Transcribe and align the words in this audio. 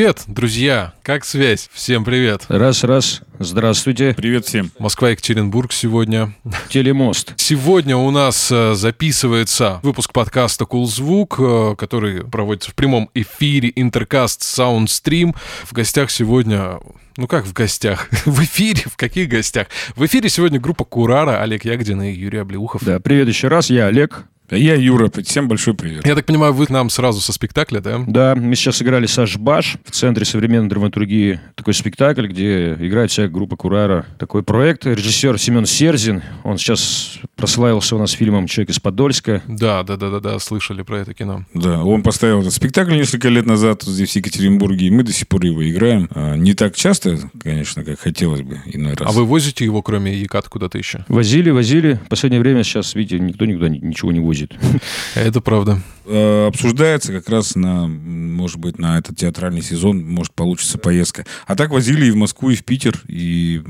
Привет, 0.00 0.24
друзья! 0.26 0.94
Как 1.02 1.26
связь? 1.26 1.68
Всем 1.74 2.06
привет! 2.06 2.46
Раз, 2.48 2.84
раз. 2.84 3.20
Здравствуйте. 3.38 4.14
Привет 4.16 4.46
всем. 4.46 4.70
Москва, 4.78 5.10
Екатеринбург 5.10 5.74
сегодня. 5.74 6.34
Телемост. 6.70 7.34
Сегодня 7.36 7.98
у 7.98 8.10
нас 8.10 8.50
э, 8.50 8.72
записывается 8.72 9.78
выпуск 9.82 10.14
подкаста 10.14 10.64
«Кулзвук», 10.64 11.36
э, 11.38 11.74
который 11.76 12.24
проводится 12.24 12.70
в 12.70 12.76
прямом 12.76 13.10
эфире 13.12 13.70
Интеркаст 13.76 14.42
Саундстрим. 14.42 15.34
В 15.64 15.74
гостях 15.74 16.10
сегодня 16.10 16.78
ну 17.18 17.26
как 17.26 17.44
в 17.44 17.52
гостях? 17.52 18.08
В 18.24 18.42
эфире? 18.42 18.84
В 18.86 18.96
каких 18.96 19.28
гостях? 19.28 19.66
В 19.96 20.06
эфире 20.06 20.30
сегодня 20.30 20.58
группа 20.58 20.84
Курара, 20.84 21.42
Олег 21.42 21.66
Ягдин 21.66 22.00
и 22.00 22.10
Юрий 22.10 22.38
Облеухов. 22.38 22.82
Да, 22.82 23.00
привет 23.00 23.28
еще 23.28 23.48
раз, 23.48 23.68
я 23.68 23.88
Олег. 23.88 24.24
А 24.50 24.56
я 24.56 24.74
Юра, 24.74 25.08
всем 25.22 25.46
большой 25.46 25.74
привет. 25.74 26.04
Я 26.04 26.16
так 26.16 26.26
понимаю, 26.26 26.52
вы 26.52 26.66
к 26.66 26.70
нам 26.70 26.90
сразу 26.90 27.20
со 27.20 27.32
спектакля, 27.32 27.78
да? 27.78 28.02
Да, 28.04 28.34
мы 28.34 28.56
сейчас 28.56 28.82
играли 28.82 29.06
Саш 29.06 29.36
Баш 29.36 29.76
в 29.84 29.92
Центре 29.92 30.24
современной 30.24 30.68
драматургии. 30.68 31.40
Такой 31.54 31.72
спектакль, 31.72 32.26
где 32.26 32.72
играет 32.72 33.12
вся 33.12 33.28
группа 33.28 33.56
Курара. 33.56 34.06
Такой 34.18 34.42
проект. 34.42 34.86
Режиссер 34.86 35.38
Семен 35.38 35.66
Серзин. 35.66 36.22
Он 36.42 36.58
сейчас 36.58 37.20
прославился 37.36 37.94
у 37.94 38.00
нас 38.00 38.10
фильмом 38.10 38.48
«Человек 38.48 38.70
из 38.70 38.80
Подольска». 38.80 39.40
Да, 39.46 39.84
да, 39.84 39.96
да, 39.96 40.10
да, 40.10 40.18
да, 40.18 40.38
слышали 40.40 40.82
про 40.82 40.98
это 40.98 41.14
кино. 41.14 41.46
Да, 41.54 41.84
он 41.84 42.02
поставил 42.02 42.40
этот 42.40 42.52
спектакль 42.52 42.94
несколько 42.94 43.28
лет 43.28 43.46
назад 43.46 43.84
здесь, 43.84 44.14
в 44.14 44.16
Екатеринбурге, 44.16 44.86
и 44.86 44.90
мы 44.90 45.04
до 45.04 45.12
сих 45.12 45.28
пор 45.28 45.44
его 45.44 45.68
играем. 45.70 46.08
А, 46.12 46.34
не 46.34 46.54
так 46.54 46.74
часто, 46.74 47.18
конечно, 47.40 47.84
как 47.84 48.00
хотелось 48.00 48.42
бы 48.42 48.60
иной 48.66 48.94
раз. 48.94 49.08
А 49.08 49.12
вы 49.12 49.24
возите 49.24 49.64
его, 49.64 49.80
кроме 49.80 50.12
Екат, 50.12 50.48
куда-то 50.48 50.76
еще? 50.76 51.04
Возили, 51.06 51.50
возили. 51.50 52.00
В 52.06 52.08
последнее 52.08 52.40
время 52.40 52.64
сейчас, 52.64 52.96
видите, 52.96 53.20
никто 53.20 53.44
никуда 53.44 53.68
ничего 53.68 54.10
не 54.10 54.18
возит 54.18 54.39
будет. 54.40 54.58
Это 55.14 55.40
правда. 55.40 55.80
Э, 56.12 56.48
обсуждается 56.48 57.12
как 57.12 57.28
раз 57.28 57.54
на, 57.54 57.86
может 57.86 58.58
быть, 58.58 58.78
на 58.78 58.98
этот 58.98 59.16
театральный 59.16 59.62
сезон, 59.62 60.04
может, 60.04 60.32
получится 60.32 60.76
поездка. 60.76 61.24
А 61.46 61.54
так 61.54 61.70
возили 61.70 62.06
и 62.06 62.10
в 62.10 62.16
Москву, 62.16 62.50
и 62.50 62.56
в 62.56 62.64
Питер, 62.64 63.00
и, 63.06 63.62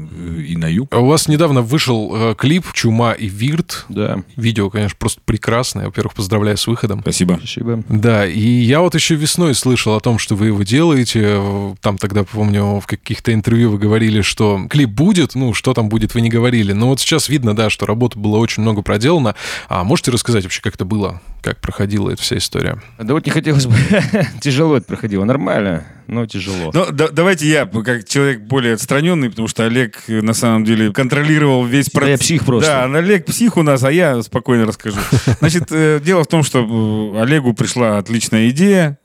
и 0.49 0.57
на 0.57 0.67
юг. 0.67 0.89
А 0.93 1.01
у 1.01 1.07
вас 1.07 1.29
недавно 1.29 1.61
вышел 1.61 2.11
э, 2.15 2.35
клип 2.39 2.73
«Чума 2.73 3.13
и 3.13 3.29
Вирт». 3.29 3.85
Да. 3.91 4.23
Видео, 4.37 4.71
конечно, 4.71 4.97
просто 4.99 5.21
прекрасное. 5.25 5.87
Во-первых, 5.87 6.15
поздравляю 6.15 6.57
с 6.57 6.67
выходом. 6.67 7.01
Спасибо. 7.01 7.35
Спасибо. 7.39 7.85
Да, 7.89 8.27
и 8.27 8.41
я 8.41 8.81
вот 8.81 8.95
еще 8.95 9.17
весной 9.17 9.55
слышал 9.55 9.95
о 9.95 10.01
том, 10.01 10.19
что 10.19 10.35
вы 10.35 10.47
его 10.47 10.63
делаете. 10.63 11.75
Там 11.83 11.99
тогда, 11.99 12.25
помню, 12.25 12.81
в 12.81 12.87
каких-то 12.87 13.35
интервью 13.35 13.73
вы 13.73 13.79
говорили, 13.79 14.23
что 14.23 14.67
клип 14.71 14.91
будет. 14.91 15.35
Ну, 15.35 15.53
что 15.53 15.75
там 15.75 15.91
будет, 15.91 16.15
вы 16.15 16.23
не 16.23 16.31
говорили. 16.31 16.73
Но 16.73 16.89
вот 16.89 17.01
сейчас 17.01 17.29
видно, 17.29 17.55
да, 17.55 17.69
что 17.69 17.85
работы 17.85 18.19
было 18.19 18.39
очень 18.39 18.63
много 18.63 18.81
проделано. 18.81 19.35
А 19.69 19.85
можете 19.85 20.11
рассказать 20.11 20.45
вообще, 20.45 20.60
как 20.61 20.75
это 20.75 20.85
было? 20.85 21.21
Как 21.43 21.61
проходила 21.61 22.11
эта 22.11 22.23
вся 22.23 22.37
история? 22.37 22.81
Да 22.99 23.15
вот 23.15 23.25
не 23.25 23.33
хотелось 23.33 23.67
бы. 23.67 23.75
Тяжело 24.41 24.77
это 24.77 24.87
проходило. 24.87 25.25
Нормально 25.25 25.85
но 26.11 26.27
тяжело. 26.27 26.71
Ну, 26.75 26.87
да, 26.91 27.09
давайте 27.09 27.49
я, 27.49 27.67
как 27.67 28.07
человек 28.07 28.41
более 28.41 28.75
отстраненный, 28.75 29.31
потому 29.31 29.49
что 29.49 29.65
Олег 29.65 29.99
э, 30.09 30.21
на 30.21 30.35
самом 30.35 30.65
деле 30.65 30.93
контролировал 30.93 31.65
весь 31.65 31.89
процесс. 31.89 32.07
Да, 32.07 32.11
я 32.11 32.19
псих 32.19 32.45
просто. 32.45 32.71
Да, 32.71 32.99
Олег 32.99 33.25
псих 33.27 33.57
у 33.57 33.63
нас, 33.63 33.83
а 33.85 33.93
я 33.93 34.21
спокойно 34.23 34.67
расскажу. 34.67 34.99
Значит, 35.39 35.69
э, 35.71 36.01
дело 36.05 36.25
в 36.25 36.27
том, 36.27 36.43
что 36.43 37.15
э, 37.15 37.23
Олегу 37.23 37.55
пришла 37.55 37.99
отличная 37.99 38.51
идея 38.51 38.99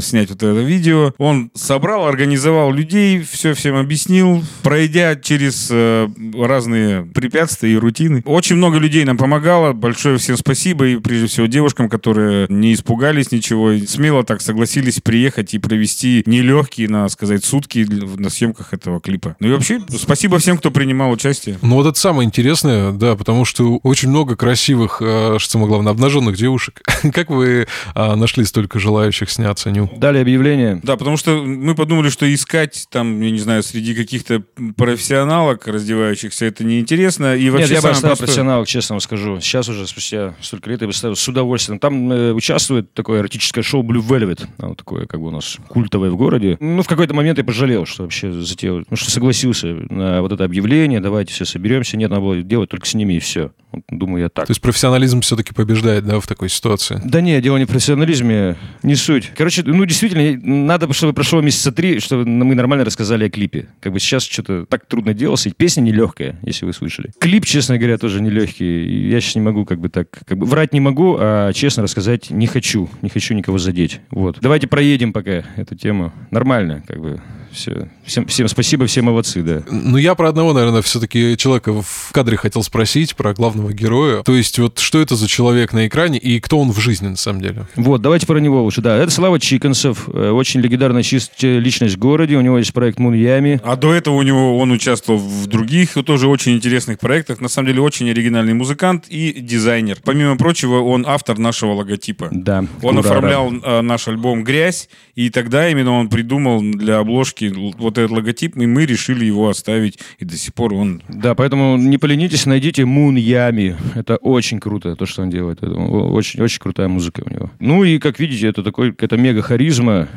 снять 0.00 0.30
вот 0.30 0.42
это 0.42 0.60
видео. 0.60 1.12
Он 1.18 1.50
собрал, 1.54 2.06
организовал 2.06 2.72
людей, 2.72 3.22
все 3.22 3.54
всем 3.54 3.76
объяснил, 3.76 4.44
пройдя 4.62 5.16
через 5.16 5.70
разные 5.70 7.02
препятствия 7.02 7.72
и 7.72 7.76
рутины. 7.76 8.22
Очень 8.24 8.56
много 8.56 8.78
людей 8.78 9.04
нам 9.04 9.16
помогало. 9.16 9.72
Большое 9.72 10.18
всем 10.18 10.36
спасибо. 10.36 10.86
И 10.86 10.96
прежде 10.96 11.26
всего 11.26 11.46
девушкам, 11.46 11.88
которые 11.88 12.46
не 12.48 12.74
испугались 12.74 13.32
ничего, 13.32 13.76
смело 13.86 14.24
так 14.24 14.40
согласились 14.40 15.00
приехать 15.00 15.54
и 15.54 15.58
провести 15.58 16.22
не 16.26 16.43
нелегкие, 16.44 16.88
надо 16.88 17.08
сказать, 17.08 17.44
сутки 17.44 17.86
на 17.88 18.30
съемках 18.30 18.72
этого 18.72 19.00
клипа. 19.00 19.36
Ну 19.40 19.48
и 19.48 19.52
вообще, 19.52 19.80
спасибо 19.90 20.38
всем, 20.38 20.58
кто 20.58 20.70
принимал 20.70 21.10
участие. 21.10 21.58
Ну 21.62 21.76
вот 21.76 21.86
это 21.86 21.98
самое 21.98 22.26
интересное, 22.26 22.92
да, 22.92 23.16
потому 23.16 23.44
что 23.44 23.78
очень 23.82 24.10
много 24.10 24.36
красивых, 24.36 24.98
э, 25.00 25.36
что 25.38 25.52
самое 25.52 25.68
главное, 25.68 25.92
обнаженных 25.92 26.36
девушек. 26.36 26.82
как 27.12 27.30
вы 27.30 27.66
а, 27.94 28.16
нашли 28.16 28.44
столько 28.44 28.78
желающих 28.78 29.30
сняться, 29.30 29.70
Ню? 29.70 29.90
Дали 29.96 30.18
объявление. 30.18 30.80
Да, 30.82 30.96
потому 30.96 31.16
что 31.16 31.42
мы 31.42 31.74
подумали, 31.74 32.10
что 32.10 32.32
искать 32.32 32.86
там, 32.90 33.20
я 33.20 33.30
не 33.30 33.38
знаю, 33.38 33.62
среди 33.62 33.94
каких-то 33.94 34.42
профессионалок 34.76 35.66
раздевающихся, 35.66 36.46
это 36.46 36.64
неинтересно. 36.64 37.36
И 37.36 37.50
вообще 37.50 37.74
Нет, 37.74 37.76
я 37.76 37.82
бы 37.82 37.90
оставил 37.90 38.10
просто... 38.10 38.24
профессионалок, 38.24 38.68
честно 38.68 38.94
вам 38.94 39.00
скажу. 39.00 39.40
Сейчас 39.40 39.68
уже, 39.68 39.86
спустя 39.86 40.34
столько 40.40 40.70
лет, 40.70 40.80
я 40.80 40.86
бы 40.86 40.92
ставил 40.92 41.16
с 41.16 41.26
удовольствием. 41.28 41.78
Там 41.78 42.10
э, 42.12 42.32
участвует 42.32 42.92
такое 42.92 43.20
эротическое 43.20 43.62
шоу 43.62 43.82
Blue 43.82 44.06
Velvet. 44.06 44.46
Оно 44.58 44.74
такое, 44.74 45.06
как 45.06 45.20
бы 45.20 45.28
у 45.28 45.30
нас 45.30 45.58
культовое 45.68 46.10
в 46.10 46.16
городе. 46.16 46.33
Ну, 46.60 46.82
в 46.82 46.86
какой-то 46.86 47.14
момент 47.14 47.38
я 47.38 47.44
пожалел, 47.44 47.86
что 47.86 48.02
вообще 48.02 48.32
затеял. 48.32 48.82
Ну, 48.88 48.96
что 48.96 49.10
согласился 49.10 49.66
на 49.90 50.22
вот 50.22 50.32
это 50.32 50.44
объявление, 50.44 51.00
давайте 51.00 51.32
все 51.32 51.44
соберемся. 51.44 51.96
Нет, 51.96 52.10
надо 52.10 52.22
было 52.22 52.42
делать 52.42 52.70
только 52.70 52.86
с 52.86 52.94
ними 52.94 53.14
и 53.14 53.18
все. 53.18 53.52
Вот, 53.72 53.82
думаю 53.88 54.22
я 54.22 54.28
так. 54.28 54.46
То 54.46 54.50
есть 54.50 54.60
профессионализм 54.60 55.20
все-таки 55.20 55.52
побеждает, 55.52 56.04
да, 56.04 56.20
в 56.20 56.26
такой 56.26 56.48
ситуации? 56.48 57.00
Да 57.04 57.20
нет, 57.20 57.42
дело 57.42 57.56
не 57.56 57.64
в 57.64 57.68
профессионализме, 57.68 58.56
не 58.82 58.94
суть. 58.94 59.30
Короче, 59.36 59.62
ну, 59.64 59.84
действительно, 59.84 60.40
надо, 60.44 60.92
чтобы 60.92 61.12
прошло 61.12 61.40
месяца 61.40 61.72
три, 61.72 62.00
чтобы 62.00 62.24
мы 62.24 62.54
нормально 62.54 62.84
рассказали 62.84 63.24
о 63.24 63.30
клипе. 63.30 63.68
Как 63.80 63.92
бы 63.92 64.00
сейчас 64.00 64.24
что-то 64.24 64.66
так 64.66 64.86
трудно 64.86 65.14
делалось, 65.14 65.46
и 65.46 65.50
песня 65.50 65.80
нелегкая, 65.80 66.38
если 66.42 66.66
вы 66.66 66.72
слышали. 66.72 67.12
Клип, 67.18 67.44
честно 67.44 67.78
говоря, 67.78 67.98
тоже 67.98 68.20
нелегкий. 68.20 69.08
Я 69.08 69.20
сейчас 69.20 69.34
не 69.36 69.40
могу 69.40 69.64
как 69.64 69.80
бы 69.80 69.88
так, 69.88 70.08
как 70.26 70.38
бы 70.38 70.46
врать 70.46 70.72
не 70.72 70.80
могу, 70.80 71.16
а 71.18 71.52
честно 71.52 71.82
рассказать 71.82 72.30
не 72.30 72.46
хочу. 72.46 72.88
Не 73.02 73.08
хочу 73.08 73.34
никого 73.34 73.58
задеть. 73.58 74.00
Вот. 74.10 74.38
Давайте 74.40 74.66
проедем 74.66 75.12
пока 75.12 75.44
эту 75.56 75.74
тему. 75.74 76.12
Нормально, 76.30 76.82
как 76.86 77.00
бы 77.00 77.20
все. 77.54 77.88
Всем, 78.04 78.26
всем 78.26 78.48
спасибо, 78.48 78.86
все 78.86 79.02
молодцы, 79.02 79.42
да. 79.42 79.62
Ну, 79.70 79.96
я 79.96 80.14
про 80.14 80.28
одного, 80.28 80.52
наверное, 80.52 80.82
все-таки 80.82 81.36
человека 81.36 81.72
в 81.72 82.10
кадре 82.12 82.36
хотел 82.36 82.62
спросить, 82.62 83.16
про 83.16 83.32
главного 83.32 83.72
героя. 83.72 84.22
То 84.22 84.34
есть, 84.34 84.58
вот 84.58 84.78
что 84.78 85.00
это 85.00 85.16
за 85.16 85.28
человек 85.28 85.72
на 85.72 85.86
экране 85.86 86.18
и 86.18 86.40
кто 86.40 86.58
он 86.58 86.70
в 86.72 86.78
жизни, 86.78 87.08
на 87.08 87.16
самом 87.16 87.40
деле? 87.40 87.66
Вот, 87.76 88.02
давайте 88.02 88.26
про 88.26 88.38
него 88.38 88.62
лучше, 88.62 88.82
да. 88.82 88.96
Это 88.96 89.10
Слава 89.10 89.40
Чиконцев, 89.40 90.08
э, 90.08 90.30
очень 90.30 90.60
легендарная 90.60 91.02
личность 91.02 91.96
в 91.96 91.98
городе, 91.98 92.36
у 92.36 92.40
него 92.40 92.58
есть 92.58 92.72
проект 92.72 92.98
Муньями. 92.98 93.60
А 93.64 93.76
до 93.76 93.94
этого 93.94 94.16
у 94.16 94.22
него 94.22 94.58
он 94.58 94.72
участвовал 94.72 95.18
в 95.18 95.46
других 95.46 95.94
тоже 96.04 96.28
очень 96.28 96.54
интересных 96.54 96.98
проектах. 96.98 97.40
На 97.40 97.48
самом 97.48 97.68
деле, 97.68 97.80
очень 97.80 98.10
оригинальный 98.10 98.54
музыкант 98.54 99.06
и 99.08 99.32
дизайнер. 99.32 99.98
Помимо 100.04 100.36
прочего, 100.36 100.80
он 100.80 101.04
автор 101.06 101.38
нашего 101.38 101.72
логотипа. 101.72 102.28
Да. 102.30 102.58
Он 102.82 102.96
Курара. 102.96 102.98
оформлял 103.00 103.52
э, 103.52 103.80
наш 103.80 104.08
альбом 104.08 104.44
«Грязь», 104.44 104.88
и 105.14 105.30
тогда 105.30 105.68
именно 105.70 105.92
он 105.92 106.08
придумал 106.08 106.60
для 106.60 106.98
обложки 106.98 107.43
вот 107.50 107.98
этот 107.98 108.10
логотип, 108.10 108.56
и 108.56 108.66
мы 108.66 108.86
решили 108.86 109.24
его 109.24 109.48
оставить, 109.48 109.98
и 110.18 110.24
до 110.24 110.36
сих 110.36 110.54
пор 110.54 110.74
он... 110.74 111.02
Да, 111.08 111.34
поэтому 111.34 111.76
не 111.76 111.98
поленитесь, 111.98 112.46
найдите 112.46 112.84
Мун 112.84 113.16
Ями. 113.16 113.76
Это 113.94 114.16
очень 114.16 114.60
круто, 114.60 114.96
то, 114.96 115.06
что 115.06 115.22
он 115.22 115.30
делает. 115.30 115.62
Это 115.62 115.74
очень, 115.74 116.40
очень 116.42 116.60
крутая 116.60 116.88
музыка 116.88 117.22
у 117.24 117.30
него. 117.30 117.50
Ну 117.58 117.84
и, 117.84 117.98
как 117.98 118.18
видите, 118.18 118.48
это 118.48 118.62
такой, 118.62 118.94
это 118.98 119.16
мега-харизма. 119.16 120.08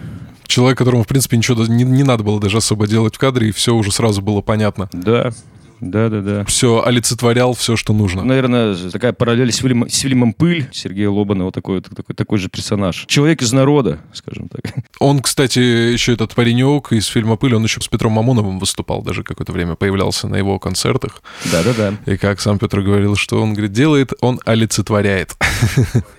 Человек, 0.46 0.78
которому, 0.78 1.04
в 1.04 1.08
принципе, 1.08 1.38
ничего 1.38 1.66
не, 1.66 1.84
не 1.84 2.04
надо 2.04 2.24
было 2.24 2.40
даже 2.40 2.58
особо 2.58 2.88
делать 2.88 3.16
в 3.16 3.20
кадре, 3.20 3.50
и 3.50 3.52
все 3.52 3.76
уже 3.76 3.92
сразу 3.92 4.22
было 4.22 4.42
понятно. 4.42 4.90
Да, 4.94 5.32
да, 5.80 6.10
да, 6.10 6.22
да. 6.22 6.46
Все 6.46 6.84
олицетворял 6.84 7.54
все, 7.54 7.76
что 7.76 7.94
нужно. 7.94 8.24
Наверное, 8.24 8.76
такая 8.92 9.14
параллель 9.14 9.52
с 9.52 9.58
фильмом, 9.58 9.90
с 9.90 10.00
фильмом 10.00 10.34
«Пыль» 10.34 10.68
Сергея 10.72 11.10
Лобанова, 11.10 11.52
такой, 11.52 11.82
такой, 11.82 12.16
такой 12.16 12.38
же 12.40 12.50
персонаж. 12.50 13.06
Человек 13.08 13.42
из 13.42 13.54
народа, 13.54 14.00
скажем 14.14 14.50
так. 14.50 14.74
Он, 15.00 15.22
кстати, 15.22 15.60
еще 15.60 16.14
этот 16.14 16.34
паренек 16.36 16.92
из 16.92 17.06
фильма 17.06 17.36
«Пыль», 17.36 17.56
он 17.56 17.64
еще 17.64 17.82
с 17.82 17.88
Петром 17.88 18.14
Мамоновым 18.14 18.60
выступал 18.60 19.02
даже 19.02 19.24
какое-то 19.24 19.52
время, 19.52 19.76
появлялся 19.76 20.28
на 20.28 20.36
его 20.36 20.60
концертах. 20.60 21.22
Да, 21.52 21.64
да, 21.64 21.74
да. 21.74 22.12
И 22.12 22.18
как 22.18 22.42
сам 22.42 22.58
Петр 22.58 22.82
говорил, 22.82 23.16
что 23.16 23.42
он, 23.42 23.54
говорит, 23.54 23.72
делает, 23.72 24.14
он 24.22 24.40
олицетворяет. 24.46 25.36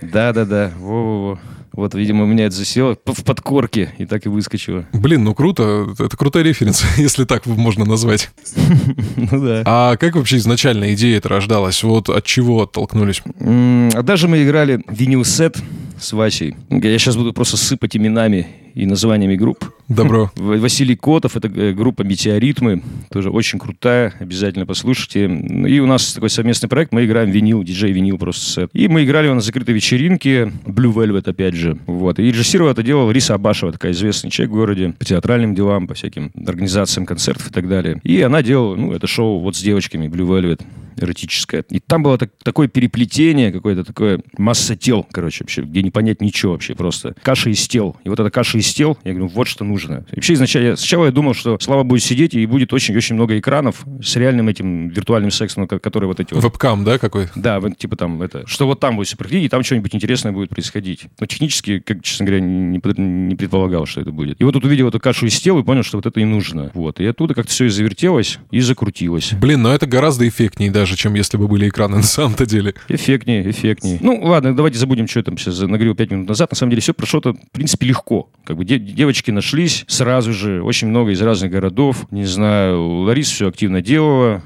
Да, 0.01 0.33
да, 0.33 0.45
да. 0.45 0.73
Во-во-во. 0.79 1.39
Вот, 1.73 1.95
видимо, 1.95 2.25
у 2.25 2.27
меня 2.27 2.47
это 2.47 2.57
засело 2.57 2.97
в 3.05 3.25
подкорке, 3.25 3.93
и 3.99 4.07
так 4.07 4.27
и 4.27 4.29
выскочило. 4.29 4.87
Блин, 4.93 5.25
ну 5.25 5.35
круто. 5.35 5.95
Это 5.99 6.17
крутой 6.17 6.43
референс, 6.43 6.85
если 6.97 7.25
так 7.25 7.47
можно 7.47 7.85
назвать. 7.85 8.31
Ну 9.17 9.45
да. 9.45 9.63
А 9.67 9.97
как 9.97 10.15
вообще 10.17 10.37
изначально 10.37 10.95
идея 10.95 11.19
это 11.19 11.29
рождалась? 11.29 11.83
Вот 11.83 12.09
от 12.09 12.25
чего 12.25 12.63
оттолкнулись? 12.63 13.23
А 13.41 14.03
даже 14.03 14.29
мы 14.29 14.45
играли 14.45 14.83
винил-сет 14.89 15.59
с 16.01 16.13
Васей. 16.13 16.55
Я 16.71 16.99
сейчас 16.99 17.17
буду 17.17 17.33
просто 17.33 17.57
сыпать 17.57 17.97
именами 17.97 18.47
и 18.79 18.87
названиями 18.87 19.35
групп. 19.35 19.65
Добро. 19.89 20.31
Василий 20.37 20.95
Котов, 20.95 21.37
это 21.37 21.49
э, 21.49 21.73
группа 21.73 22.03
«Метеоритмы», 22.03 22.83
тоже 23.11 23.31
очень 23.31 23.59
крутая, 23.59 24.15
обязательно 24.21 24.67
послушайте. 24.67 25.25
И 25.27 25.81
у 25.81 25.87
нас 25.87 26.13
такой 26.13 26.31
совместный 26.31 26.69
проект, 26.69 26.93
мы 26.93 27.05
играем 27.05 27.31
винил, 27.31 27.65
диджей-винил 27.65 28.19
просто 28.19 28.45
сет. 28.45 28.71
И 28.73 28.87
мы 28.87 29.05
играли 29.05 29.25
его 29.27 29.35
на 29.35 29.41
закрытой 29.41 29.75
вечеринке, 29.75 30.53
Blue 30.65 30.95
Velvet 30.95 31.29
опять 31.29 31.55
же. 31.55 31.77
Вот. 31.87 32.21
И 32.21 32.23
режиссировал 32.23 32.71
это 32.71 32.85
дело 32.85 33.11
Риса 33.11 33.35
Абашева, 33.35 33.73
такая 33.73 33.91
известный 33.91 34.31
человек 34.31 34.53
в 34.53 34.57
городе, 34.57 34.95
по 34.97 35.05
театральным 35.05 35.57
делам, 35.57 35.89
по 35.89 35.95
всяким 35.95 36.31
организациям 36.47 37.05
концертов 37.05 37.51
и 37.51 37.53
так 37.53 37.69
далее. 37.69 38.01
И 38.05 38.21
она 38.23 38.43
делала, 38.43 38.77
ну, 38.77 38.93
это 38.93 39.09
шоу 39.09 39.41
вот 39.41 39.57
с 39.57 39.61
девочками 39.61 40.07
Blue 40.07 40.27
Velvet. 40.27 40.63
эротическое. 41.01 41.65
И 41.71 41.79
там 41.79 42.03
было 42.03 42.19
так- 42.19 42.33
такое 42.43 42.67
переплетение, 42.67 43.53
какое-то 43.53 43.85
такое 43.85 44.21
масса 44.37 44.75
тел, 44.77 45.07
короче, 45.11 45.45
вообще, 45.45 45.63
где 45.63 45.83
не 45.83 45.93
понять 45.93 46.21
ничего 46.21 46.53
вообще, 46.53 46.75
просто 46.75 47.15
каша 47.23 47.51
из 47.51 47.67
тел. 47.69 47.97
И 48.05 48.09
вот 48.09 48.19
эта 48.19 48.31
каша 48.31 48.59
из 48.59 48.68
тел, 48.73 48.99
я 49.05 49.13
говорю, 49.13 49.29
вот 49.29 49.49
что 49.49 49.65
нужно. 49.65 50.05
И 50.13 50.17
вообще 50.17 50.35
изначально, 50.35 50.77
сначала 50.77 51.07
я 51.07 51.11
думал, 51.13 51.35
что 51.35 51.59
Слава 51.61 51.83
будет 51.83 52.03
сидеть 52.03 52.35
и 52.35 52.47
будет 52.47 52.73
очень-очень 52.73 53.15
много 53.15 53.39
экранов 53.39 53.85
с 54.03 54.17
реальным 54.17 54.49
этим 54.49 54.89
виртуальным 54.89 55.31
сексом, 55.31 55.67
ко- 55.67 55.79
который 55.79 56.07
вот 56.07 56.21
эти 56.21 56.35
вот 56.35 56.43
Вебкам, 56.45 56.85
да, 56.85 56.99
какой? 56.99 57.29
да, 57.35 57.61
вот, 57.61 57.77
типа 57.79 57.97
там 57.97 58.21
это, 58.23 58.47
что 58.47 58.67
вот 58.67 58.81
там 58.81 58.97
будет 58.97 59.09
все 59.09 59.17
происходить, 59.17 59.47
и 59.47 59.49
там 59.49 59.63
что-нибудь 59.63 59.95
интересное 59.95 60.33
будет 60.33 60.51
происходить. 60.51 61.07
Но 61.21 61.27
технически, 61.27 61.79
как, 61.81 62.03
честно 62.03 62.27
говоря, 62.27 62.41
не, 62.41 62.79
не 62.79 63.35
предполагал, 63.35 63.87
что 63.87 64.01
это 64.01 64.11
будет. 64.13 64.41
И 64.41 64.45
вот 64.45 64.53
тут 64.53 64.65
увидел 64.65 64.89
эту 64.89 65.01
кашу 65.01 65.27
из 65.27 65.39
тел 65.41 65.59
и 65.59 65.63
понял, 65.63 65.83
что 65.83 65.99
вот 65.99 66.07
это 66.07 66.21
и 66.21 66.25
нужно. 66.25 66.71
Вот. 66.75 67.01
И 67.01 67.07
оттуда 67.07 67.35
как-то 67.35 67.51
все 67.53 67.65
и 67.67 67.69
завертелось, 67.69 68.39
и 68.51 68.61
закрутилось. 68.61 69.33
Блин, 69.35 69.63
но 69.63 69.73
это 69.75 69.87
гораздо 69.87 70.27
эффектнее 70.29 70.71
даже, 70.71 70.97
чем 70.97 71.15
если 71.15 71.37
бы 71.37 71.49
были 71.49 71.69
экраны 71.69 71.97
на 71.97 72.03
самом-то 72.03 72.47
деле. 72.47 72.75
Эффектнее, 72.89 73.51
эффектнее. 73.51 73.99
Ну, 74.01 74.21
ладно, 74.23 74.55
давайте 74.55 74.79
забудем, 74.79 75.09
что 75.09 75.21
я 75.21 75.25
там 75.25 75.39
сейчас 75.39 75.59
нагрел 75.61 75.95
5 75.95 76.11
минут 76.11 76.29
назад. 76.29 76.51
На 76.51 76.57
самом 76.57 76.71
деле 76.71 76.83
все 76.83 76.95
прошло-то, 76.95 77.33
в 77.35 77.51
принципе, 77.53 77.87
легко. 77.87 78.31
Как 78.45 78.57
бы 78.59 78.65
де- 78.65 78.79
девочки 78.79 79.31
нашлись 79.31 79.85
сразу 79.89 80.33
же, 80.33 80.63
очень 80.63 80.89
много 80.89 81.13
из 81.13 81.23
разных 81.23 81.51
городов. 81.51 82.07
Не 82.11 82.25
знаю, 82.25 83.01
Лариса 83.03 83.35
все 83.35 83.49
активно 83.49 83.81
делала. 83.81 84.43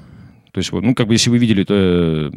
То 0.52 0.58
есть, 0.58 0.70
вот, 0.70 0.82
ну, 0.82 0.94
как 0.94 1.06
бы, 1.08 1.14
если 1.14 1.30
вы 1.30 1.38
видели, 1.38 1.64
то 1.64 1.74
э, 1.74 2.30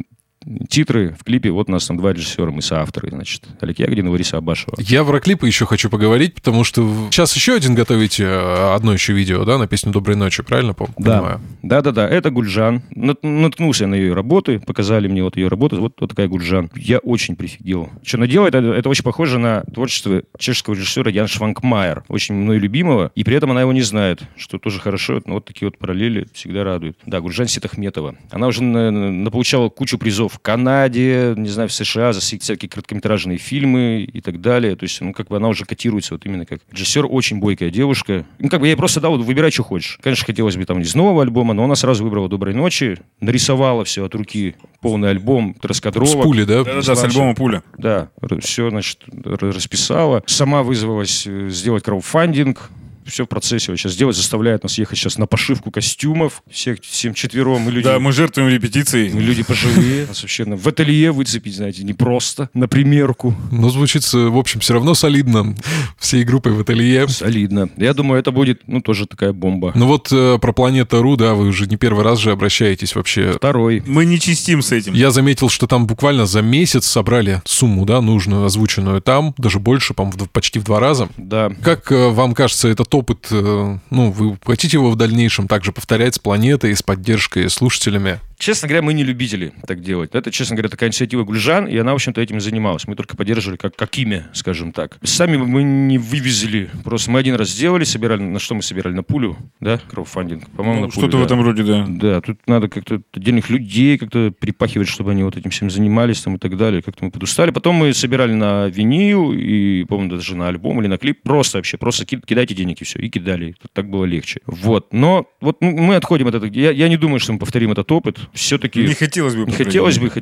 титры 0.68 1.16
в 1.18 1.24
клипе, 1.24 1.50
вот 1.50 1.68
у 1.68 1.72
нас 1.72 1.86
там 1.86 1.96
два 1.96 2.12
режиссера, 2.12 2.50
мы 2.50 2.62
соавторы, 2.62 3.10
значит, 3.10 3.42
Олег 3.60 3.78
Ягодин 3.78 4.06
и 4.06 4.10
Лариса 4.10 4.38
Абашева. 4.38 4.74
Я 4.78 5.04
про 5.04 5.20
клипы 5.20 5.46
еще 5.46 5.66
хочу 5.66 5.90
поговорить, 5.90 6.34
потому 6.34 6.64
что 6.64 7.08
сейчас 7.10 7.34
еще 7.34 7.54
один 7.54 7.74
готовите 7.74 8.24
э, 8.24 8.74
одно 8.74 8.92
еще 8.92 9.12
видео, 9.12 9.44
да, 9.44 9.58
на 9.58 9.66
песню 9.66 9.92
«Доброй 9.92 10.16
ночи», 10.16 10.42
правильно 10.42 10.72
пом- 10.72 10.90
понимаю? 10.94 11.40
Да, 11.62 11.80
да, 11.82 11.92
да, 11.92 12.08
это 12.08 12.30
Гульжан. 12.30 12.82
Нат- 12.94 13.22
Наткнулся 13.22 13.84
я 13.84 13.88
на 13.88 13.94
ее 13.94 14.14
работы, 14.14 14.60
показали 14.60 15.08
мне 15.08 15.22
вот 15.22 15.36
ее 15.36 15.48
работу, 15.48 15.80
вот, 15.80 16.00
вот 16.00 16.10
такая 16.10 16.28
Гульжан. 16.28 16.70
Я 16.76 16.98
очень 16.98 17.36
прифигел. 17.36 17.90
Что 18.04 18.18
она 18.18 18.26
делает, 18.26 18.54
это, 18.54 18.68
это 18.72 18.88
очень 18.88 19.04
похоже 19.04 19.38
на 19.38 19.62
творчество 19.62 20.22
чешского 20.38 20.74
режиссера 20.74 21.10
Ян 21.10 21.26
Шванкмайер, 21.28 22.04
очень 22.08 22.34
мной 22.34 22.58
любимого, 22.58 23.10
и 23.14 23.24
при 23.24 23.36
этом 23.36 23.50
она 23.50 23.60
его 23.62 23.72
не 23.72 23.82
знает, 23.82 24.22
что 24.36 24.58
тоже 24.58 24.80
хорошо, 24.80 25.20
но 25.26 25.34
вот 25.34 25.44
такие 25.46 25.66
вот 25.68 25.78
параллели 25.78 26.26
всегда 26.32 26.64
радуют. 26.64 26.98
Да, 27.06 27.20
Гульжан 27.20 27.48
Ситахметова. 27.48 28.16
Она 28.30 28.46
уже 28.46 28.62
на- 28.62 28.90
на- 28.90 29.10
наполучала 29.12 29.68
кучу 29.68 29.98
призов 29.98 30.35
в 30.36 30.38
Канаде, 30.40 31.32
не 31.36 31.48
знаю, 31.48 31.68
в 31.68 31.72
США 31.72 32.12
за 32.12 32.20
всякие 32.20 32.68
короткометражные 32.68 33.38
фильмы 33.38 34.02
и 34.02 34.20
так 34.20 34.40
далее. 34.42 34.76
То 34.76 34.84
есть, 34.84 35.00
ну, 35.00 35.14
как 35.14 35.28
бы 35.28 35.36
она 35.36 35.48
уже 35.48 35.64
котируется 35.64 36.12
вот 36.14 36.26
именно 36.26 36.44
как 36.44 36.60
режиссер, 36.70 37.06
очень 37.08 37.38
бойкая 37.38 37.70
девушка. 37.70 38.26
Ну, 38.38 38.50
как 38.50 38.60
бы 38.60 38.66
я 38.66 38.72
ей 38.72 38.76
просто 38.76 39.00
дал, 39.00 39.16
вот, 39.16 39.24
выбирай, 39.24 39.50
что 39.50 39.62
хочешь. 39.62 39.98
Конечно, 40.02 40.26
хотелось 40.26 40.56
бы 40.56 40.66
там 40.66 40.80
из 40.80 40.94
нового 40.94 41.22
альбома, 41.22 41.54
но 41.54 41.64
она 41.64 41.74
сразу 41.74 42.04
выбрала 42.04 42.28
«Доброй 42.28 42.54
ночи», 42.54 42.98
нарисовала 43.20 43.84
все 43.84 44.04
от 44.04 44.14
руки, 44.14 44.56
полный 44.80 45.08
альбом, 45.10 45.56
С 45.60 45.64
раскадровок. 45.64 46.22
пули, 46.22 46.44
да? 46.44 46.64
Да-да-да, 46.64 46.94
с 46.94 47.04
альбома 47.04 47.34
«Пуля». 47.34 47.62
Да, 47.78 48.10
все, 48.40 48.68
значит, 48.68 49.00
расписала. 49.24 50.22
Сама 50.26 50.62
вызвалась 50.62 51.26
э, 51.26 51.48
сделать 51.48 51.84
краудфандинг. 51.84 52.70
Все 53.06 53.24
в 53.24 53.28
процессе 53.28 53.70
вот 53.72 53.78
сейчас 53.78 53.94
делать, 53.96 54.16
заставляет 54.16 54.62
нас 54.62 54.78
ехать 54.78 54.98
сейчас 54.98 55.18
на 55.18 55.26
пошивку 55.26 55.70
костюмов. 55.70 56.42
Всех, 56.50 56.78
всем 56.82 57.14
четвером. 57.14 57.62
Мы 57.62 57.70
люди, 57.72 57.84
Да, 57.84 57.98
мы 57.98 58.12
жертвуем 58.12 58.48
репетицией. 58.48 59.12
мы 59.12 59.20
люди 59.22 59.42
пожилые. 59.42 60.06
Нас 60.06 60.22
вообще 60.22 60.44
на- 60.44 60.56
в 60.56 60.66
ателье 60.66 61.12
выцепить, 61.12 61.54
знаете, 61.56 61.84
не 61.84 61.92
просто. 61.94 62.50
На 62.54 62.68
примерку. 62.68 63.34
Ну, 63.52 63.68
звучит, 63.70 64.02
в 64.12 64.36
общем, 64.36 64.60
все 64.60 64.74
равно 64.74 64.94
солидно. 64.94 65.54
Всей 65.98 66.24
группой 66.24 66.52
в 66.52 66.60
ателье. 66.60 67.06
Солидно. 67.08 67.68
Я 67.76 67.94
думаю, 67.94 68.18
это 68.18 68.30
будет, 68.32 68.62
ну, 68.66 68.80
тоже 68.80 69.06
такая 69.06 69.32
бомба. 69.32 69.72
Ну 69.74 69.86
вот 69.86 70.08
э, 70.12 70.38
про 70.40 70.52
Планета 70.52 71.00
Ру, 71.02 71.16
да, 71.16 71.34
вы 71.34 71.48
уже 71.48 71.66
не 71.66 71.76
первый 71.76 72.04
раз 72.04 72.18
же 72.18 72.30
обращаетесь 72.32 72.94
вообще. 72.94 73.32
Второй. 73.32 73.82
Мы 73.86 74.04
не 74.04 74.18
чистим 74.18 74.62
с 74.62 74.72
этим. 74.72 74.94
Я 74.94 75.10
заметил, 75.10 75.48
что 75.48 75.66
там 75.66 75.86
буквально 75.86 76.26
за 76.26 76.42
месяц 76.42 76.86
собрали 76.86 77.42
сумму, 77.44 77.84
да, 77.86 78.00
нужную, 78.00 78.44
озвученную 78.44 79.00
там, 79.00 79.34
даже 79.38 79.58
больше, 79.60 79.94
по-моему, 79.94 80.26
почти 80.32 80.58
в 80.58 80.64
два 80.64 80.80
раза. 80.80 81.08
Да. 81.16 81.50
Как 81.62 81.90
э, 81.92 82.08
вам 82.08 82.34
кажется, 82.34 82.68
этот 82.68 82.88
опыт, 82.96 83.28
э, 83.30 83.78
ну, 83.90 84.10
вы 84.10 84.38
хотите 84.44 84.76
его 84.76 84.90
в 84.90 84.96
дальнейшем 84.96 85.48
также 85.48 85.72
повторять 85.72 86.16
с 86.16 86.18
планетой, 86.18 86.74
с 86.74 86.82
поддержкой 86.82 87.48
слушателями? 87.50 88.20
Честно 88.38 88.68
говоря, 88.68 88.82
мы 88.82 88.92
не 88.92 89.02
любители 89.02 89.52
так 89.66 89.80
делать. 89.80 90.10
Это, 90.12 90.30
честно 90.30 90.56
говоря, 90.56 90.68
такая 90.68 90.88
инициатива 90.90 91.24
Гульжан, 91.24 91.66
и 91.66 91.76
она, 91.76 91.92
в 91.92 91.94
общем-то, 91.96 92.20
этим 92.20 92.40
занималась. 92.40 92.86
Мы 92.86 92.94
только 92.94 93.16
поддерживали 93.16 93.56
как, 93.56 93.74
как 93.74 93.96
имя, 93.98 94.28
скажем 94.34 94.72
так. 94.72 94.98
Сами 95.02 95.36
мы 95.36 95.62
не 95.62 95.98
вывезли. 95.98 96.70
Просто 96.84 97.10
мы 97.10 97.18
один 97.18 97.34
раз 97.36 97.50
сделали, 97.50 97.84
собирали, 97.84 98.20
на 98.22 98.38
что 98.38 98.54
мы 98.54 98.62
собирали? 98.62 98.94
На 98.94 99.02
пулю, 99.02 99.36
да, 99.60 99.78
краудфандинг? 99.88 100.50
По-моему, 100.50 100.80
Ну, 100.80 100.86
на 100.86 100.92
пулю, 100.92 101.02
Что-то 101.08 101.16
в 101.16 101.20
да. 101.20 101.26
этом 101.26 101.42
роде, 101.42 101.62
да. 101.62 101.86
Да, 101.88 102.20
тут 102.20 102.38
надо 102.46 102.68
как-то 102.68 103.00
отдельных 103.14 103.48
людей 103.50 103.96
как-то 103.98 104.32
припахивать, 104.38 104.88
чтобы 104.88 105.12
они 105.12 105.22
вот 105.22 105.36
этим 105.36 105.50
всем 105.50 105.70
занимались 105.70 106.20
там 106.20 106.36
и 106.36 106.38
так 106.38 106.56
далее. 106.56 106.82
Как-то 106.82 107.04
мы 107.06 107.10
подустали. 107.10 107.50
Потом 107.50 107.76
мы 107.76 107.94
собирали 107.94 108.32
на 108.34 108.66
винил 108.68 109.32
и, 109.32 109.84
помню, 109.84 110.10
даже 110.16 110.36
на 110.36 110.48
альбом 110.48 110.80
или 110.80 110.88
на 110.88 110.98
клип. 110.98 111.22
Просто 111.22 111.58
вообще, 111.58 111.78
просто 111.78 112.04
ки- 112.04 112.20
кидайте 112.24 112.54
денег 112.54 112.82
и 112.82 112.84
все. 112.84 112.98
И 112.98 113.08
кидали. 113.08 113.54
Так 113.72 113.88
было 113.88 114.04
легче. 114.04 114.40
Вот. 114.46 114.92
Но 114.92 115.26
вот 115.40 115.62
ну, 115.62 115.70
мы 115.76 115.96
отходим 115.96 116.28
от 116.28 116.34
этого. 116.34 116.50
Я, 116.52 116.70
я 116.70 116.88
не 116.88 116.96
думаю, 116.96 117.18
что 117.20 117.32
мы 117.32 117.38
повторим 117.38 117.72
этот 117.72 117.90
опыт. 117.90 118.18
Все-таки... 118.32 118.80
Не 118.86 118.94
хотелось 118.94 119.34
бы. 119.34 119.44
Не 119.44 119.52
хотелось 119.52 119.98
бы, 119.98 120.12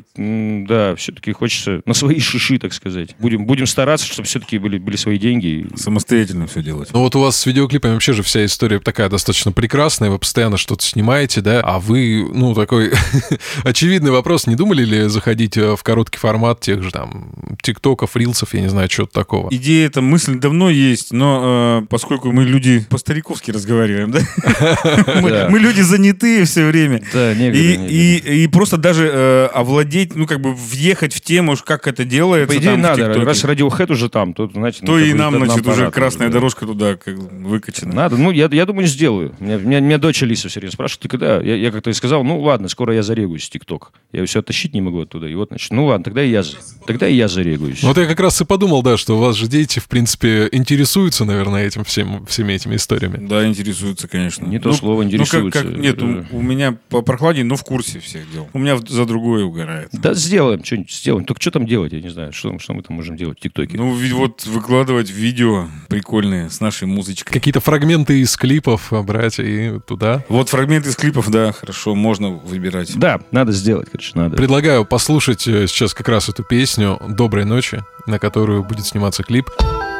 да, 0.67 0.95
все-таки 0.97 1.33
хочется 1.33 1.83
на 1.85 1.95
свои 1.95 2.21
шиши, 2.21 2.59
так 2.59 2.73
сказать. 2.73 3.15
Будем, 3.19 3.47
будем 3.47 3.67
стараться, 3.67 4.07
чтобы 4.07 4.27
все-таки 4.27 4.59
были, 4.59 4.79
были 4.79 4.97
свои 4.97 5.19
деньги. 5.19 5.67
Самостоятельно 5.77 6.47
все 6.47 6.63
делать. 6.63 6.91
Ну 6.93 7.01
вот 7.01 7.15
у 7.17 7.21
вас 7.21 7.37
с 7.37 7.47
видеоклипами 7.47 7.93
вообще 7.93 8.13
же 8.13 8.23
вся 8.23 8.45
история 8.45 8.79
такая 8.79 9.09
достаточно 9.09 9.53
прекрасная, 9.53 10.11
вы 10.11 10.19
постоянно 10.19 10.57
что-то 10.57 10.85
снимаете, 10.85 11.41
да, 11.41 11.61
а 11.61 11.79
вы, 11.79 12.29
ну, 12.33 12.55
такой 12.55 12.93
очевидный 13.65 14.11
вопрос, 14.11 14.47
не 14.47 14.57
думали 14.57 14.85
ли 14.85 15.09
заходить 15.09 15.57
э, 15.57 15.77
в 15.77 15.83
короткий 15.83 16.19
формат 16.19 16.61
тех 16.61 16.83
же 16.83 16.91
там 16.91 17.33
тиктоков, 17.63 18.17
рилсов, 18.17 18.55
я 18.55 18.61
не 18.61 18.69
знаю, 18.69 18.89
чего-то 18.89 19.13
такого? 19.13 19.49
Идея, 19.51 19.87
эта 19.87 20.01
мысль 20.01 20.39
давно 20.39 20.71
есть, 20.71 21.13
но 21.13 21.83
э, 21.83 21.87
поскольку 21.89 22.33
мы 22.33 22.45
люди 22.45 22.85
по-стариковски 22.89 23.51
разговариваем, 23.51 24.11
да? 24.11 24.21
Мы- 25.51 25.59
люди 25.59 25.81
занятые 25.81 26.45
все 26.45 26.67
время. 26.67 27.03
Да, 27.13 27.33
И. 27.33 27.75
и, 27.95 28.45
и 28.45 28.49
просто 28.49 28.77
даже 28.77 29.09
э, 29.13 29.47
овладеть, 29.53 30.15
ну, 30.15 30.27
как 30.27 30.41
бы 30.41 30.55
въехать 30.55 31.15
в 31.15 31.21
тему, 31.21 31.55
как 31.65 31.87
это 31.87 32.05
делается. 32.05 32.55
По 32.55 32.59
идее, 32.59 32.73
там, 32.73 32.81
надо. 32.81 33.15
Раз 33.25 33.45
Radiohead 33.45 33.93
уже 33.93 34.09
там, 34.09 34.35
то, 34.35 34.51
ну, 34.53 34.71
То 34.71 34.81
как 34.99 35.07
и 35.07 35.13
нам, 35.13 35.37
значит, 35.45 35.67
уже 35.67 35.91
красная 35.91 36.29
да. 36.29 36.35
дорожка 36.35 36.67
туда 36.67 36.97
как 36.97 37.17
выкачана. 37.17 37.95
Надо. 37.95 38.17
Ну, 38.17 38.31
я, 38.31 38.49
я 38.51 38.67
думаю, 38.67 38.87
сделаю. 38.87 39.35
Меня, 39.39 39.57
меня, 39.59 39.81
меня 39.81 39.99
дочь 39.99 40.23
Алиса 40.23 40.49
все 40.49 40.61
время 40.61 40.73
спрашивает, 40.73 41.03
ты 41.03 41.09
когда? 41.09 41.41
Я, 41.41 41.55
я 41.57 41.71
как-то 41.71 41.91
и 41.91 41.93
сказал, 41.93 42.25
ну, 42.25 42.41
ладно, 42.41 42.69
скоро 42.69 42.95
я 42.95 43.03
зарегаюсь 43.03 43.47
в 43.47 43.51
ТикТок. 43.51 43.93
Я 44.13 44.25
все 44.27 44.41
оттащить 44.41 44.75
не 44.75 44.81
могу 44.81 45.03
оттуда. 45.03 45.27
И 45.27 45.35
вот, 45.35 45.49
значит, 45.51 45.71
ну, 45.71 45.87
ладно, 45.87 46.05
тогда 46.05 46.23
и 46.25 46.31
я, 46.31 46.43
тогда 46.87 47.07
и 47.07 47.15
я 47.15 47.29
зарегаюсь. 47.29 47.83
Вот 47.83 47.97
я 47.99 48.07
как 48.07 48.21
раз 48.21 48.41
и 48.41 48.45
подумал, 48.45 48.83
да, 48.83 48.97
что 48.97 49.17
у 49.17 49.21
вас 49.21 49.37
же 49.37 49.47
дети, 49.47 49.79
в 49.79 49.89
принципе, 49.89 50.49
интересуются, 50.53 51.25
наверное, 51.25 51.67
этим 51.67 51.85
всем, 51.85 52.27
всеми 52.27 52.55
этими 52.55 52.77
историями. 52.77 53.27
Да, 53.27 53.47
интересуются, 53.47 54.09
конечно. 54.09 54.47
Не 54.47 54.59
то 54.59 54.71
Ну, 54.71 54.75
слово, 54.75 55.03
ну, 55.03 55.09
как- 55.09 55.13
интересуются. 55.15 55.63
как- 55.63 55.77
нет, 55.77 56.03
у, 56.03 56.25
у 56.33 56.43
меня 56.43 56.77
по 56.89 57.03
прохладе, 57.03 57.45
но 57.45 57.57
в 57.57 57.63
курсе 57.65 57.84
всех 57.85 58.31
дел. 58.31 58.49
У 58.53 58.59
меня 58.59 58.77
за 58.77 59.05
другое 59.05 59.45
угорает. 59.45 59.89
Да, 59.93 60.15
сделаем, 60.15 60.65
что-нибудь 60.65 60.93
сделаем. 60.93 61.25
Только 61.25 61.41
что 61.41 61.51
там 61.51 61.67
делать, 61.67 61.93
я 61.93 62.01
не 62.01 62.09
знаю. 62.09 62.33
Что, 62.33 62.59
что 62.59 62.75
мы 62.75 62.83
там 62.83 62.97
можем 62.97 63.17
делать 63.17 63.39
в 63.39 63.43
ТикТоке? 63.43 63.77
Ну, 63.77 63.95
ведь 63.95 64.13
вот 64.13 64.47
выкладывать 64.47 65.11
видео 65.11 65.69
прикольные 65.89 66.51
с 66.51 66.61
нашей 66.61 66.87
музычкой. 66.87 67.33
Какие-то 67.33 67.61
фрагменты 67.61 68.21
из 68.21 68.37
клипов 68.37 68.93
брать 69.05 69.39
и 69.39 69.79
туда. 69.87 70.25
Вот 70.29 70.49
фрагмент 70.49 70.87
из 70.87 70.97
клипов, 70.97 71.31
да, 71.31 71.53
хорошо, 71.53 71.95
можно 71.95 72.31
выбирать. 72.31 72.97
Да, 72.97 73.21
надо 73.31 73.53
сделать, 73.53 73.89
короче, 73.91 74.13
надо. 74.15 74.37
Предлагаю 74.37 74.85
послушать 74.85 75.47
э, 75.47 75.67
сейчас 75.67 75.95
как 75.95 76.09
раз 76.09 76.29
эту 76.29 76.43
песню 76.43 77.01
«Доброй 77.09 77.45
ночи», 77.45 77.83
на 78.07 78.19
которую 78.19 78.65
будет 78.65 78.87
сниматься 78.87 79.23
клип. 79.23 79.49
Доброй 79.59 79.94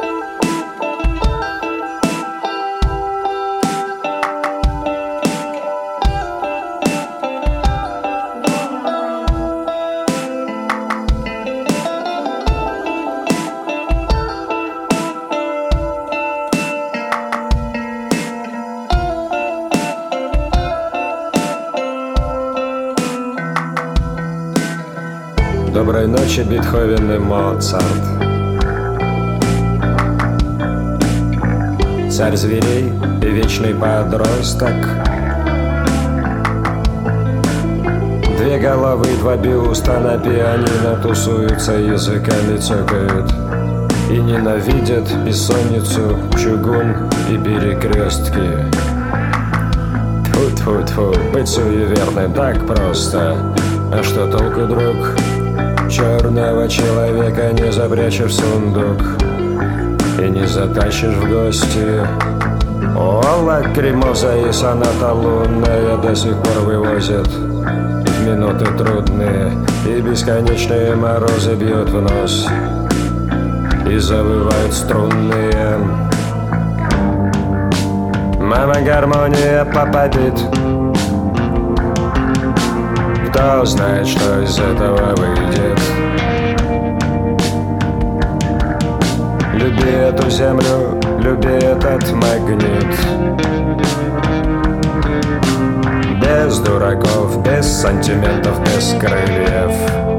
ночи, 26.35 26.49
Бетховен 26.49 27.13
и 27.13 27.19
Моцарт. 27.19 27.85
Царь 32.11 32.37
зверей 32.37 32.93
и 33.23 33.27
вечный 33.27 33.75
подросток. 33.75 34.75
Две 38.39 38.59
головы, 38.59 39.07
два 39.21 39.37
бюста 39.37 40.01
на 40.01 40.19
пианино 40.19 40.97
тусуются, 41.03 41.73
языками 41.73 42.57
цокают. 42.57 43.33
И 44.11 44.19
ненавидят 44.19 45.11
бессонницу, 45.25 46.19
чугун 46.37 47.09
и 47.31 47.39
перекрестки. 47.39 48.71
Тьфу-тьфу-тьфу, 50.27 51.15
быть 51.33 51.49
суеверным 51.49 52.33
так 52.33 52.67
просто 52.67 53.55
А 53.93 54.03
что 54.03 54.27
толку, 54.27 54.67
друг? 54.67 55.34
Черного 55.95 56.69
человека 56.69 57.53
не 57.53 57.71
запрячешь 57.71 58.33
в 58.33 58.35
сундук 58.35 59.01
И 60.19 60.29
не 60.29 60.45
затащишь 60.45 61.15
в 61.15 61.29
гости. 61.29 62.05
О, 62.97 63.23
лакримоза 63.45 64.37
и 64.39 64.51
соната 64.51 65.13
лунная 65.13 65.97
До 65.99 66.13
сих 66.17 66.37
пор 66.43 66.65
вывозят. 66.65 67.29
Минуты 68.27 68.65
трудные 68.77 69.53
И 69.87 70.01
бесконечные 70.01 70.97
морозы 70.97 71.55
бьют 71.55 71.89
в 71.91 72.03
нос. 72.03 72.49
И 73.89 73.97
завывают 73.97 74.73
струнные. 74.73 75.79
Мама 78.41 78.81
гармония, 78.85 79.65
папа 79.73 80.09
бит 80.09 80.84
Кто 83.35 83.65
знает, 83.65 84.07
что 84.07 84.43
из 84.43 84.57
этого 84.61 85.13
выйдет? 85.17 85.81
Люби 89.55 89.91
эту 89.91 90.31
землю, 90.31 91.01
люби 91.19 91.49
этот 91.49 92.13
магнит. 92.13 92.97
Без 96.23 96.59
дураков, 96.61 97.43
без 97.43 97.67
сантиментов, 97.67 98.61
без 98.61 98.95
крыльев 99.01 100.14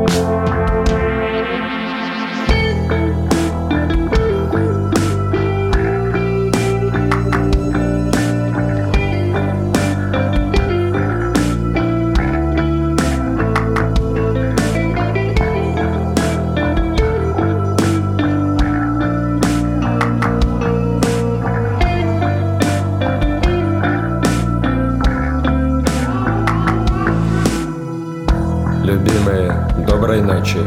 Любимые, 29.25 29.53
доброй 29.87 30.21
ночи, 30.21 30.59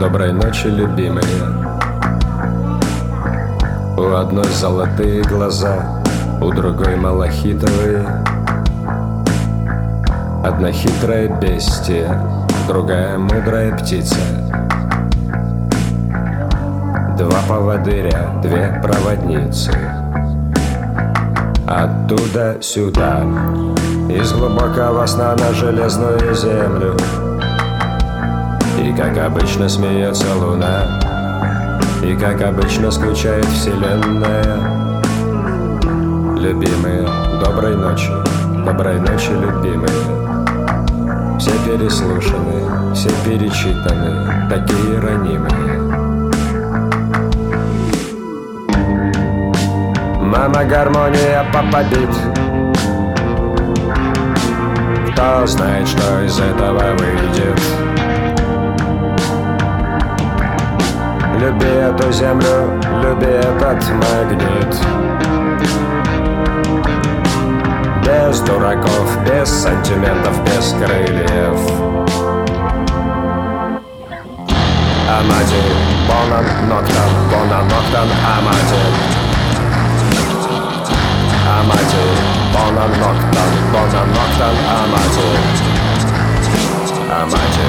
доброй 0.00 0.32
ночи, 0.32 0.68
любимые. 0.68 1.26
У 3.98 4.14
одной 4.14 4.44
золотые 4.44 5.22
глаза, 5.22 6.02
у 6.40 6.50
другой 6.50 6.96
малахитовые. 6.96 8.06
Одна 10.42 10.72
хитрая 10.72 11.28
бестия, 11.40 12.18
другая 12.66 13.18
мудрая 13.18 13.76
птица. 13.76 14.16
Два 17.18 17.40
поводыря, 17.46 18.30
две 18.42 18.80
проводницы. 18.82 19.72
Оттуда 21.66 22.56
сюда. 22.62 23.24
Из 24.08 24.32
глубокого 24.32 25.04
сна 25.04 25.34
на 25.36 25.52
железную 25.52 26.34
землю 26.34 26.96
как 28.96 29.18
обычно 29.18 29.68
смеется 29.68 30.34
луна 30.34 30.98
И 32.02 32.16
как 32.16 32.40
обычно 32.40 32.90
скучает 32.90 33.44
вселенная. 33.44 35.02
Любимые, 36.38 37.06
доброй 37.40 37.76
ночи, 37.76 38.10
доброй 38.64 39.00
ночи, 39.00 39.30
любимые. 39.30 39.90
Все 41.38 41.50
переслушаны, 41.66 42.94
все 42.94 43.10
перечитаны, 43.24 44.48
такие 44.48 45.00
ранимые. 45.00 45.80
Мама 50.20 50.64
гармония, 50.64 51.44
папа 51.52 51.82
бит. 51.84 52.10
Кто 55.12 55.46
знает, 55.46 55.88
что 55.88 56.22
из 56.24 56.38
этого 56.38 56.94
выйдет 56.98 57.85
Люби 61.38 61.66
эту 61.66 62.10
землю, 62.12 62.80
люби 63.02 63.26
этот 63.26 63.84
магнит. 63.90 64.74
Без 68.02 68.40
дураков, 68.40 69.18
без 69.26 69.48
сантиментов, 69.50 70.42
без 70.44 70.72
крыльев. 70.72 71.60
Амати, 75.08 75.62
бонан 76.08 76.46
ноктан, 76.70 77.10
бонан 77.30 77.68
ноктан, 77.68 78.08
амати 78.34 78.82
Амати, 81.46 82.04
бонан 82.52 82.90
ноктан, 82.98 83.50
бонан 83.72 84.08
ноктан, 84.08 85.75
амати 87.22 87.36
Амати, 87.36 87.66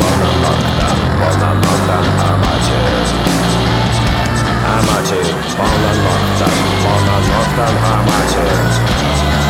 бонан 0.00 0.36
ноктан, 0.42 0.98
бонан 1.18 1.56
ноктан, 1.64 2.04
амати 2.28 2.78
Амати, 4.74 5.20
бонан 5.58 5.98
ноктан, 6.04 6.56
бонан 6.82 7.22
ноктан, 7.32 7.74
амати 7.92 8.44
А, 8.60 9.49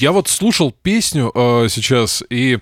Я 0.00 0.12
вот 0.12 0.28
слушал 0.28 0.72
песню 0.72 1.30
а, 1.34 1.66
сейчас, 1.68 2.24
и 2.30 2.58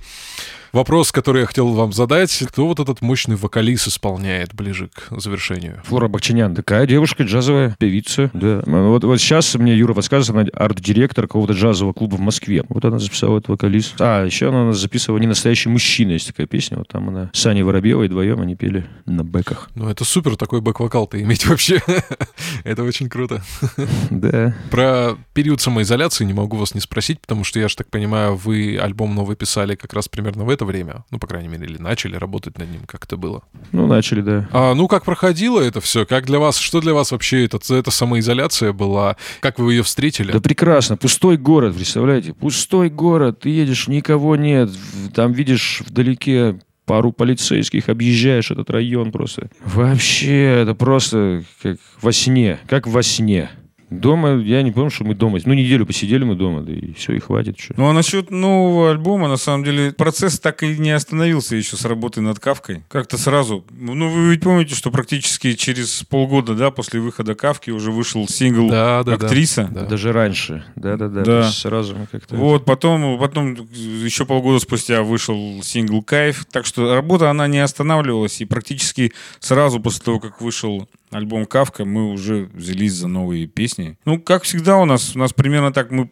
вопрос, 0.73 1.13
который 1.13 1.43
я 1.43 1.47
хотел 1.47 1.69
вам 1.69 1.93
задать, 1.93 2.45
кто 2.49 2.67
вот 2.67 2.81
этот 2.81 3.01
мощный 3.01 3.37
вокалист 3.37 3.89
исполняет 3.89 4.55
ближе 4.55 4.89
к 4.89 5.21
завершению? 5.21 5.83
Флора 5.85 6.09
Бакчанян, 6.09 6.55
такая 6.55 6.87
девушка, 6.87 7.25
джазовая 7.25 7.77
певица. 7.79 8.31
Да. 8.35 8.63
Вот, 8.67 9.05
вот 9.05 9.21
сейчас 9.21 9.55
мне 9.55 9.77
Юра 9.77 9.95
подсказывает, 9.95 10.55
она 10.55 10.65
арт-директор 10.65 11.27
какого-то 11.27 11.53
джазового 11.53 11.93
клуба 11.93 12.17
в 12.17 12.21
Москве. 12.21 12.65
Вот 12.69 12.85
она 12.85 12.99
записала 12.99 13.39
этот 13.39 13.49
вокалист. 13.49 13.95
А, 14.01 14.25
еще 14.25 14.49
она 14.49 14.73
записывала 14.73 15.19
«Не 15.19 15.27
настоящий 15.27 15.69
мужчина», 15.69 16.13
есть 16.13 16.29
такая 16.29 16.47
песня. 16.47 16.79
Вот 16.79 16.89
там 16.89 17.09
она 17.09 17.31
с 17.33 17.47
Аней 17.47 17.63
Воробьевой 17.63 18.09
вдвоем 18.09 18.41
они 18.41 18.57
пели 18.57 18.87
на 19.07 19.25
бэках. 19.25 19.71
Ну, 19.75 19.89
это 19.89 20.05
супер 20.05 20.37
такой 20.37 20.61
бэк-вокал-то 20.61 21.21
иметь 21.23 21.47
вообще. 21.47 21.81
это 22.65 22.83
очень 22.83 23.09
круто. 23.09 23.43
Да. 24.11 24.55
Про 24.71 25.17
период 25.33 25.61
самоизоляции 25.61 26.25
не 26.25 26.33
могу 26.33 26.57
вас 26.57 26.75
не 26.75 26.81
спросить, 26.81 27.21
потому 27.21 27.45
что 27.45 27.61
я 27.61 27.69
же 27.69 27.77
так 27.77 27.89
понимаю, 27.89 28.37
вы 28.37 28.79
альбом 28.79 29.15
новый 29.15 29.37
писали 29.37 29.75
как 29.75 29.93
раз 29.93 30.09
примерно 30.09 30.45
в 30.45 30.51
это 30.51 30.58
это 30.59 30.65
время? 30.65 31.05
Ну, 31.11 31.19
по 31.19 31.27
крайней 31.27 31.49
мере, 31.49 31.67
или 31.67 31.79
начали 31.79 32.17
работать 32.17 32.59
над 32.59 32.71
ним, 32.71 32.81
как 32.87 33.05
это 33.05 33.17
было? 33.17 33.43
Ну, 33.71 33.87
начали, 33.87 34.21
да. 34.21 34.49
А, 34.53 34.75
ну, 34.75 34.89
как 34.89 35.05
проходило 35.05 35.61
это 35.61 35.81
все? 35.81 36.05
Как 36.05 36.27
для 36.27 36.41
вас, 36.41 36.59
что 36.59 36.81
для 36.81 36.95
вас 36.95 37.13
вообще 37.13 37.45
это, 37.45 37.59
это 37.73 37.91
самоизоляция 37.91 38.73
была? 38.73 39.17
Как 39.41 39.61
вы 39.61 39.75
ее 39.75 39.83
встретили? 39.85 40.33
Да 40.33 40.41
прекрасно. 40.41 40.97
Пустой 40.97 41.37
город, 41.37 41.77
представляете? 41.77 42.35
Пустой 42.35 42.91
город. 42.91 43.41
Ты 43.41 43.51
едешь, 43.51 43.87
никого 43.87 44.35
нет. 44.35 44.71
Там 45.15 45.33
видишь 45.33 45.83
вдалеке 45.87 46.59
пару 46.85 47.13
полицейских, 47.13 47.89
объезжаешь 47.89 48.51
этот 48.51 48.71
район 48.71 49.13
просто. 49.13 49.51
Вообще, 49.65 50.63
это 50.63 50.75
просто 50.75 51.45
как 51.63 51.77
во 52.01 52.13
сне. 52.13 52.59
Как 52.67 52.87
во 52.87 53.03
сне. 53.03 53.51
Дома, 53.91 54.37
я 54.37 54.63
не 54.63 54.71
помню, 54.71 54.91
что 54.91 55.05
мы 55.05 55.15
дома. 55.15 55.39
Ну, 55.45 55.55
неделю 55.55 55.87
посидели 55.87 56.25
мы 56.25 56.35
дома, 56.35 56.63
да 56.63 56.73
и 56.73 56.93
все, 56.93 57.15
и 57.15 57.19
хватит. 57.21 57.59
Что. 57.59 57.75
Ну, 57.77 57.89
а 57.89 57.93
насчет 57.93 58.31
нового 58.31 58.91
альбома, 58.91 59.29
на 59.29 59.37
самом 59.37 59.65
деле, 59.65 59.93
процесс 59.93 60.39
так 60.39 60.63
и 60.63 60.77
не 60.77 60.91
остановился 60.91 61.57
еще 61.57 61.77
с 61.77 61.85
работы 61.85 62.21
над 62.21 62.39
Кавкой. 62.39 62.83
Как-то 62.89 63.17
сразу. 63.17 63.65
Ну, 63.71 64.11
вы 64.11 64.31
ведь 64.31 64.43
помните, 64.43 64.75
что 64.75 64.91
практически 64.91 65.55
через 65.55 66.05
полгода, 66.05 66.55
да, 66.55 66.71
после 66.71 67.01
выхода 67.01 67.35
Кавки 67.35 67.71
уже 67.71 67.91
вышел 67.91 68.29
сингл 68.29 68.69
Да, 68.69 69.03
да, 69.05 69.17
да. 69.17 69.27
«Актриса». 69.27 69.69
Да. 69.73 69.87
Даже 69.87 70.13
раньше. 70.13 70.65
Да-да-да. 70.77 71.25
Да. 71.25 71.51
Сразу 71.51 71.97
мы 71.97 72.07
как-то... 72.07 72.37
Вот, 72.37 72.65
потом, 72.65 73.19
потом 73.19 73.55
еще 73.55 74.27
полгода 74.27 74.59
спустя 74.59 75.03
вышел 75.03 75.63
сингл 75.63 76.03
«Кайф». 76.03 76.45
Так 76.51 76.67
что 76.67 76.95
работа, 76.95 77.31
она 77.31 77.47
не 77.47 77.59
останавливалась. 77.59 78.41
И 78.41 78.45
практически 78.45 79.13
сразу 79.41 79.81
после 79.81 80.05
того, 80.05 80.21
как 80.21 80.41
вышел 80.41 80.89
альбом 81.11 81.47
«Кавка», 81.47 81.85
мы 81.85 82.11
уже 82.13 82.49
взялись 82.53 82.93
за 82.93 83.09
новые 83.09 83.47
песни. 83.47 83.78
Ну, 84.05 84.19
как 84.21 84.43
всегда 84.43 84.77
у 84.79 84.85
нас, 84.85 85.15
у 85.15 85.19
нас 85.19 85.33
примерно 85.33 85.73
так 85.73 85.91
мы 85.91 86.09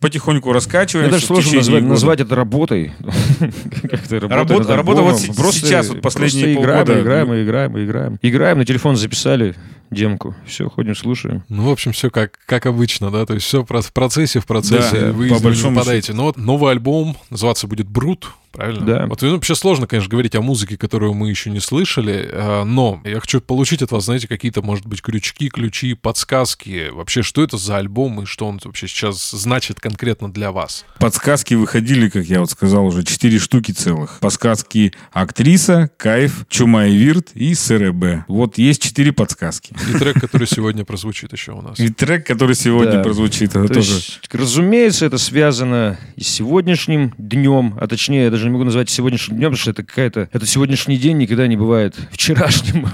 потихоньку 0.00 0.52
раскачиваемся 0.52 1.08
Это 1.08 1.16
даже 1.16 1.26
сложно 1.26 1.56
назвать, 1.56 1.82
года. 1.82 1.90
назвать 1.92 2.20
это 2.20 2.34
работой. 2.34 2.92
Работа 4.10 4.76
Работа- 4.76 5.02
вот 5.02 5.20
Просто- 5.36 5.66
сейчас, 5.66 5.88
вот 5.88 6.00
последние 6.00 6.54
полгода. 6.56 7.00
играем, 7.00 7.32
и 7.34 7.42
играем, 7.44 7.76
и 7.76 7.84
играем. 7.84 8.18
Играем, 8.22 8.58
на 8.58 8.64
телефон 8.64 8.96
записали 8.96 9.54
демку. 9.90 10.34
Все, 10.46 10.68
ходим, 10.68 10.94
слушаем. 10.94 11.42
Ну, 11.48 11.64
в 11.64 11.70
общем, 11.70 11.92
все 11.92 12.10
как, 12.10 12.38
как 12.46 12.66
обычно, 12.66 13.10
да, 13.10 13.24
то 13.26 13.34
есть 13.34 13.46
все 13.46 13.64
в 13.64 13.92
процессе, 13.92 14.40
в 14.40 14.46
процессе, 14.46 15.00
Да, 15.00 15.12
вы 15.12 15.28
по 15.28 15.38
большому 15.38 15.76
выпадаете. 15.76 16.12
Но 16.12 16.24
вот 16.24 16.36
новый 16.36 16.72
альбом 16.72 17.16
называться 17.30 17.66
будет 17.66 17.88
«Брут», 17.88 18.30
правильно? 18.52 18.84
Да. 18.86 19.06
Вот 19.06 19.22
ну, 19.22 19.32
вообще 19.32 19.54
сложно, 19.54 19.86
конечно, 19.86 20.10
говорить 20.10 20.34
о 20.34 20.40
музыке, 20.40 20.76
которую 20.76 21.14
мы 21.14 21.30
еще 21.30 21.50
не 21.50 21.60
слышали, 21.60 22.28
э, 22.30 22.64
но 22.64 23.00
я 23.04 23.20
хочу 23.20 23.40
получить 23.40 23.82
от 23.82 23.92
вас, 23.92 24.04
знаете, 24.04 24.28
какие-то, 24.28 24.62
может 24.62 24.86
быть, 24.86 25.02
крючки, 25.02 25.48
ключи, 25.48 25.94
подсказки. 25.94 26.88
Вообще, 26.92 27.22
что 27.22 27.42
это 27.42 27.56
за 27.56 27.76
альбом 27.76 28.22
и 28.22 28.26
что 28.26 28.46
он 28.46 28.60
вообще 28.64 28.88
сейчас 28.88 29.30
значит 29.30 29.80
конкретно 29.80 30.32
для 30.32 30.52
вас? 30.52 30.84
Подсказки 30.98 31.54
выходили, 31.54 32.08
как 32.08 32.24
я 32.26 32.40
вот 32.40 32.50
сказал, 32.50 32.86
уже 32.86 33.04
четыре 33.04 33.38
штуки 33.38 33.72
целых. 33.72 34.18
Подсказки 34.20 34.92
«Актриса», 35.12 35.90
«Кайф», 35.96 36.46
«Чума 36.48 36.86
и 36.86 36.96
Вирт» 36.96 37.30
и 37.34 37.54
«СРБ». 37.54 38.24
Вот 38.28 38.58
есть 38.58 38.82
четыре 38.82 39.12
подсказки. 39.12 39.74
И 39.94 39.98
трек, 39.98 40.20
который 40.20 40.46
сегодня 40.46 40.84
прозвучит 40.84 41.32
еще 41.32 41.52
у 41.52 41.62
нас. 41.62 41.78
И 41.78 41.88
трек, 41.88 42.26
который 42.26 42.54
сегодня 42.54 42.94
Да. 42.94 43.02
прозвучит, 43.02 43.50
это 43.50 43.68
То 43.68 43.74
тоже... 43.74 43.94
есть, 43.94 44.20
разумеется, 44.32 45.06
это 45.06 45.18
связано 45.18 45.98
и 46.16 46.22
с 46.22 46.28
сегодняшним 46.28 47.14
днем, 47.18 47.76
а 47.80 47.86
точнее, 47.86 48.24
я 48.24 48.30
даже 48.38 48.46
не 48.46 48.52
могу 48.52 48.64
назвать 48.64 48.88
сегодняшним 48.88 49.36
днем, 49.36 49.50
потому 49.50 49.58
что 49.58 49.70
это 49.72 49.82
какая-то... 49.82 50.28
Это 50.32 50.46
сегодняшний 50.46 50.96
день 50.96 51.18
никогда 51.18 51.46
не 51.46 51.56
бывает 51.56 51.96
вчерашним, 52.12 52.86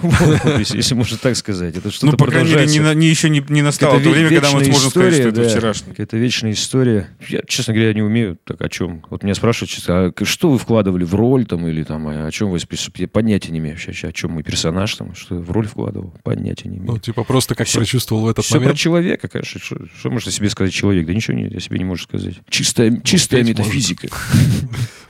если 0.58 0.94
можно 0.94 1.18
так 1.18 1.36
сказать. 1.36 1.76
Это 1.76 1.90
что-то 1.90 2.12
Ну, 2.12 2.16
по 2.16 2.26
крайней 2.26 2.54
мере, 2.54 2.94
не, 2.94 3.06
еще 3.06 3.28
не, 3.28 3.44
не 3.48 3.62
настало 3.62 4.00
то 4.00 4.10
время, 4.10 4.30
когда 4.30 4.52
мы 4.52 4.64
сможем 4.64 4.90
сказать, 4.90 5.14
что 5.14 5.28
это 5.28 5.48
вчерашний. 5.48 5.90
Какая-то 5.90 6.16
вечная 6.16 6.52
история. 6.52 7.08
Я, 7.28 7.42
честно 7.46 7.74
говоря, 7.74 7.92
не 7.92 8.02
умею 8.02 8.38
так 8.44 8.60
о 8.62 8.68
чем. 8.68 9.02
Вот 9.10 9.22
меня 9.22 9.34
спрашивают, 9.34 9.70
честно, 9.70 10.06
а 10.06 10.24
что 10.24 10.50
вы 10.50 10.58
вкладывали 10.58 11.04
в 11.04 11.14
роль 11.14 11.44
там 11.44 11.66
или 11.68 11.82
там, 11.82 12.08
а 12.08 12.26
о 12.26 12.30
чем 12.30 12.50
вы 12.50 12.58
я 12.96 13.08
понятия 13.08 13.52
не 13.52 13.58
имею 13.58 13.76
вообще, 13.76 14.08
о 14.08 14.12
чем 14.12 14.32
мой 14.32 14.42
персонаж 14.42 14.94
там, 14.94 15.14
что 15.14 15.36
в 15.36 15.50
роль 15.50 15.66
вкладывал, 15.66 16.14
понятия 16.22 16.68
не 16.68 16.78
имею. 16.78 16.92
Ну, 16.92 16.98
типа 16.98 17.24
просто 17.24 17.54
как 17.54 17.66
Всё- 17.66 17.78
прочувствовал 17.78 18.22
в 18.22 18.28
этот 18.28 18.44
Все 18.44 18.54
про 18.54 18.60
момент. 18.60 18.78
человека, 18.78 19.28
конечно. 19.28 19.60
Что, 19.60 19.76
что 19.98 20.10
может 20.10 20.28
о 20.28 20.30
себе 20.30 20.48
сказать 20.48 20.72
человек? 20.72 21.06
Да 21.06 21.12
ничего 21.12 21.36
не, 21.36 21.46
о 21.54 21.60
себе 21.60 21.78
не 21.78 21.84
может 21.84 22.08
сказать. 22.08 22.34
Чистая, 22.48 23.00
чистая 23.04 23.42
метафизика. 23.44 24.08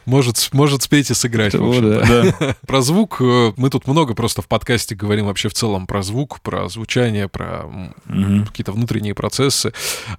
Может, 0.07 0.51
может 0.53 0.83
спеть 0.83 1.11
и 1.11 1.15
сыграть. 1.15 1.55
в 1.55 1.63
О, 1.63 1.69
общем. 1.69 1.91
да. 2.39 2.57
Про 2.67 2.83
звук 2.83 3.17
э, 3.21 3.53
мы 3.57 3.71
тут 3.71 3.87
много 3.87 4.15
просто 4.15 4.43
в 4.43 4.49
подкасте 4.49 4.95
говорим 4.95 5.27
вообще 5.27 5.49
в 5.49 5.55
целом 5.55 5.87
про 5.87 6.03
звук, 6.03 6.41
про 6.41 6.69
звучание, 6.69 7.29
про 7.29 7.65
Мгм. 8.07 8.47
какие-то 8.47 8.73
внутренние 8.73 9.15
процессы. 9.15 9.73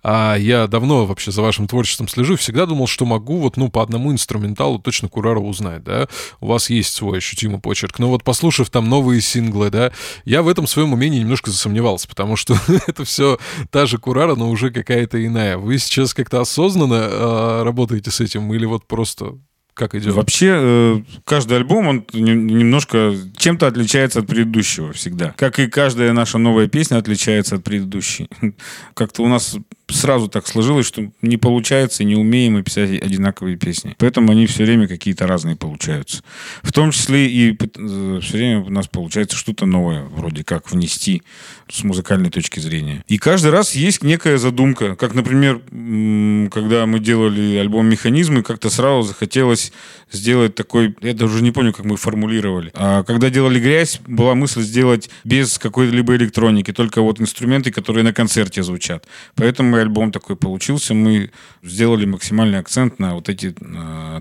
А 0.03 0.35
я 0.35 0.67
давно 0.67 1.05
вообще 1.05 1.31
за 1.31 1.41
вашим 1.41 1.67
творчеством 1.67 2.07
слежу, 2.07 2.35
всегда 2.35 2.65
думал, 2.65 2.87
что 2.87 3.05
могу 3.05 3.37
вот, 3.37 3.57
ну, 3.57 3.69
по 3.69 3.81
одному 3.83 4.11
инструменталу 4.11 4.79
точно 4.79 5.07
Курара 5.09 5.39
узнать, 5.39 5.83
да. 5.83 6.07
У 6.39 6.47
вас 6.47 6.69
есть 6.69 6.93
свой 6.93 7.19
ощутимый 7.19 7.59
почерк. 7.59 7.99
Но 7.99 8.09
вот 8.09 8.23
послушав 8.23 8.69
там 8.69 8.89
новые 8.89 9.21
синглы, 9.21 9.69
да, 9.69 9.91
я 10.25 10.41
в 10.41 10.47
этом 10.47 10.67
своем 10.67 10.93
умении 10.93 11.19
немножко 11.19 11.51
засомневался, 11.51 12.07
потому 12.07 12.35
что 12.35 12.55
это 12.87 13.03
все 13.05 13.37
та 13.69 13.85
же 13.85 13.97
Курара, 13.97 14.35
но 14.35 14.49
уже 14.49 14.71
какая-то 14.71 15.23
иная. 15.25 15.57
Вы 15.57 15.77
сейчас 15.77 16.13
как-то 16.13 16.41
осознанно 16.41 17.07
э, 17.09 17.63
работаете 17.63 18.11
с 18.11 18.19
этим 18.21 18.53
или 18.53 18.65
вот 18.65 18.87
просто 18.87 19.37
как 19.75 19.93
идет? 19.93 20.13
Вообще, 20.13 20.55
э, 20.57 21.01
каждый 21.25 21.57
альбом, 21.57 21.87
он 21.87 22.05
не- 22.13 22.33
немножко 22.33 23.13
чем-то 23.37 23.67
отличается 23.67 24.21
от 24.21 24.27
предыдущего 24.27 24.93
всегда. 24.93 25.33
Как 25.37 25.59
и 25.59 25.67
каждая 25.67 26.13
наша 26.13 26.37
новая 26.37 26.67
песня 26.67 26.97
отличается 26.97 27.55
от 27.55 27.63
предыдущей. 27.63 28.29
Как-то 28.95 29.21
у 29.21 29.27
нас 29.27 29.57
сразу 29.89 30.27
так 30.27 30.47
сложилось, 30.47 30.85
что 30.85 31.11
не 31.21 31.37
получается, 31.37 32.03
не 32.03 32.15
умеем 32.15 32.53
мы 32.53 32.63
писать 32.63 33.01
одинаковые 33.01 33.57
песни. 33.57 33.95
Поэтому 33.97 34.31
они 34.31 34.45
все 34.47 34.63
время 34.63 34.87
какие-то 34.87 35.27
разные 35.27 35.55
получаются. 35.55 36.23
В 36.63 36.71
том 36.71 36.91
числе 36.91 37.27
и 37.27 37.57
все 38.21 38.37
время 38.37 38.61
у 38.61 38.69
нас 38.69 38.87
получается 38.87 39.37
что-то 39.37 39.65
новое, 39.65 40.03
вроде 40.05 40.43
как 40.43 40.71
внести 40.71 41.23
с 41.69 41.83
музыкальной 41.83 42.29
точки 42.29 42.59
зрения. 42.59 43.03
И 43.07 43.17
каждый 43.17 43.51
раз 43.51 43.75
есть 43.75 44.03
некая 44.03 44.37
задумка. 44.37 44.95
Как, 44.95 45.13
например, 45.15 45.59
когда 46.51 46.85
мы 46.85 46.99
делали 46.99 47.57
альбом 47.57 47.87
«Механизмы», 47.87 48.43
как-то 48.43 48.69
сразу 48.69 49.07
захотелось 49.07 49.71
сделать 50.11 50.55
такой... 50.55 50.95
Я 51.01 51.13
даже 51.13 51.41
не 51.41 51.51
помню, 51.51 51.73
как 51.73 51.85
мы 51.85 51.97
формулировали. 51.97 52.71
А 52.75 53.03
когда 53.03 53.29
делали 53.29 53.59
«Грязь», 53.59 53.99
была 54.07 54.35
мысль 54.35 54.61
сделать 54.61 55.09
без 55.23 55.57
какой-либо 55.57 56.15
электроники, 56.15 56.71
только 56.71 57.01
вот 57.01 57.19
инструменты, 57.19 57.71
которые 57.71 58.03
на 58.03 58.13
концерте 58.13 58.63
звучат. 58.63 59.05
Поэтому 59.35 59.74
и 59.77 59.81
альбом 59.81 60.11
такой 60.11 60.35
получился. 60.35 60.93
Мы 60.93 61.31
сделали 61.63 62.05
максимальный 62.05 62.59
акцент 62.59 62.99
на 62.99 63.15
вот 63.15 63.29
эти 63.29 63.55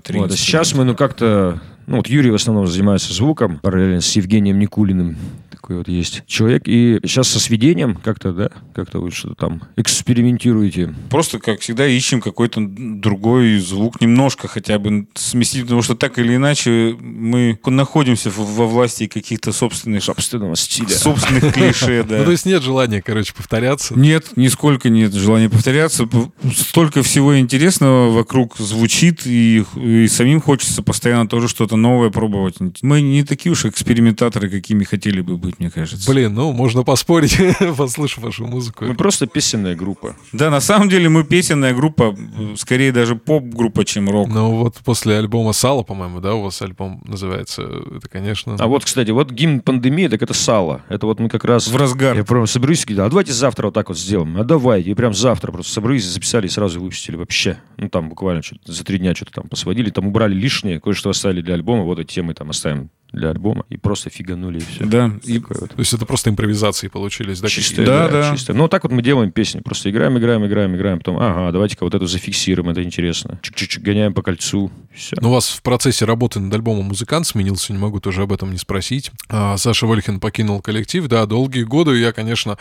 три 0.03 0.19
Вот, 0.19 0.33
а 0.33 0.37
сейчас 0.37 0.75
мы, 0.75 0.85
ну, 0.85 0.95
как-то... 0.95 1.61
Ну, 1.87 1.97
вот 1.97 2.07
Юрий 2.07 2.31
в 2.31 2.35
основном 2.35 2.67
занимается 2.67 3.13
звуком, 3.13 3.59
параллельно 3.59 4.01
с 4.01 4.17
Евгением 4.17 4.59
Никулиным. 4.59 5.17
Такой 5.65 5.79
вот 5.79 5.89
есть 5.89 6.25
человек. 6.27 6.65
И 6.67 7.01
сейчас 7.05 7.29
со 7.29 7.41
сведением 7.41 7.95
как-то, 7.97 8.33
да, 8.35 8.51
как-то 8.75 8.99
вы 9.01 9.11
что-то 9.11 9.35
там 9.35 9.63
экспериментируете. 9.77 10.95
Просто, 11.09 11.39
как 11.39 11.61
всегда, 11.61 11.87
ищем 11.87 12.21
какой-то 12.21 12.61
другой 12.61 13.57
звук, 13.61 14.03
немножко 14.03 14.47
хотя 14.47 14.79
бы 14.79 15.07
сместить, 15.15 15.63
потому 15.63 15.81
что 15.81 15.95
так 15.95 16.19
или 16.19 16.37
иначе 16.37 16.95
мы 17.01 17.59
находимся 17.65 18.31
во 18.31 18.67
власти 18.67 19.07
каких-то 19.07 19.53
собственных, 19.53 20.05
Собственного 20.05 20.55
стиля. 20.55 20.89
собственных 20.91 21.55
клише, 21.55 22.05
да. 22.09 22.19
Ну, 22.19 22.25
то 22.27 22.31
есть 22.33 22.45
нет 22.45 22.63
желания, 22.63 23.01
короче, 23.01 23.33
повторяться. 23.33 23.99
Нет, 23.99 24.37
нисколько 24.37 24.91
нет 24.91 25.15
желания 25.15 25.49
повторяться. 25.49 26.07
Столько 26.55 27.03
всего 27.03 27.39
интересного 27.39 28.11
вокруг 28.11 28.59
звучит, 28.59 29.23
и, 29.27 29.65
и 29.77 30.09
самим 30.09 30.43
хочется 30.43 30.83
постоянно 30.83 31.27
тоже 31.27 31.49
что-то 31.49 31.77
новое 31.77 32.11
пробовать. 32.11 32.57
Мы 32.83 33.01
не 33.01 33.25
такие 33.25 33.51
уж 33.53 33.65
экспериментаторы, 33.65 34.51
какими 34.51 34.85
хотели 34.85 35.23
бы 35.23 35.39
быть, 35.39 35.54
мне 35.59 35.71
кажется. 35.71 36.11
Блин, 36.11 36.35
ну, 36.35 36.53
можно 36.53 36.85
поспорить, 36.85 37.39
послушав 37.77 38.25
вашу 38.25 38.47
музыку. 38.47 38.85
Мы 38.85 38.95
просто 38.95 39.27
песенная 39.27 39.75
группа. 39.75 40.17
Да, 40.33 40.51
на 40.51 40.61
самом 40.61 40.89
деле 40.89 41.09
мы 41.09 41.25
песенная 41.25 41.75
группа, 41.75 42.17
скорее 42.57 42.93
даже 42.93 43.17
поп-группа, 43.17 43.85
чем 43.85 44.09
рок. 44.11 44.29
Ну, 44.29 44.57
вот 44.57 44.77
после 44.85 45.17
альбома 45.19 45.53
«Сало», 45.53 45.83
по-моему, 45.83 46.21
да, 46.21 46.35
у 46.35 46.43
вас 46.43 46.61
альбом 46.63 47.03
называется, 47.05 47.63
это, 47.97 48.09
конечно... 48.09 48.57
А 48.59 48.67
вот, 48.67 48.85
кстати, 48.85 49.11
вот 49.11 49.31
гимн 49.31 49.61
пандемии, 49.61 50.09
так 50.09 50.23
это 50.23 50.35
сало. 50.35 50.83
Это 50.89 51.07
вот 51.07 51.21
мы 51.21 51.29
как 51.29 51.45
раз... 51.45 51.69
В 51.69 51.77
разгар. 51.77 52.17
Я 52.17 52.25
прям 52.25 52.47
соберусь 52.47 52.85
и 52.85 52.87
говорю, 52.87 53.07
а 53.07 53.09
давайте 53.09 53.33
завтра 53.33 53.67
вот 53.67 53.75
так 53.75 53.89
вот 53.89 53.99
сделаем. 53.99 54.37
А 54.39 54.45
давайте. 54.45 54.91
И 54.91 54.95
прям 54.95 55.15
завтра 55.15 55.53
просто 55.53 55.73
собрались, 55.73 56.05
записали 56.05 56.47
и 56.47 56.51
сразу 56.51 56.81
выпустили 56.81 57.17
вообще. 57.17 57.59
Ну, 57.77 57.89
там 57.89 58.09
буквально 58.09 58.43
что-то 58.43 58.73
за 58.73 58.85
три 58.85 58.99
дня 58.99 59.15
что-то 59.15 59.33
там 59.33 59.49
посводили. 59.49 59.91
Там 59.91 60.07
убрали 60.07 60.35
лишнее, 60.35 60.81
кое-что 60.81 61.11
оставили 61.11 61.41
для 61.41 61.55
альбома. 61.55 61.85
Вот 61.85 61.99
эти 61.99 62.15
темы 62.15 62.35
там 62.35 62.51
оставим 62.51 62.91
для 63.15 63.31
альбома, 63.31 63.65
и 63.69 63.77
просто 63.77 64.11
фиганули, 64.11 64.59
и 64.59 64.65
все. 64.65 64.85
Да, 64.85 65.11
и 65.25 65.39
вот. 65.39 65.71
То 65.71 65.79
есть 65.79 65.93
это 65.93 66.07
просто 66.07 66.31
импровизации 66.31 66.89
получились, 66.89 67.41
да? 67.41 67.49
Чистая, 67.49 67.87
Да, 67.87 68.09
да, 68.09 68.23
да. 68.31 68.37
чистая. 68.37 68.57
Ну, 68.57 68.69
так 68.69 68.83
вот 68.85 68.93
мы 68.93 69.03
делаем 69.03 69.31
песни. 69.31 69.61
Просто 69.61 69.91
играем, 69.91 70.19
играем, 70.19 70.45
играем, 70.47 70.75
играем. 70.77 70.99
Потом, 70.99 71.19
ага, 71.19 71.51
давайте-ка 71.53 71.85
вот 71.85 71.95
эту 71.95 72.07
зафиксируем, 72.07 72.71
это 72.71 72.83
интересно. 72.83 73.39
Чик-чик-чик, 73.43 73.81
гоняем 73.81 74.15
по 74.15 74.23
кольцу. 74.23 74.71
Все. 74.95 75.17
Ну, 75.21 75.31
у 75.31 75.33
вас 75.33 75.49
в 75.49 75.63
процессе 75.63 76.05
работы 76.05 76.41
над 76.41 76.55
альбомом 76.55 76.87
музыкант 76.87 77.27
сменился, 77.27 77.73
не 77.73 77.79
могу 77.79 78.01
тоже 78.01 78.23
об 78.23 78.33
этом 78.33 78.53
не 78.53 78.59
спросить. 78.59 79.11
А, 79.29 79.57
Саша 79.57 79.87
Вольхин 79.87 80.21
покинул 80.21 80.61
коллектив, 80.61 81.07
да, 81.09 81.27
долгие 81.27 81.63
годы. 81.65 81.97
Я, 81.99 82.13
конечно, 82.13 82.59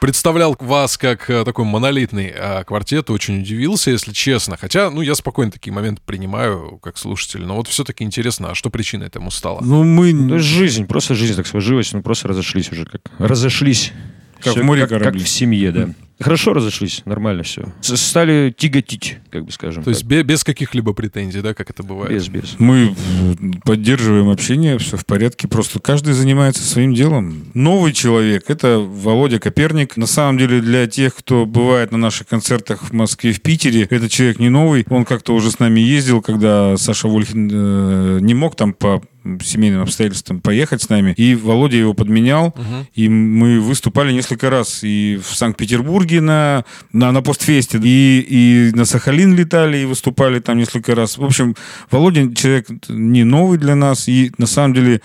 представлял 0.00 0.56
вас 0.58 0.96
как 0.96 1.28
а, 1.30 1.44
такой 1.44 1.64
монолитный 1.64 2.32
а, 2.36 2.64
квартет, 2.64 3.10
очень 3.10 3.40
удивился, 3.40 3.90
если 3.90 4.12
честно. 4.12 4.56
Хотя, 4.56 4.90
ну, 4.90 5.00
я 5.02 5.14
спокойно 5.14 5.52
такие 5.52 5.72
моменты 5.72 6.02
принимаю 6.04 6.78
как 6.82 6.98
слушатель. 6.98 7.44
Но 7.44 7.56
вот 7.56 7.68
все-таки 7.68 8.04
интересно, 8.04 8.50
а 8.50 8.54
что 8.54 8.70
причиной 8.70 9.06
этому 9.06 9.30
стало? 9.30 9.60
ну 9.62 9.84
мы 9.88 10.12
Ну, 10.12 10.38
жизнь, 10.38 10.86
просто 10.86 11.14
жизнь 11.14 11.34
так 11.34 11.46
сложилась. 11.46 11.92
Мы 11.92 12.02
просто 12.02 12.28
разошлись 12.28 12.70
уже. 12.72 12.84
Как 12.84 13.02
разошлись. 13.18 13.92
Как 14.40 14.52
Всё 14.52 14.62
в 14.62 14.64
море 14.64 14.86
как, 14.86 15.02
как 15.02 15.14
в 15.14 15.28
семье, 15.28 15.72
да. 15.72 15.88
Хорошо 16.20 16.52
разошлись, 16.52 17.02
нормально 17.04 17.44
все. 17.44 17.72
Стали 17.80 18.52
тяготить, 18.56 19.18
как 19.30 19.44
бы 19.44 19.52
скажем. 19.52 19.84
То 19.84 19.90
есть 19.90 20.02
так. 20.02 20.10
бе- 20.10 20.22
без 20.22 20.42
каких-либо 20.42 20.92
претензий, 20.92 21.40
да, 21.42 21.54
как 21.54 21.70
это 21.70 21.82
бывает? 21.84 22.12
без, 22.12 22.28
без. 22.28 22.56
Мы 22.58 22.94
поддерживаем 23.64 24.28
общение, 24.28 24.78
все 24.78 24.96
в 24.96 25.06
порядке. 25.06 25.46
Просто 25.46 25.78
каждый 25.78 26.14
занимается 26.14 26.62
своим 26.64 26.92
делом. 26.92 27.44
Новый 27.54 27.92
человек— 27.92 28.44
это 28.48 28.78
Володя 28.78 29.38
Коперник. 29.38 29.96
На 29.96 30.06
самом 30.06 30.38
деле, 30.38 30.60
для 30.60 30.88
тех, 30.88 31.14
кто 31.14 31.46
бывает 31.46 31.92
на 31.92 31.98
наших 31.98 32.26
концертах 32.26 32.82
в 32.82 32.92
Москве, 32.92 33.32
в 33.32 33.40
Питере, 33.40 33.82
этот 33.82 34.10
человек 34.10 34.40
не 34.40 34.48
новый. 34.48 34.84
Он 34.90 35.04
как-то 35.04 35.34
уже 35.34 35.52
с 35.52 35.60
нами 35.60 35.80
ездил, 35.80 36.20
когда 36.20 36.76
Саша 36.76 37.06
Вольхин 37.06 37.48
э, 37.52 38.18
не 38.20 38.34
мог 38.34 38.56
там 38.56 38.72
по 38.72 39.02
семейным 39.42 39.82
обстоятельствам 39.82 40.40
поехать 40.40 40.80
с 40.82 40.88
нами. 40.88 41.12
И 41.16 41.34
Володя 41.34 41.76
его 41.76 41.92
подменял. 41.92 42.54
И 42.94 43.08
мы 43.08 43.60
выступали 43.60 44.12
несколько 44.12 44.48
раз 44.48 44.82
и 44.82 45.20
в 45.22 45.36
Санкт-Петербурге 45.36 46.07
на, 46.16 46.64
на, 46.92 47.12
на 47.12 47.22
постфесте, 47.22 47.78
и, 47.82 48.26
и 48.28 48.72
на 48.74 48.84
Сахалин 48.84 49.34
летали, 49.34 49.78
и 49.78 49.84
выступали 49.84 50.40
там 50.40 50.58
несколько 50.58 50.94
раз. 50.94 51.18
В 51.18 51.24
общем, 51.24 51.54
Володя 51.90 52.34
человек 52.34 52.66
не 52.88 53.24
новый 53.24 53.58
для 53.58 53.74
нас, 53.74 54.08
и 54.08 54.32
на 54.38 54.46
самом 54.46 54.74
деле 54.74 55.00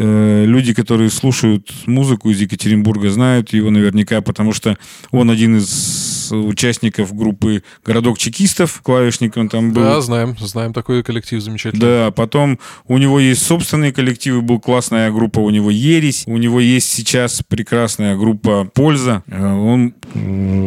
люди, 0.00 0.74
которые 0.74 1.10
слушают 1.10 1.70
музыку 1.86 2.30
из 2.30 2.40
Екатеринбурга, 2.40 3.10
знают 3.10 3.52
его 3.52 3.70
наверняка, 3.70 4.20
потому 4.20 4.52
что 4.52 4.76
он 5.10 5.30
один 5.30 5.56
из 5.58 6.30
участников 6.32 7.14
группы 7.14 7.62
«Городок 7.84 8.18
чекистов», 8.18 8.80
клавишник 8.82 9.36
он 9.36 9.48
там 9.48 9.72
был. 9.72 9.82
Да, 9.82 10.00
знаем, 10.00 10.36
знаем 10.40 10.72
такой 10.72 11.02
коллектив 11.02 11.40
замечательный. 11.40 11.80
Да, 11.80 12.10
потом 12.10 12.58
у 12.88 12.98
него 12.98 13.20
есть 13.20 13.42
собственные 13.42 13.92
коллективы, 13.92 14.42
был 14.42 14.58
классная 14.60 15.10
группа, 15.12 15.38
у 15.38 15.50
него 15.50 15.70
«Ересь», 15.70 16.24
у 16.26 16.36
него 16.36 16.60
есть 16.60 16.90
сейчас 16.90 17.42
прекрасная 17.46 18.16
группа 18.16 18.68
«Польза». 18.74 19.22
Э, 19.28 19.52
Он 19.52 19.94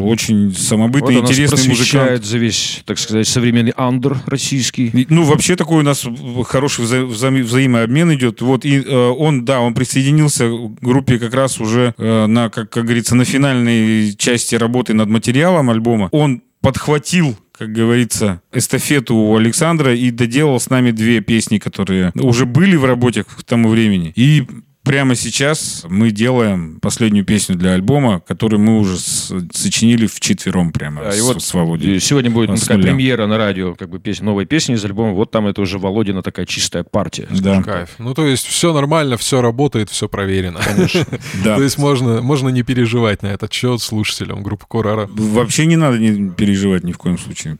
очень 0.03 0.53
самобытный, 0.55 1.15
Вот 1.17 1.25
интересный 1.29 1.67
музыкант. 1.69 2.25
за 2.25 2.37
весь, 2.37 2.83
так 2.85 2.97
сказать, 2.99 3.27
современный 3.27 3.73
андер 3.75 4.17
российский. 4.27 4.91
Ну, 5.09 5.23
вообще 5.23 5.55
такой 5.55 5.79
у 5.79 5.83
нас 5.83 6.05
хороший 6.45 6.85
вза- 6.85 7.07
вза- 7.07 7.43
взаимообмен 7.43 8.13
идет. 8.13 8.41
Вот, 8.41 8.65
и 8.65 8.79
э, 8.79 9.09
он, 9.19 9.45
да, 9.45 9.59
он 9.59 9.73
присоединился 9.73 10.49
к 10.49 10.81
группе 10.81 11.19
как 11.19 11.33
раз 11.33 11.59
уже 11.59 11.93
э, 11.97 12.25
на, 12.25 12.49
как, 12.49 12.69
как 12.69 12.85
говорится, 12.85 13.15
на 13.15 13.25
финальной 13.25 14.13
части 14.15 14.55
работы 14.55 14.93
над 14.93 15.09
материалом 15.09 15.69
альбома. 15.69 16.09
Он 16.11 16.41
подхватил 16.61 17.35
как 17.59 17.73
говорится, 17.73 18.41
эстафету 18.53 19.15
у 19.15 19.35
Александра 19.35 19.93
и 19.93 20.11
доделал 20.11 20.61
с 20.61 20.69
нами 20.69 20.91
две 20.91 21.19
песни, 21.19 21.57
которые 21.57 22.13
уже 22.15 22.45
были 22.45 22.77
в 22.77 22.85
работе 22.85 23.25
к 23.25 23.43
тому 23.43 23.67
времени. 23.67 24.13
И 24.15 24.47
прямо 24.83 25.15
сейчас 25.15 25.85
мы 25.87 26.11
делаем 26.11 26.79
последнюю 26.81 27.25
песню 27.25 27.55
для 27.55 27.73
альбома, 27.73 28.21
которую 28.21 28.59
мы 28.59 28.79
уже 28.79 28.97
с- 28.97 29.33
сочинили 29.53 30.07
вчетвером 30.07 30.71
прямо 30.71 31.03
Да, 31.03 31.09
и 31.09 31.19
с, 31.19 31.21
вот 31.21 31.43
с 31.43 31.53
Володей. 31.53 31.97
И 31.97 31.99
сегодня 31.99 32.31
будет 32.31 32.49
ну, 32.49 32.55
такая 32.55 32.79
премьера 32.79 33.27
на 33.27 33.37
радио, 33.37 33.75
как 33.75 33.89
бы 33.89 33.99
песня, 33.99 34.25
новая 34.25 34.45
песня 34.45 34.75
из 34.75 34.85
альбома. 34.85 35.13
Вот 35.13 35.31
там 35.31 35.47
это 35.47 35.61
уже 35.61 35.77
Володина 35.77 36.23
такая 36.23 36.45
чистая 36.45 36.83
партия. 36.83 37.27
Да, 37.29 37.61
Кайф. 37.61 37.89
Ну, 37.99 38.13
то 38.13 38.25
есть 38.25 38.45
все 38.45 38.73
нормально, 38.73 39.17
все 39.17 39.41
работает, 39.41 39.89
все 39.89 40.07
проверено. 40.07 40.59
да. 41.43 41.57
То 41.57 41.63
есть 41.63 41.77
можно, 41.77 42.21
можно 42.21 42.49
не 42.49 42.63
переживать 42.63 43.21
на 43.21 43.27
этот 43.27 43.53
счет 43.53 43.81
слушателям 43.81 44.43
группы 44.43 44.65
Корара. 44.67 45.07
Вообще 45.11 45.65
не 45.65 45.75
надо 45.75 45.97
не 45.99 46.29
переживать 46.31 46.83
ни 46.83 46.91
в 46.91 46.97
коем 46.97 47.17
случае. 47.17 47.57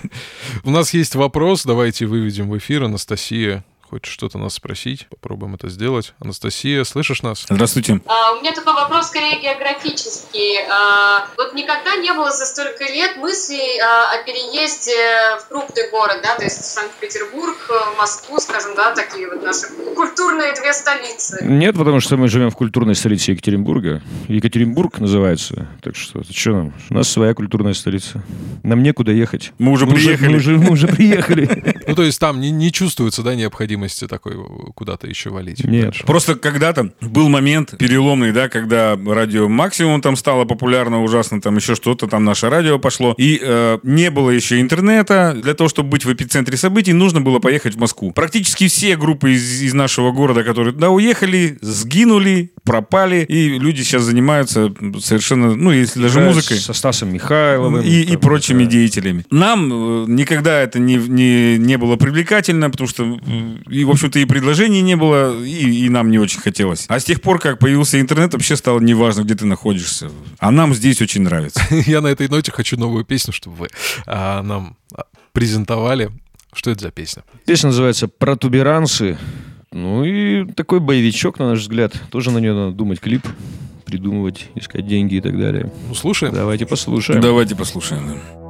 У 0.64 0.70
нас 0.70 0.92
есть 0.92 1.14
вопрос, 1.14 1.64
давайте 1.64 2.06
выведем 2.06 2.48
в 2.50 2.58
эфир. 2.58 2.84
Анастасия 2.84 3.64
хочет 3.88 4.12
что-то 4.12 4.38
нас 4.38 4.54
спросить. 4.54 5.06
Попробуем 5.08 5.54
это 5.54 5.68
сделать. 5.68 6.12
Анастасия, 6.20 6.84
слышишь 6.84 7.22
нас? 7.22 7.46
Здравствуйте. 7.48 8.00
А, 8.06 8.32
У 8.32 8.40
меня 8.40 8.52
такой 8.52 8.74
вопрос 8.74 9.06
скорее 9.08 9.40
географический. 9.40 10.58
А, 10.70 11.26
Вот 11.36 11.54
никогда 11.54 11.96
не 11.96 12.12
было 12.12 12.30
за 12.30 12.44
столько 12.44 12.84
лет 12.84 13.16
мыслей 13.16 13.78
а, 13.80 14.12
о 14.14 14.22
переезде 14.24 14.92
в 15.40 15.48
крупный 15.48 15.90
город, 15.90 16.20
да, 16.22 16.36
то 16.36 16.44
есть 16.44 16.64
Санкт-Петербург, 16.64 17.56
э, 17.70 17.98
Москву, 17.98 18.38
скажем, 18.40 18.74
да, 18.76 18.94
такие 18.94 19.28
вот 19.28 19.42
наши 19.42 19.66
культурные 19.94 20.54
две 20.54 20.72
столицы. 20.72 21.38
Нет, 21.44 21.76
потому 21.76 22.00
что 22.00 22.16
мы 22.16 22.28
живем 22.28 22.50
в 22.50 22.56
культурной 22.56 22.94
столице 22.94 23.32
Екатеринбурга. 23.32 24.02
Екатеринбург 24.28 24.98
называется. 24.98 25.68
Так 25.82 25.96
что, 25.96 26.22
что 26.30 26.50
нам? 26.52 26.74
У 26.90 26.94
нас 26.94 27.08
своя 27.08 27.34
культурная 27.34 27.74
столица. 27.74 28.22
Нам 28.62 28.82
некуда 28.82 29.12
ехать. 29.12 29.52
Мы 29.58 29.72
уже 29.72 29.86
Мы 29.86 29.94
приехали. 29.94 30.28
мы 30.28 30.36
уже, 30.36 30.56
мы 30.56 30.70
уже 30.72 30.88
приехали. 30.88 31.74
Ну, 31.86 31.94
то 31.94 32.02
есть 32.02 32.18
там 32.20 32.40
не, 32.40 32.50
не 32.50 32.70
чувствуется, 32.72 33.22
да, 33.22 33.34
необходимости 33.78 34.06
такой 34.06 34.34
э, 34.34 34.72
куда-то 34.74 35.06
еще 35.06 35.30
валить. 35.30 35.64
Нет. 35.64 35.84
дальше. 35.84 36.04
Просто 36.04 36.34
когда-то 36.34 36.92
был 37.00 37.28
момент 37.28 37.76
переломный, 37.78 38.32
да, 38.32 38.48
когда 38.48 38.96
радио 39.06 39.48
Максимум 39.48 40.00
там 40.00 40.16
стало 40.16 40.44
популярно 40.44 41.02
ужасно, 41.02 41.40
там 41.40 41.56
еще 41.56 41.74
что-то, 41.74 42.06
там 42.06 42.24
наше 42.24 42.48
радио 42.48 42.78
пошло, 42.78 43.14
и 43.16 43.40
э, 43.42 43.78
не 43.82 44.10
было 44.10 44.30
еще 44.30 44.60
интернета. 44.60 45.36
Для 45.42 45.54
того, 45.54 45.68
чтобы 45.68 45.90
быть 45.90 46.04
в 46.04 46.12
эпицентре 46.12 46.56
событий, 46.56 46.92
нужно 46.92 47.20
было 47.20 47.38
поехать 47.38 47.74
в 47.74 47.78
Москву. 47.78 48.12
Практически 48.12 48.68
все 48.68 48.96
группы 48.96 49.32
из, 49.32 49.62
из 49.62 49.74
нашего 49.74 50.12
города, 50.12 50.42
которые 50.42 50.74
туда 50.74 50.90
уехали, 50.90 51.58
сгинули, 51.60 52.52
пропали, 52.68 53.24
и 53.24 53.58
люди 53.58 53.82
сейчас 53.82 54.02
занимаются 54.02 54.70
совершенно, 55.00 55.54
ну, 55.54 55.70
если 55.70 56.02
даже 56.02 56.20
музыкой. 56.20 56.58
Со 56.58 56.74
Стасом 56.74 57.12
Михайловым. 57.12 57.82
И, 57.82 58.02
и 58.02 58.16
прочими 58.16 58.64
да. 58.64 58.70
деятелями. 58.70 59.24
Нам 59.30 59.72
э, 59.72 60.04
никогда 60.08 60.60
это 60.60 60.78
не, 60.78 60.96
не, 60.96 61.56
не 61.56 61.78
было 61.78 61.96
привлекательно, 61.96 62.68
потому 62.68 62.88
что, 62.88 63.04
м, 63.04 63.62
и, 63.70 63.84
в 63.84 63.90
общем-то, 63.90 64.18
и 64.18 64.26
предложений 64.26 64.82
не 64.82 64.96
было, 64.96 65.42
и, 65.42 65.86
и 65.86 65.88
нам 65.88 66.10
не 66.10 66.18
очень 66.18 66.40
хотелось. 66.40 66.84
А 66.88 67.00
с 67.00 67.04
тех 67.04 67.22
пор, 67.22 67.38
как 67.40 67.58
появился 67.58 67.98
интернет, 68.00 68.34
вообще 68.34 68.54
стало 68.54 68.80
неважно, 68.80 69.22
где 69.22 69.34
ты 69.34 69.46
находишься. 69.46 70.10
А 70.38 70.50
нам 70.50 70.74
здесь 70.74 71.00
очень 71.00 71.22
нравится. 71.22 71.62
Я 71.86 72.02
на 72.02 72.08
этой 72.08 72.28
ноте 72.28 72.52
хочу 72.52 72.76
новую 72.76 73.04
песню, 73.04 73.32
чтобы 73.32 73.56
вы 73.56 73.68
а, 74.06 74.42
нам 74.42 74.76
а, 74.94 75.04
презентовали. 75.32 76.10
Что 76.52 76.70
это 76.70 76.82
за 76.82 76.90
песня? 76.90 77.22
Песня 77.46 77.68
называется 77.68 78.08
«Протуберанцы». 78.08 79.16
Ну 79.72 80.04
и 80.04 80.44
такой 80.52 80.80
боевичок, 80.80 81.38
на 81.38 81.50
наш 81.50 81.60
взгляд. 81.60 81.92
Тоже 82.10 82.30
на 82.30 82.38
нее 82.38 82.54
надо 82.54 82.72
думать 82.72 83.00
клип, 83.00 83.26
придумывать, 83.84 84.46
искать 84.54 84.86
деньги 84.86 85.16
и 85.16 85.20
так 85.20 85.38
далее. 85.38 85.70
Ну, 85.88 85.94
слушаем. 85.94 86.34
Давайте 86.34 86.66
послушаем. 86.66 87.20
Давайте 87.20 87.54
послушаем. 87.54 88.06
да. 88.08 88.47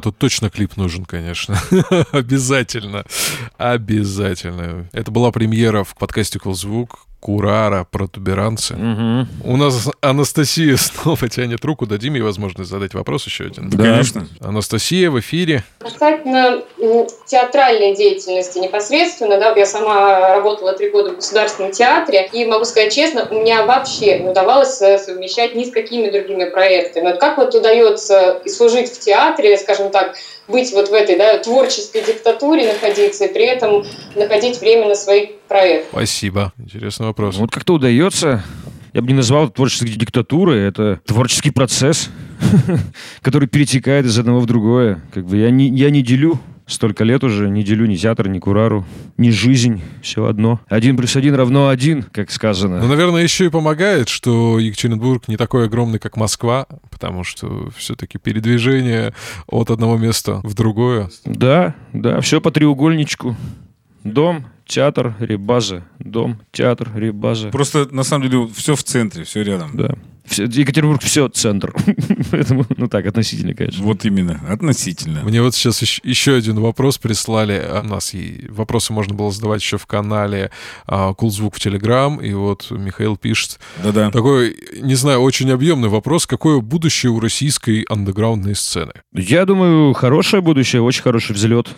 Тут 0.00 0.18
точно 0.18 0.50
клип 0.50 0.76
нужен, 0.76 1.04
конечно. 1.04 1.58
Обязательно. 2.12 3.04
Обязательно. 3.58 4.88
Это 4.92 5.10
была 5.10 5.30
премьера 5.32 5.84
в 5.84 5.94
подкасте 5.96 6.38
«Колзвук». 6.38 7.06
Курара, 7.20 7.86
протуберанцы. 7.90 8.74
Мгм. 8.74 9.28
У 9.44 9.56
нас 9.56 9.88
Анастасия 10.00 10.76
снова 10.78 11.28
тянет 11.28 11.64
руку. 11.64 11.86
Дадим 11.86 12.14
ей 12.14 12.22
возможность 12.22 12.70
задать 12.70 12.94
вопрос 12.94 13.26
еще 13.26 13.44
один. 13.44 13.68
Да, 13.68 13.82
конечно. 13.82 14.26
Анастасия 14.40 15.10
в 15.10 15.20
эфире. 15.20 15.62
Касательно 15.78 16.62
театральной 17.26 17.94
деятельности 17.94 18.58
непосредственно, 18.58 19.38
да, 19.38 19.54
я 19.54 19.66
сама 19.66 20.34
работала 20.34 20.72
три 20.72 20.90
года 20.90 21.12
в 21.12 21.16
государственном 21.16 21.72
театре, 21.72 22.28
и 22.32 22.44
могу 22.46 22.64
сказать 22.64 22.94
честно, 22.94 23.28
у 23.30 23.34
меня 23.34 23.64
вообще 23.64 24.18
не 24.18 24.30
удавалось 24.30 24.80
э, 24.80 24.98
совмещать 24.98 25.54
ни 25.54 25.64
с 25.64 25.70
какими 25.70 26.10
другими 26.10 26.44
проектами. 26.44 27.04
Вот 27.04 27.20
как 27.20 27.36
вот 27.36 27.54
удается 27.54 28.40
и 28.44 28.48
служить 28.48 28.90
в 28.90 28.98
театре, 28.98 29.56
скажем 29.58 29.90
так, 29.90 30.14
быть 30.50 30.72
вот 30.72 30.88
в 30.88 30.92
этой 30.92 31.16
да, 31.16 31.38
творческой 31.38 32.02
диктатуре 32.02 32.72
находиться 32.72 33.24
и 33.26 33.32
при 33.32 33.44
этом 33.44 33.84
находить 34.14 34.60
время 34.60 34.88
на 34.88 34.94
свои 34.94 35.28
проекты? 35.48 35.88
Спасибо. 35.90 36.52
Интересный 36.58 37.06
вопрос. 37.06 37.36
Вот 37.36 37.50
как-то 37.50 37.74
удается. 37.74 38.42
Я 38.92 39.02
бы 39.02 39.08
не 39.08 39.14
назвал 39.14 39.44
это 39.44 39.54
творческой 39.54 39.90
диктатурой. 39.90 40.66
Это 40.66 41.00
творческий 41.06 41.50
процесс, 41.50 42.10
который 43.22 43.48
перетекает 43.48 44.06
из 44.06 44.18
одного 44.18 44.40
в 44.40 44.46
другое. 44.46 45.00
Как 45.14 45.24
бы 45.24 45.36
я 45.36 45.50
не, 45.50 45.68
я 45.68 45.90
не 45.90 46.02
делю 46.02 46.40
столько 46.70 47.04
лет 47.04 47.22
уже, 47.24 47.50
не 47.50 47.62
делю 47.62 47.86
ни 47.86 47.96
театр, 47.96 48.28
ни 48.28 48.38
курару, 48.38 48.86
ни 49.16 49.30
жизнь. 49.30 49.82
Все 50.02 50.24
одно. 50.24 50.60
Один 50.68 50.96
плюс 50.96 51.16
один 51.16 51.34
равно 51.34 51.68
один, 51.68 52.02
как 52.02 52.30
сказано. 52.30 52.80
Ну, 52.80 52.88
наверное, 52.88 53.22
еще 53.22 53.46
и 53.46 53.50
помогает, 53.50 54.08
что 54.08 54.58
Екатеринбург 54.58 55.28
не 55.28 55.36
такой 55.36 55.66
огромный, 55.66 55.98
как 55.98 56.16
Москва, 56.16 56.66
потому 56.90 57.24
что 57.24 57.70
все-таки 57.76 58.18
передвижение 58.18 59.12
от 59.46 59.70
одного 59.70 59.98
места 59.98 60.40
в 60.42 60.54
другое. 60.54 61.10
Да, 61.24 61.74
да, 61.92 62.20
все 62.20 62.40
по 62.40 62.50
треугольничку. 62.50 63.36
Дом, 64.04 64.46
театр, 64.66 65.14
ребаза. 65.18 65.84
Дом, 65.98 66.40
театр, 66.52 66.88
ребаза. 66.94 67.50
Просто, 67.50 67.88
на 67.90 68.02
самом 68.02 68.28
деле, 68.28 68.48
все 68.54 68.74
в 68.74 68.82
центре, 68.82 69.24
все 69.24 69.42
рядом. 69.42 69.70
Да. 69.74 69.94
Все, 70.30 70.44
Екатеринбург 70.44 71.02
все 71.02 71.28
центр. 71.28 71.74
Поэтому, 72.30 72.64
ну 72.76 72.86
так, 72.86 73.04
относительно, 73.06 73.52
конечно. 73.52 73.82
Вот 73.82 74.04
именно, 74.04 74.40
относительно. 74.48 75.22
Мне 75.24 75.42
вот 75.42 75.56
сейчас 75.56 75.82
еще, 75.82 76.00
еще 76.04 76.36
один 76.36 76.60
вопрос 76.60 76.98
прислали. 76.98 77.60
А, 77.60 77.80
у 77.84 77.88
нас 77.88 78.14
и 78.14 78.46
вопросы 78.48 78.92
можно 78.92 79.12
было 79.12 79.32
задавать 79.32 79.60
еще 79.60 79.76
в 79.76 79.86
канале 79.86 80.52
а, 80.86 81.14
Кулзвук 81.14 81.56
в 81.56 81.60
Телеграм. 81.60 82.18
И 82.20 82.32
вот 82.32 82.70
Михаил 82.70 83.16
пишет. 83.16 83.58
Да-да. 83.82 84.12
Такой, 84.12 84.56
не 84.80 84.94
знаю, 84.94 85.18
очень 85.18 85.50
объемный 85.50 85.88
вопрос. 85.88 86.28
Какое 86.28 86.60
будущее 86.60 87.10
у 87.10 87.18
российской 87.18 87.82
андеграундной 87.88 88.54
сцены? 88.54 88.92
Я 89.12 89.44
думаю, 89.46 89.92
хорошее 89.94 90.42
будущее, 90.42 90.80
очень 90.80 91.02
хороший 91.02 91.32
взлет. 91.34 91.68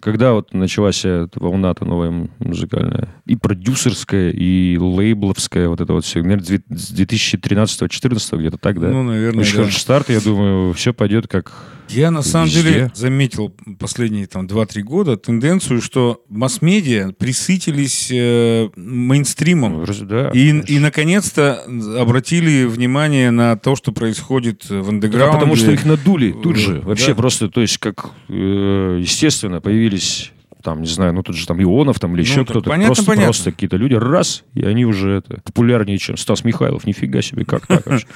Когда 0.00 0.32
вот 0.32 0.54
началась 0.54 1.04
волна-то 1.34 1.84
новая 1.84 2.30
музыкальная? 2.38 3.10
И 3.26 3.36
продюсерская, 3.36 4.30
и 4.30 4.78
лейбловская, 4.78 5.68
вот 5.68 5.82
это 5.82 5.92
вот 5.92 6.06
все. 6.06 6.22
Например, 6.22 6.42
с 6.42 6.90
2013 6.92 7.89
14 7.90 8.32
где-то 8.34 8.56
так, 8.56 8.80
да? 8.80 8.88
Ну, 8.88 9.02
наверное, 9.02 9.42
Очень 9.42 9.56
да. 9.56 9.58
хороший 9.62 9.80
старт, 9.80 10.08
я 10.08 10.20
думаю, 10.20 10.72
все 10.72 10.94
пойдет 10.94 11.26
как 11.28 11.52
Я 11.88 12.10
на 12.10 12.22
самом 12.22 12.48
деле 12.48 12.90
заметил 12.94 13.52
последние 13.78 14.26
там 14.26 14.46
2-3 14.46 14.82
года 14.82 15.16
тенденцию, 15.16 15.82
что 15.82 16.22
масс-медиа 16.28 17.12
присытились 17.12 18.10
э, 18.12 18.70
мейнстримом. 18.76 19.84
Ну, 19.84 20.06
да, 20.06 20.30
и, 20.32 20.60
и 20.60 20.78
наконец-то 20.78 21.64
обратили 21.98 22.64
внимание 22.64 23.30
на 23.30 23.56
то, 23.56 23.76
что 23.76 23.92
происходит 23.92 24.70
в 24.70 24.88
андеграунде. 24.88 25.32
Да, 25.32 25.32
потому 25.32 25.56
что 25.56 25.72
их 25.72 25.84
надули 25.84 26.32
тут 26.32 26.56
э, 26.56 26.60
же. 26.60 26.80
Вообще 26.80 27.08
да. 27.08 27.14
просто, 27.16 27.48
то 27.48 27.60
есть 27.60 27.78
как 27.78 28.10
э, 28.28 28.98
естественно 29.00 29.60
появились 29.60 30.32
там, 30.62 30.80
не 30.82 30.86
знаю, 30.86 31.12
ну 31.12 31.22
тут 31.22 31.36
же 31.36 31.46
там 31.46 31.62
Ионов 31.62 31.98
там 31.98 32.12
или 32.14 32.22
Ну, 32.22 32.28
еще 32.28 32.44
кто-то. 32.44 32.70
понятно, 32.70 32.86
просто, 32.94 33.04
понятно. 33.04 33.26
просто 33.26 33.52
какие-то 33.52 33.76
люди, 33.76 33.94
раз, 33.94 34.44
и 34.54 34.64
они 34.64 34.84
уже 34.84 35.18
это 35.18 35.40
популярнее, 35.42 35.98
чем 35.98 36.16
Стас 36.16 36.44
Михайлов. 36.44 36.84
Нифига 36.84 37.22
себе, 37.22 37.44
как 37.44 37.66
так 37.66 37.86
вообще? 37.86 38.06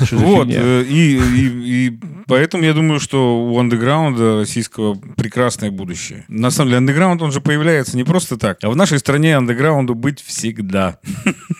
Вот, 0.12 0.48
э, 0.50 0.84
и, 0.88 1.98
поэтому 2.26 2.64
я 2.64 2.72
думаю, 2.72 3.00
что 3.00 3.44
у 3.44 3.58
андеграунда 3.58 4.38
российского 4.38 4.94
прекрасное 4.94 5.70
будущее. 5.70 6.24
На 6.28 6.50
самом 6.50 6.68
деле, 6.68 6.78
андеграунд, 6.78 7.22
он 7.22 7.32
же 7.32 7.40
появляется 7.40 7.96
не 7.96 8.04
просто 8.04 8.36
так, 8.36 8.58
а 8.62 8.70
в 8.70 8.76
нашей 8.76 8.98
стране 8.98 9.36
андеграунду 9.36 9.94
быть 9.94 10.20
всегда. 10.20 10.98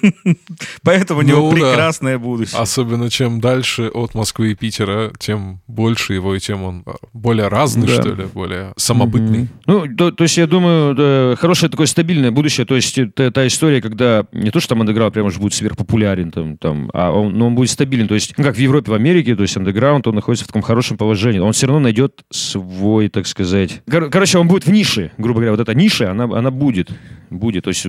Поэтому 0.82 1.20
у 1.20 1.22
него 1.22 1.50
Ну 1.50 1.52
прекрасное 1.52 2.18
будущее. 2.18 2.60
Особенно 2.60 3.10
чем 3.10 3.40
дальше 3.40 3.88
от 3.88 4.14
Москвы 4.14 4.52
и 4.52 4.54
Питера, 4.54 5.12
тем 5.18 5.60
больше 5.66 6.14
его, 6.14 6.34
и 6.34 6.40
тем 6.40 6.62
он 6.62 6.82
а, 6.86 6.94
более 7.12 7.48
разный, 7.48 7.88
что 7.88 8.12
ли, 8.12 8.24
более 8.24 8.72
самобытный. 8.76 9.48
Ну, 9.66 9.86
то, 9.94 10.10
то 10.10 10.26
есть, 10.30 10.38
я 10.38 10.46
думаю, 10.46 11.36
хорошее 11.36 11.70
такое 11.70 11.86
стабильное 11.86 12.30
будущее. 12.30 12.64
То 12.64 12.76
есть, 12.76 12.96
это 12.96 13.30
та 13.30 13.46
история, 13.46 13.82
когда 13.82 14.24
не 14.32 14.50
то, 14.50 14.60
что 14.60 14.70
там 14.70 14.80
андеграунд 14.80 15.12
прямо 15.12 15.28
уж 15.28 15.38
будет 15.38 15.54
сверхпопулярен, 15.54 16.30
там, 16.30 16.56
там, 16.56 16.90
а 16.94 17.10
он, 17.10 17.34
но 17.34 17.48
он 17.48 17.54
будет 17.54 17.70
стабилен. 17.70 18.08
То 18.08 18.14
есть, 18.14 18.34
ну, 18.38 18.44
как 18.44 18.54
в 18.54 18.58
Европе, 18.58 18.90
в 18.90 18.94
Америке, 18.94 19.34
то 19.34 19.42
есть, 19.42 19.56
андеграунд, 19.56 20.06
он 20.06 20.14
находится 20.14 20.44
в 20.44 20.48
таком 20.48 20.62
хорошем 20.62 20.96
положении. 20.96 21.40
Он 21.40 21.52
все 21.52 21.66
равно 21.66 21.80
найдет 21.80 22.24
свой, 22.30 23.08
так 23.08 23.26
сказать... 23.26 23.82
Кор- 23.90 24.10
короче, 24.10 24.38
он 24.38 24.48
будет 24.48 24.66
в 24.66 24.70
нише, 24.70 25.12
грубо 25.18 25.40
говоря. 25.40 25.52
Вот 25.52 25.60
эта 25.60 25.74
ниша, 25.74 26.10
она, 26.10 26.24
она 26.24 26.50
будет. 26.50 26.90
Будет. 27.30 27.64
То 27.64 27.68
есть, 27.70 27.86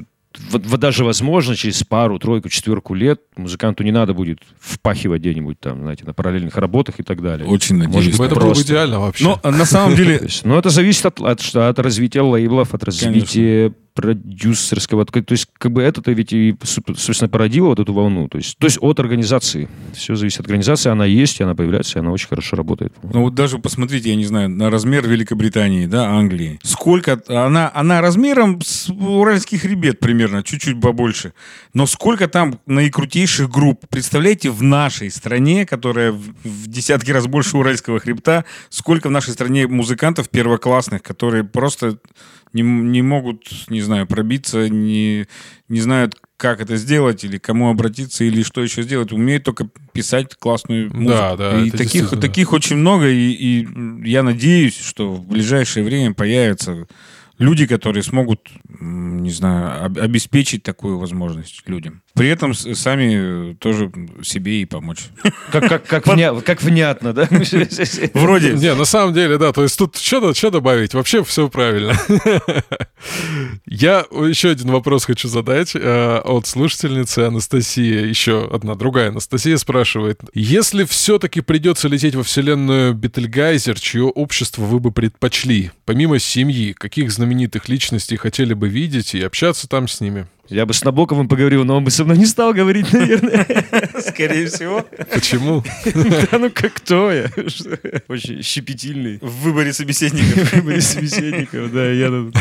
вот, 0.50 0.80
даже 0.80 1.04
возможно 1.04 1.56
через 1.56 1.84
пару, 1.84 2.17
тройку, 2.20 2.50
четверку 2.50 2.94
лет 2.94 3.22
музыканту 3.36 3.84
не 3.84 3.91
надо 3.91 4.13
будет 4.13 4.39
впахивать 4.60 5.22
где-нибудь 5.22 5.60
там, 5.60 5.82
знаете, 5.82 6.06
на 6.06 6.13
параллельных 6.13 6.56
работах 6.58 6.96
и 7.00 7.04
так 7.04 7.22
далее. 7.22 7.48
Очень 7.48 7.76
Может 7.78 7.94
надеюсь. 7.94 8.17
быть, 8.17 8.26
Это 8.28 8.36
было 8.36 8.44
бы 8.44 8.46
просто. 8.54 8.63
идеально 8.74 9.00
вообще. 9.00 9.24
Но 9.26 9.39
на 9.52 9.65
самом 9.65 9.96
деле, 9.98 10.20
есть, 10.22 10.46
ну, 10.46 10.58
это 10.58 10.70
зависит 10.70 11.06
от, 11.06 11.20
от, 11.22 11.41
что- 11.41 11.67
от 11.70 11.80
развития 11.80 12.22
лейблов, 12.22 12.74
от 12.74 12.84
развития 12.84 13.74
продюсерского. 13.93 15.06
То 15.06 15.23
есть, 15.30 15.47
как 15.58 15.71
бы 15.71 15.82
это-то 15.82 16.12
ведь 16.12 16.34
и, 16.34 16.56
собственно, 16.63 17.30
породило 17.30 17.67
вот 17.67 17.80
эту 17.80 17.93
волну. 17.93 18.27
То 18.27 18.38
есть, 18.38 18.58
то 18.58 18.65
есть 18.65 18.77
от 18.82 18.99
организации. 18.99 19.69
Все 19.93 20.15
зависит 20.15 20.41
от 20.41 20.47
организации. 20.47 20.89
Она 20.89 21.06
есть, 21.06 21.39
и 21.39 21.43
она 21.43 21.56
появляется, 21.56 21.99
и 21.99 22.01
она 22.01 22.12
очень 22.12 22.27
хорошо 22.27 22.56
работает. 22.56 22.93
ну 23.04 23.21
вот 23.21 23.36
даже 23.36 23.60
посмотрите, 23.60 24.10
я 24.10 24.15
не 24.15 24.25
знаю, 24.25 24.49
на 24.49 24.69
размер 24.69 25.08
Великобритании, 25.08 25.86
да, 25.86 26.10
Англии. 26.10 26.60
Сколько 26.63 27.21
она, 27.27 27.71
она 27.73 28.01
размером 28.01 28.62
с 28.62 28.89
уральский 28.89 29.58
хребет 29.58 29.99
примерно, 29.99 30.43
чуть-чуть 30.43 30.80
побольше. 30.80 31.34
Но 31.73 31.86
сколько 31.86 32.27
там 32.27 32.60
наикрутейших 32.65 33.49
групп. 33.49 33.86
Представляете, 33.89 34.49
в 34.49 34.63
нашей 34.63 35.12
стране, 35.12 35.65
которая 35.65 36.12
в, 36.12 36.34
в 36.43 36.67
десятки 36.67 37.12
раз 37.12 37.27
больше 37.27 37.58
уральского 37.58 37.99
хребта, 37.99 38.45
сколько 38.69 39.08
в 39.08 39.12
нашей 39.12 39.34
стране 39.34 39.67
музыкантов 39.67 40.30
первоклассных, 40.30 41.01
которые 41.01 41.43
просто 41.43 41.97
не, 42.53 42.61
не 42.61 43.01
могут, 43.01 43.49
не 43.69 43.81
знаю, 43.81 44.07
пробиться, 44.07 44.69
не, 44.69 45.27
не 45.69 45.81
знают, 45.81 46.15
как 46.37 46.59
это 46.59 46.75
сделать, 46.77 47.23
или 47.23 47.37
кому 47.37 47.69
обратиться, 47.69 48.23
или 48.23 48.43
что 48.43 48.61
еще 48.63 48.81
сделать. 48.83 49.11
Умеют 49.11 49.43
только 49.43 49.69
писать 49.93 50.35
классную 50.35 50.87
музыку. 50.93 51.09
Да, 51.09 51.35
да, 51.35 51.59
И 51.63 51.71
таких, 51.71 52.09
таких 52.19 52.53
очень 52.53 52.77
много, 52.77 53.07
и, 53.09 53.31
и 53.31 53.67
я 54.09 54.23
надеюсь, 54.23 54.77
что 54.77 55.13
в 55.13 55.27
ближайшее 55.27 55.85
время 55.85 56.13
появятся 56.13 56.87
люди, 57.37 57.65
которые 57.65 58.03
смогут, 58.03 58.49
не 58.79 59.31
знаю, 59.31 59.85
об- 59.85 59.97
обеспечить 59.99 60.63
такую 60.63 60.97
возможность 60.99 61.63
людям. 61.67 62.01
При 62.13 62.28
этом 62.28 62.54
сами 62.54 63.52
э, 63.52 63.56
тоже 63.56 63.91
себе 64.21 64.62
и 64.62 64.65
помочь. 64.65 65.06
Как, 65.52 65.67
как, 65.69 65.86
как, 65.86 66.08
вня- 66.08 66.41
как 66.41 66.62
внятно, 66.62 67.13
да? 67.13 67.28
Вроде. 68.13 68.54
Не, 68.54 68.76
на 68.76 68.86
самом 68.86 69.13
деле, 69.13 69.38
да, 69.38 69.54
то 69.54 69.63
есть 69.63 69.78
тут 69.78 69.95
что, 69.95 70.34
что 70.34 70.50
добавить? 70.50 70.93
Вообще 70.93 71.24
все 71.24 71.47
правильно. 71.50 71.93
Я 73.65 74.06
еще 74.12 74.50
один 74.52 74.71
вопрос 74.71 75.06
хочу 75.06 75.28
задать 75.30 75.71
э, 75.74 76.17
от 76.24 76.47
слушательницы 76.47 77.19
Анастасии. 77.19 78.08
Еще 78.08 78.50
одна 78.52 78.76
другая 78.76 79.10
Анастасия 79.10 79.58
спрашивает. 79.58 80.19
Если 80.34 80.84
все-таки 80.84 81.41
придется 81.41 81.88
лететь 81.88 82.15
во 82.15 82.24
вселенную 82.24 82.93
Бетельгайзер, 82.93 83.80
чье 83.80 84.04
общество 84.04 84.63
вы 84.63 84.80
бы 84.80 84.91
предпочли? 84.91 85.71
Помимо 85.86 86.19
семьи, 86.19 86.74
каких 86.74 87.12
знаменитых 87.12 87.69
личностей 87.69 88.17
хотели 88.17 88.54
бы 88.54 88.67
видеть 88.67 89.15
и 89.15 89.21
общаться 89.21 89.67
там 89.67 89.88
с 89.88 90.02
ними? 90.02 90.28
Я 90.51 90.65
бы 90.65 90.73
с 90.73 90.83
Набоковым 90.83 91.27
поговорил, 91.29 91.63
но 91.63 91.77
он 91.77 91.83
бы 91.85 91.91
со 91.91 92.03
мной 92.03 92.17
не 92.17 92.25
стал 92.25 92.53
говорить, 92.53 92.91
наверное. 92.91 93.47
Скорее 94.01 94.47
всего. 94.47 94.85
Почему? 95.13 95.63
Да 96.31 96.37
ну 96.39 96.49
как 96.53 96.73
кто 96.73 97.11
я? 97.11 97.29
Очень 98.09 98.41
щепетильный. 98.43 99.17
В 99.21 99.43
выборе 99.43 99.71
собеседников. 99.73 100.49
В 100.51 100.53
выборе 100.57 100.81
собеседников, 100.81 101.71
да, 101.71 101.89
я 101.91 102.09
тут- 102.09 102.35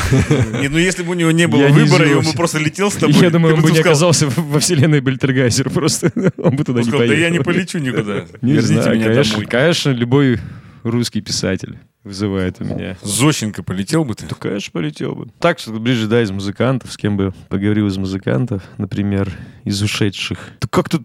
Не, 0.60 0.68
ну 0.68 0.78
если 0.78 1.02
бы 1.04 1.12
у 1.12 1.14
него 1.14 1.30
не 1.30 1.46
было 1.46 1.60
Я 1.60 1.70
не 1.70 1.80
выбора, 1.84 2.08
и 2.08 2.14
он 2.14 2.24
бы 2.24 2.32
просто 2.32 2.58
летел 2.58 2.90
с 2.90 2.94
тобой. 2.96 3.14
Я 3.16 3.30
думаю, 3.30 3.54
он 3.54 3.60
бы 3.62 3.70
не 3.70 3.76
сказал- 3.78 4.10
оказался 4.10 4.28
во 4.36 4.58
вселенной 4.60 5.00
Бельтергайзер 5.00 5.70
просто. 5.70 6.12
Он 6.36 6.56
бы 6.56 6.64
туда 6.64 6.80
он 6.80 6.84
не 6.86 6.90
сказал, 6.90 7.06
да 7.06 7.14
я 7.14 7.30
не 7.30 7.38
поехал. 7.38 7.44
полечу 7.44 7.78
никуда. 7.78 8.24
Не 8.42 8.52
Верните 8.52 8.82
знаю, 8.82 8.96
меня 8.96 9.06
конечно, 9.08 9.32
домой. 9.34 9.46
конечно, 9.46 9.90
любой 9.90 10.38
русский 10.82 11.20
писатель 11.20 11.78
вызывает 12.04 12.60
у 12.60 12.64
меня. 12.64 12.96
Зощенко 13.02 13.62
полетел 13.62 14.04
бы 14.04 14.14
ты? 14.14 14.26
Да, 14.26 14.34
конечно, 14.34 14.72
полетел 14.72 15.14
бы. 15.14 15.28
Так, 15.38 15.58
что 15.58 15.72
ближе, 15.72 16.06
да, 16.06 16.22
из 16.22 16.30
музыкантов, 16.30 16.92
с 16.92 16.96
кем 16.96 17.16
бы 17.16 17.32
поговорил 17.48 17.86
из 17.86 17.98
музыкантов, 17.98 18.62
например, 18.78 19.30
из 19.64 19.82
ушедших. 19.82 20.38
Да 20.60 20.68
как 20.70 20.88
тут 20.88 21.02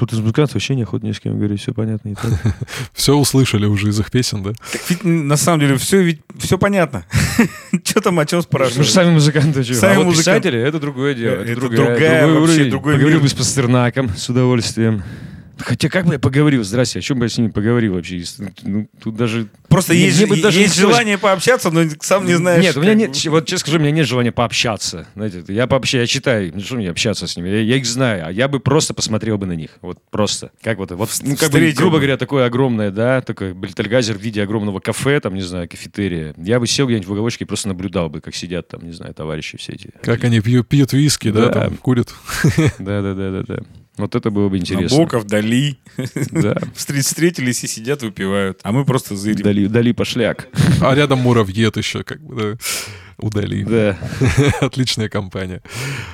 вот 0.00 0.12
из 0.12 0.18
музыкантов 0.18 0.54
вообще 0.54 0.74
неохота 0.74 1.06
ни 1.06 1.12
с 1.12 1.20
кем 1.20 1.38
говорить, 1.38 1.62
все 1.62 1.72
понятно 1.72 2.10
и 2.10 2.14
так. 2.14 2.30
Все 2.92 3.14
услышали 3.14 3.64
уже 3.64 3.88
из 3.88 3.98
их 3.98 4.10
песен, 4.10 4.42
да? 4.42 4.52
Так 4.70 4.82
ведь 4.90 5.04
на 5.04 5.36
самом 5.38 5.60
деле 5.60 5.76
все 5.78 6.02
ведь 6.02 6.20
все 6.38 6.58
понятно. 6.58 7.06
Что 7.84 8.02
там 8.02 8.18
о 8.18 8.26
чем 8.26 8.40
Мы 8.40 8.42
спрашивать? 8.42 8.86
же 8.86 8.92
сами 8.92 9.12
музыканты? 9.12 9.64
Сами 9.64 10.02
а 10.02 10.04
музыканты. 10.04 10.50
это 10.50 10.78
другое 10.78 11.14
дело. 11.14 11.36
Это 11.36 11.54
другая, 11.54 12.26
другой 12.26 12.40
вообще 12.40 12.62
уровень. 12.62 12.72
Поговорил 12.72 13.20
бы 13.20 13.28
с 13.28 13.34
Пастернаком 13.34 14.10
с 14.10 14.28
удовольствием. 14.28 15.02
Хотя 15.58 15.88
как 15.88 16.04
бы 16.06 16.14
я 16.14 16.18
поговорил, 16.18 16.62
здрасте, 16.64 16.98
о 16.98 17.02
чем 17.02 17.18
бы 17.18 17.24
я 17.24 17.28
с 17.30 17.38
ними 17.38 17.48
поговорил 17.50 17.94
вообще? 17.94 18.22
Ну, 18.62 18.88
тут 19.02 19.16
даже... 19.16 19.48
Просто 19.68 19.94
Мне- 19.94 20.04
есть, 20.06 20.18
мне 20.18 20.26
бы 20.26 20.36
же- 20.36 20.42
даже 20.42 20.58
есть 20.58 20.70
не 20.70 20.74
хотелось- 20.76 20.94
желание 20.94 21.18
пообщаться, 21.18 21.70
но 21.70 21.82
сам 22.00 22.26
не 22.26 22.34
знаешь. 22.34 22.62
Нет, 22.62 22.76
у 22.76 22.82
меня 22.82 22.94
нет, 22.94 23.24
вот 23.26 23.46
честно 23.46 23.58
скажу, 23.60 23.78
у 23.78 23.80
меня 23.80 23.90
нет 23.90 24.06
желания 24.06 24.32
пообщаться. 24.32 25.06
Знаете, 25.14 25.42
я 25.48 25.66
пообщаюсь, 25.66 26.02
я 26.02 26.06
читаю, 26.06 26.52
ну 26.54 26.60
что 26.60 26.76
мне 26.76 26.90
общаться 26.90 27.26
с 27.26 27.36
ними, 27.36 27.48
я, 27.48 27.60
я 27.62 27.76
их 27.76 27.86
знаю, 27.86 28.26
а 28.26 28.32
я 28.32 28.48
бы 28.48 28.60
просто 28.60 28.92
посмотрел 28.94 29.38
бы 29.38 29.46
на 29.46 29.52
них, 29.54 29.70
вот 29.80 29.98
просто. 30.10 30.50
Как 30.62 30.78
вот, 30.78 30.90
вот 30.92 31.10
ну, 31.22 31.36
как 31.36 31.50
бы, 31.50 31.72
грубо 31.72 31.96
говоря, 31.98 32.16
такое 32.16 32.44
огромное, 32.46 32.90
да, 32.90 33.20
такой 33.22 33.52
Бельтельгазер 33.54 34.16
в 34.16 34.20
виде 34.20 34.42
огромного 34.42 34.80
кафе, 34.80 35.20
там, 35.20 35.34
не 35.34 35.42
знаю, 35.42 35.68
кафетерия. 35.68 36.34
Я 36.36 36.60
бы 36.60 36.66
сел 36.66 36.86
где-нибудь 36.86 37.08
в 37.08 37.12
уголочке 37.12 37.44
и 37.44 37.46
просто 37.46 37.68
наблюдал 37.68 38.08
бы, 38.10 38.20
как 38.20 38.34
сидят 38.34 38.68
там, 38.68 38.82
не 38.86 38.92
знаю, 38.92 39.14
товарищи 39.14 39.56
все 39.58 39.72
эти. 39.72 39.90
Как 40.02 40.22
они 40.24 40.40
пьют, 40.40 40.68
пьют 40.68 40.92
виски, 40.92 41.30
да, 41.30 41.46
Да. 41.46 41.52
там 41.62 41.76
курят. 41.78 42.12
Да-да-да-да-да. 42.78 43.62
Вот 43.96 44.14
это 44.14 44.30
было 44.30 44.48
бы 44.48 44.58
интересно. 44.58 44.98
Набоков, 44.98 45.26
Дали. 45.26 45.78
Да. 45.96 46.52
Встр- 46.74 47.00
Встретились 47.00 47.64
и 47.64 47.66
сидят, 47.66 48.02
выпивают. 48.02 48.60
А 48.62 48.72
мы 48.72 48.84
просто 48.84 49.16
зырим. 49.16 49.42
Дали, 49.42 49.66
дали 49.66 49.92
пошляк. 49.92 50.48
А 50.80 50.94
рядом 50.94 51.20
муравьед 51.20 51.76
еще, 51.76 52.02
как 52.04 52.22
бы, 52.22 52.34
да. 52.34 52.58
Удали. 53.18 53.64
Да. 53.64 53.98
Отличная 54.60 55.08
компания. 55.08 55.62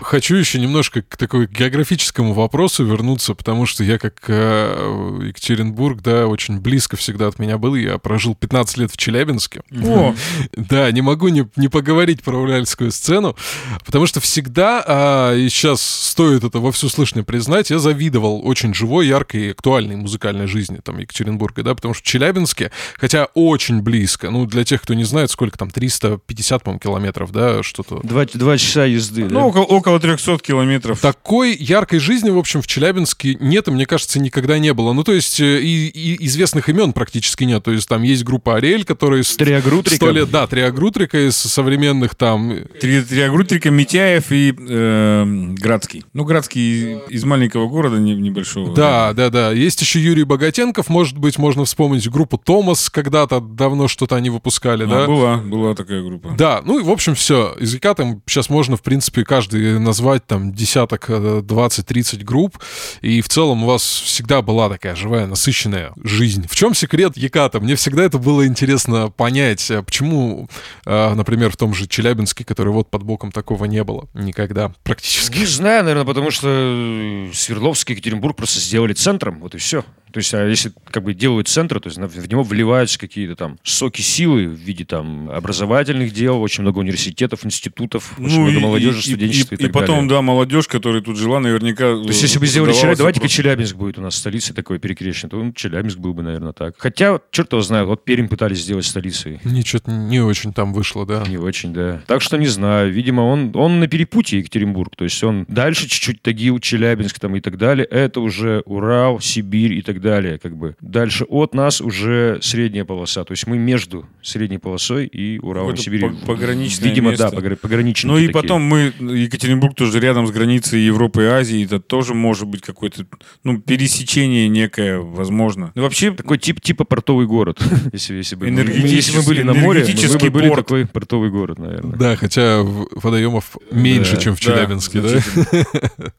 Хочу 0.00 0.36
еще 0.36 0.60
немножко 0.60 1.02
к 1.02 1.16
такой 1.16 1.46
географическому 1.46 2.32
вопросу 2.32 2.84
вернуться, 2.84 3.34
потому 3.34 3.66
что 3.66 3.84
я 3.84 3.98
как 3.98 4.22
э, 4.28 5.20
Екатеринбург, 5.26 6.00
да, 6.00 6.26
очень 6.26 6.60
близко 6.60 6.96
всегда 6.96 7.28
от 7.28 7.38
меня 7.38 7.58
был. 7.58 7.74
Я 7.74 7.98
прожил 7.98 8.34
15 8.34 8.78
лет 8.78 8.90
в 8.92 8.96
Челябинске. 8.96 9.62
О, 9.84 10.14
Да, 10.56 10.90
не 10.90 11.02
могу 11.02 11.28
не, 11.28 11.48
не 11.56 11.68
поговорить 11.68 12.22
про 12.22 12.36
уральскую 12.36 12.92
сцену, 12.92 13.36
потому 13.84 14.06
что 14.06 14.20
всегда, 14.20 14.84
а, 14.86 15.34
и 15.34 15.48
сейчас 15.48 15.82
стоит 15.82 16.44
это 16.44 16.58
во 16.58 16.72
всеуслышание 16.72 17.24
признать, 17.24 17.70
я 17.70 17.78
завидовал 17.78 18.46
очень 18.46 18.74
живой, 18.74 19.06
яркой 19.06 19.46
и 19.46 19.50
актуальной 19.50 19.96
музыкальной 19.96 20.46
жизни 20.46 20.80
там 20.82 20.98
Екатеринбурга, 20.98 21.62
да, 21.62 21.74
потому 21.74 21.94
что 21.94 22.02
в 22.02 22.06
Челябинске, 22.06 22.70
хотя 22.96 23.26
очень 23.34 23.82
близко, 23.82 24.30
ну, 24.30 24.46
для 24.46 24.64
тех, 24.64 24.82
кто 24.82 24.94
не 24.94 25.04
знает, 25.04 25.30
сколько 25.30 25.58
там, 25.58 25.70
350, 25.70 26.62
по-моему, 26.62 26.80
километров, 26.92 27.32
да, 27.32 27.62
что-то 27.62 28.00
Два, 28.02 28.26
два 28.34 28.58
часа 28.58 28.84
езды, 28.84 29.24
да? 29.24 29.34
ну, 29.34 29.46
около, 29.46 29.62
около 29.64 29.98
300 30.00 30.38
километров. 30.38 31.00
Такой 31.00 31.54
яркой 31.56 31.98
жизни, 32.00 32.30
в 32.30 32.38
общем, 32.38 32.60
в 32.60 32.66
Челябинске 32.66 33.36
нет, 33.40 33.68
и, 33.68 33.70
мне 33.70 33.86
кажется, 33.86 34.20
никогда 34.20 34.58
не 34.58 34.74
было. 34.74 34.92
Ну, 34.92 35.04
то 35.04 35.12
есть, 35.12 35.40
э, 35.40 35.60
и, 35.62 35.88
и 35.88 36.26
известных 36.26 36.68
имен 36.68 36.92
практически 36.92 37.44
нет. 37.44 37.62
То 37.64 37.72
есть, 37.72 37.88
там 37.88 38.02
есть 38.02 38.24
группа 38.24 38.56
Ариэль, 38.56 38.84
которые... 38.84 39.24
с- 39.24 39.36
Триагрутрика. 39.36 39.96
Сто 39.96 40.10
лет, 40.10 40.30
да, 40.30 40.46
Триагрутрика 40.46 41.26
из 41.28 41.36
современных 41.36 42.14
там... 42.14 42.54
Три, 42.80 43.02
Триагрутрика, 43.02 43.70
Митяев 43.70 44.30
и 44.30 44.54
э, 44.56 45.24
Градский. 45.58 46.04
Ну, 46.12 46.24
Градский 46.24 46.98
из 47.08 47.24
маленького 47.24 47.68
города 47.68 47.96
не- 47.98 48.14
небольшого. 48.14 48.74
Да, 48.74 49.12
да, 49.14 49.30
да. 49.30 49.52
Есть 49.52 49.80
еще 49.80 50.00
Юрий 50.00 50.24
Богатенков, 50.24 50.88
может 50.88 51.16
быть, 51.18 51.38
можно 51.38 51.64
вспомнить 51.64 52.08
группу 52.10 52.36
Томас, 52.38 52.90
когда-то 52.90 53.40
давно 53.40 53.88
что-то 53.88 54.16
они 54.16 54.30
выпускали, 54.30 54.84
А, 54.84 54.86
да? 54.86 55.06
Была, 55.06 55.36
была 55.38 55.74
такая 55.74 56.02
группа. 56.02 56.34
Да, 56.36 56.60
ну 56.64 56.81
в 56.82 56.90
общем 56.90 57.14
все. 57.14 57.56
Языка 57.58 57.94
там 57.94 58.22
сейчас 58.26 58.50
можно, 58.50 58.76
в 58.76 58.82
принципе, 58.82 59.24
каждый 59.24 59.78
назвать 59.78 60.26
там 60.26 60.52
десяток, 60.52 61.06
э, 61.08 61.40
20-30 61.42 62.24
групп. 62.24 62.58
И 63.00 63.20
в 63.20 63.28
целом 63.28 63.64
у 63.64 63.66
вас 63.66 63.82
всегда 63.82 64.42
была 64.42 64.68
такая 64.68 64.94
живая, 64.94 65.26
насыщенная 65.26 65.92
жизнь. 66.02 66.46
В 66.48 66.54
чем 66.54 66.74
секрет 66.74 67.16
Яката? 67.16 67.60
Мне 67.60 67.76
всегда 67.76 68.04
это 68.04 68.18
было 68.18 68.46
интересно 68.46 69.10
понять, 69.10 69.70
а 69.70 69.82
почему, 69.82 70.48
э, 70.86 71.14
например, 71.14 71.50
в 71.50 71.56
том 71.56 71.74
же 71.74 71.86
Челябинске, 71.86 72.44
который 72.44 72.72
вот 72.72 72.90
под 72.90 73.02
боком 73.02 73.32
такого 73.32 73.64
не 73.64 73.82
было 73.84 74.08
никогда 74.14 74.72
практически. 74.82 75.38
Не 75.38 75.46
знаю, 75.46 75.84
наверное, 75.84 76.06
потому 76.06 76.30
что 76.30 76.48
э, 76.48 77.30
Свердловск 77.32 77.90
и 77.90 77.92
Екатеринбург 77.92 78.36
просто 78.36 78.60
сделали 78.60 78.92
центром, 78.92 79.40
вот 79.40 79.54
и 79.54 79.58
все. 79.58 79.84
То 80.12 80.18
есть, 80.18 80.32
а 80.34 80.46
если 80.46 80.72
как 80.90 81.02
бы 81.02 81.14
делают 81.14 81.48
центр, 81.48 81.80
то 81.80 81.88
есть 81.88 81.98
в 81.98 82.28
него 82.28 82.42
вливаются 82.42 82.98
какие-то 82.98 83.36
там 83.36 83.58
соки 83.62 84.00
силы 84.00 84.46
в 84.46 84.54
виде 84.54 84.84
там 84.84 85.30
образовательных 85.30 86.12
дел, 86.12 86.40
очень 86.40 86.62
много 86.62 86.78
университетов, 86.78 87.44
институтов, 87.44 88.14
очень 88.18 88.40
много 88.40 88.60
молодежи, 88.60 89.02
студенчества 89.02 89.54
и, 89.54 89.58
Ну 89.58 89.68
и 89.68 89.72
так 89.72 89.80
потом, 89.80 89.96
далее. 89.96 90.10
да, 90.10 90.22
молодежь, 90.22 90.68
которая 90.68 91.02
тут 91.02 91.16
жила, 91.16 91.40
наверняка... 91.40 91.94
То 91.94 92.08
есть, 92.08 92.22
если 92.22 92.38
бы 92.38 92.46
сделали 92.46 92.72
Челябинск, 92.72 92.98
давайте-ка 92.98 93.28
Челябинск 93.28 93.76
будет 93.76 93.98
у 93.98 94.02
нас 94.02 94.16
столицей 94.16 94.54
такой 94.54 94.78
перекрещен, 94.78 95.28
то 95.28 95.36
ну, 95.36 95.52
Челябинск 95.52 95.98
был 95.98 96.14
бы, 96.14 96.22
наверное, 96.22 96.52
так. 96.52 96.74
Хотя, 96.78 97.20
черт 97.30 97.52
его 97.52 97.62
знает, 97.62 97.86
вот 97.86 98.04
Пермь 98.04 98.28
пытались 98.28 98.62
сделать 98.62 98.84
столицей. 98.84 99.40
Ничего 99.44 99.80
не 99.86 100.20
очень 100.20 100.52
там 100.52 100.72
вышло, 100.72 101.06
да. 101.06 101.24
Не 101.28 101.38
очень, 101.38 101.72
да. 101.72 102.02
Так 102.06 102.22
что 102.22 102.36
не 102.36 102.46
знаю. 102.46 102.92
Видимо, 102.92 103.22
он, 103.22 103.52
он 103.54 103.80
на 103.80 103.88
перепутье 103.88 104.38
Екатеринбург. 104.40 104.96
То 104.96 105.04
есть 105.04 105.22
он 105.24 105.44
дальше 105.48 105.88
чуть-чуть 105.88 106.22
Тагил, 106.22 106.58
Челябинск 106.58 107.18
там 107.18 107.36
и 107.36 107.40
так 107.40 107.56
далее. 107.58 107.86
Это 107.86 108.20
уже 108.20 108.62
Урал, 108.66 109.20
Сибирь 109.20 109.74
и 109.74 109.82
так 109.82 110.00
далее. 110.00 110.01
Как 110.38 110.56
бы. 110.56 110.76
Дальше 110.80 111.24
от 111.24 111.54
нас 111.54 111.80
уже 111.80 112.38
средняя 112.42 112.84
полоса. 112.84 113.24
То 113.24 113.32
есть 113.32 113.46
мы 113.46 113.58
между 113.58 114.06
средней 114.22 114.58
полосой 114.58 115.06
и 115.06 115.38
Уралом, 115.38 115.76
Сибирью. 115.76 116.16
по- 116.20 116.26
пограничное 116.34 116.88
Видимо, 116.88 117.10
место. 117.10 117.30
да, 117.30 117.56
пограничники 117.56 118.06
Ну 118.10 118.18
и 118.18 118.26
такие. 118.26 118.32
потом 118.42 118.62
мы, 118.62 118.92
Екатеринбург 118.98 119.74
тоже 119.74 120.00
рядом 120.00 120.26
с 120.26 120.30
границей 120.30 120.80
Европы 120.82 121.22
и 121.22 121.26
Азии, 121.26 121.64
это 121.64 121.80
тоже 121.80 122.14
может 122.14 122.48
быть 122.48 122.62
какое-то, 122.62 123.06
ну, 123.44 123.58
пересечение 123.60 124.48
некое, 124.48 124.98
возможно. 124.98 125.72
Ну, 125.74 125.82
вообще, 125.82 126.10
Такой 126.12 126.38
тип, 126.38 126.60
типа 126.60 126.84
портовый 126.84 127.26
город. 127.26 127.60
если, 127.92 128.14
если, 128.16 128.36
бы, 128.36 128.46
мы- 128.48 128.60
Энергетический- 128.62 128.96
если 128.96 129.16
мы 129.18 129.22
были 129.24 129.42
на 129.42 129.54
море, 129.54 129.84
мы 129.86 130.18
бы 130.18 130.30
были 130.30 130.48
порт. 130.48 130.64
такой 130.66 130.86
портовый 130.86 131.30
город, 131.30 131.58
наверное. 131.58 131.96
Да, 131.96 132.16
хотя 132.16 132.62
водоемов 132.62 133.56
меньше, 133.70 134.16
Да, 134.16 134.20
чем 134.20 134.36
в 134.36 134.40
Челябинске, 134.40 135.00
да? 135.00 135.08